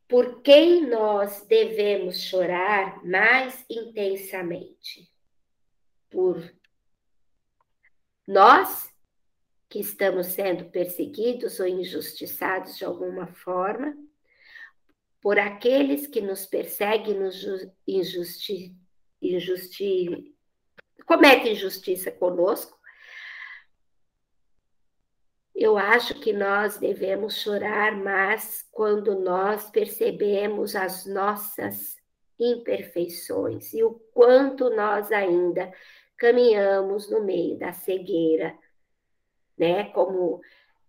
Por 0.08 0.42
quem 0.42 0.86
nós 0.86 1.46
devemos 1.46 2.20
chorar 2.20 3.04
mais 3.04 3.64
intensamente? 3.70 5.10
Por 6.10 6.54
nós, 8.26 8.92
que 9.68 9.80
estamos 9.80 10.28
sendo 10.28 10.66
perseguidos 10.66 11.58
ou 11.58 11.66
injustiçados 11.66 12.76
de 12.76 12.84
alguma 12.84 13.26
forma, 13.26 13.96
por 15.24 15.38
aqueles 15.38 16.06
que 16.06 16.20
nos 16.20 16.44
perseguem, 16.44 17.18
nos 17.18 17.42
injusti, 17.88 18.76
injusti, 19.22 20.36
cometem 21.06 21.52
injustiça 21.52 22.10
conosco, 22.10 22.78
eu 25.54 25.78
acho 25.78 26.20
que 26.20 26.30
nós 26.30 26.76
devemos 26.76 27.36
chorar 27.36 27.96
mais 27.96 28.68
quando 28.70 29.18
nós 29.18 29.70
percebemos 29.70 30.76
as 30.76 31.06
nossas 31.06 31.96
imperfeições 32.38 33.72
e 33.72 33.82
o 33.82 33.94
quanto 34.12 34.68
nós 34.68 35.10
ainda 35.10 35.72
caminhamos 36.18 37.10
no 37.10 37.24
meio 37.24 37.56
da 37.58 37.72
cegueira, 37.72 38.54
né, 39.56 39.84
como 39.84 40.42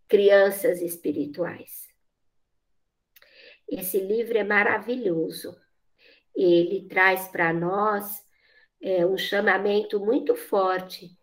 crianças 0.09 0.81
espirituais. 0.81 1.84
Esse 3.67 3.99
livro 3.99 4.37
é 4.37 4.43
maravilhoso. 4.43 5.55
Ele 6.35 6.87
traz 6.87 7.27
para 7.27 7.53
nós 7.53 8.23
é, 8.81 9.05
um 9.05 9.17
chamamento 9.17 9.99
muito 9.99 10.35
forte 10.35 11.17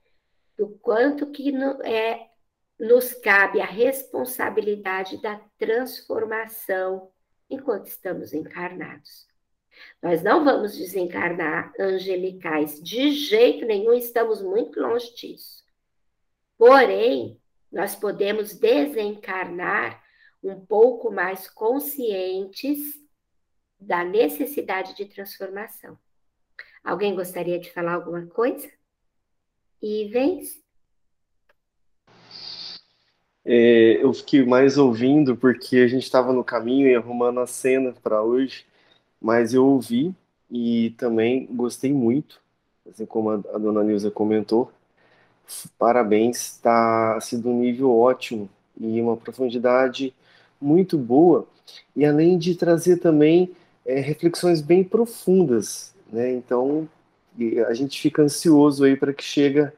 do 0.56 0.68
quanto 0.80 1.30
que 1.30 1.52
no, 1.52 1.82
é, 1.82 2.28
nos 2.78 3.14
cabe 3.14 3.60
a 3.60 3.66
responsabilidade 3.66 5.20
da 5.20 5.40
transformação 5.58 7.10
enquanto 7.48 7.86
estamos 7.86 8.32
encarnados. 8.32 9.26
Nós 10.02 10.22
não 10.22 10.44
vamos 10.44 10.76
desencarnar 10.76 11.72
angelicais 11.78 12.82
de 12.82 13.12
jeito 13.12 13.64
nenhum, 13.64 13.92
estamos 13.92 14.42
muito 14.42 14.80
longe 14.80 15.14
disso. 15.14 15.62
Porém, 16.58 17.40
nós 17.70 17.94
podemos 17.94 18.54
desencarnar 18.54 20.01
um 20.42 20.60
pouco 20.64 21.10
mais 21.10 21.48
conscientes 21.48 23.00
da 23.78 24.04
necessidade 24.04 24.94
de 24.96 25.06
transformação. 25.06 25.98
Alguém 26.82 27.14
gostaria 27.14 27.58
de 27.58 27.72
falar 27.72 27.94
alguma 27.94 28.26
coisa? 28.26 28.68
Ivens? 29.80 30.60
É, 33.44 34.02
eu 34.02 34.12
fiquei 34.12 34.44
mais 34.44 34.78
ouvindo 34.78 35.36
porque 35.36 35.78
a 35.78 35.86
gente 35.86 36.04
estava 36.04 36.32
no 36.32 36.44
caminho 36.44 36.88
e 36.88 36.94
arrumando 36.94 37.40
a 37.40 37.46
cena 37.46 37.92
para 37.92 38.22
hoje 38.22 38.66
mas 39.22 39.54
eu 39.54 39.64
ouvi 39.64 40.14
e 40.50 40.90
também 40.98 41.46
gostei 41.46 41.92
muito, 41.92 42.40
assim 42.90 43.06
como 43.06 43.30
a, 43.30 43.34
a 43.34 43.58
dona 43.58 43.84
Nilza 43.84 44.10
comentou. 44.10 44.72
Parabéns, 45.78 46.38
está 46.38 47.18
sendo 47.20 47.48
um 47.48 47.60
nível 47.60 47.96
ótimo 47.96 48.50
e 48.78 49.00
uma 49.00 49.16
profundidade 49.16 50.12
muito 50.62 50.96
boa, 50.96 51.46
e 51.94 52.04
além 52.04 52.38
de 52.38 52.54
trazer 52.54 52.98
também 52.98 53.54
é, 53.84 54.00
reflexões 54.00 54.60
bem 54.60 54.84
profundas, 54.84 55.94
né? 56.10 56.30
Então 56.32 56.88
a 57.66 57.74
gente 57.74 58.00
fica 58.00 58.22
ansioso 58.22 58.84
aí 58.84 58.96
para 58.96 59.12
que 59.12 59.24
chega 59.24 59.74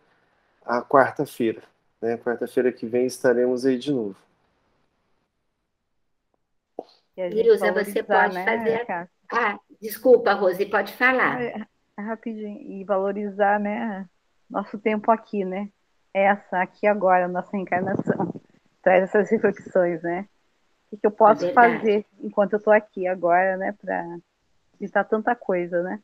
a 0.64 0.82
quarta-feira, 0.82 1.62
né? 2.00 2.16
Quarta-feira 2.16 2.72
que 2.72 2.86
vem 2.86 3.06
estaremos 3.06 3.64
aí 3.64 3.78
de 3.78 3.92
novo. 3.92 4.16
Nilza, 7.16 7.72
você 7.72 8.02
pode 8.02 8.34
né, 8.34 8.44
fazer. 8.44 9.08
Ah, 9.32 9.58
desculpa, 9.80 10.32
Rose, 10.32 10.66
pode 10.66 10.92
falar. 10.94 11.40
É, 11.40 11.66
é 11.96 12.02
rapidinho. 12.02 12.60
E 12.60 12.84
valorizar, 12.84 13.60
né, 13.60 14.08
nosso 14.50 14.78
tempo 14.78 15.10
aqui, 15.10 15.44
né? 15.44 15.68
Essa, 16.12 16.62
aqui 16.62 16.86
agora, 16.86 17.28
nossa 17.28 17.50
reencarnação. 17.52 18.34
Traz 18.82 19.04
essas 19.04 19.30
reflexões, 19.30 20.02
né? 20.02 20.28
O 20.94 20.96
que 20.96 21.06
eu 21.08 21.10
posso 21.10 21.44
é 21.44 21.52
fazer 21.52 22.06
enquanto 22.22 22.52
eu 22.52 22.58
estou 22.58 22.72
aqui 22.72 23.04
agora, 23.08 23.56
né? 23.56 23.72
Para 23.72 24.16
evitar 24.80 25.02
tanta 25.02 25.34
coisa, 25.34 25.82
né? 25.82 26.00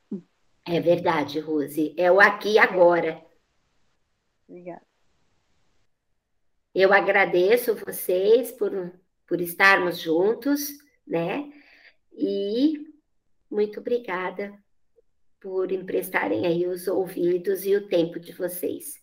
É 0.67 0.81
verdade, 0.81 1.39
Rose. 1.39 1.95
É 1.97 2.11
o 2.11 2.21
aqui 2.21 2.55
e 2.55 2.59
agora. 2.59 3.23
Obrigada. 4.49 4.83
Eu 6.75 6.93
agradeço 6.93 7.77
vocês 7.77 8.51
por, 8.51 8.93
por 9.29 9.41
estarmos 9.41 10.01
juntos, 10.01 10.71
né? 11.07 11.53
E 12.13 12.93
muito 13.49 13.79
obrigada 13.79 14.53
por 15.41 15.71
emprestarem 15.71 16.47
aí 16.47 16.67
os 16.67 16.89
ouvidos 16.89 17.65
e 17.65 17.77
o 17.77 17.87
tempo 17.87 18.19
de 18.19 18.33
vocês. 18.33 19.00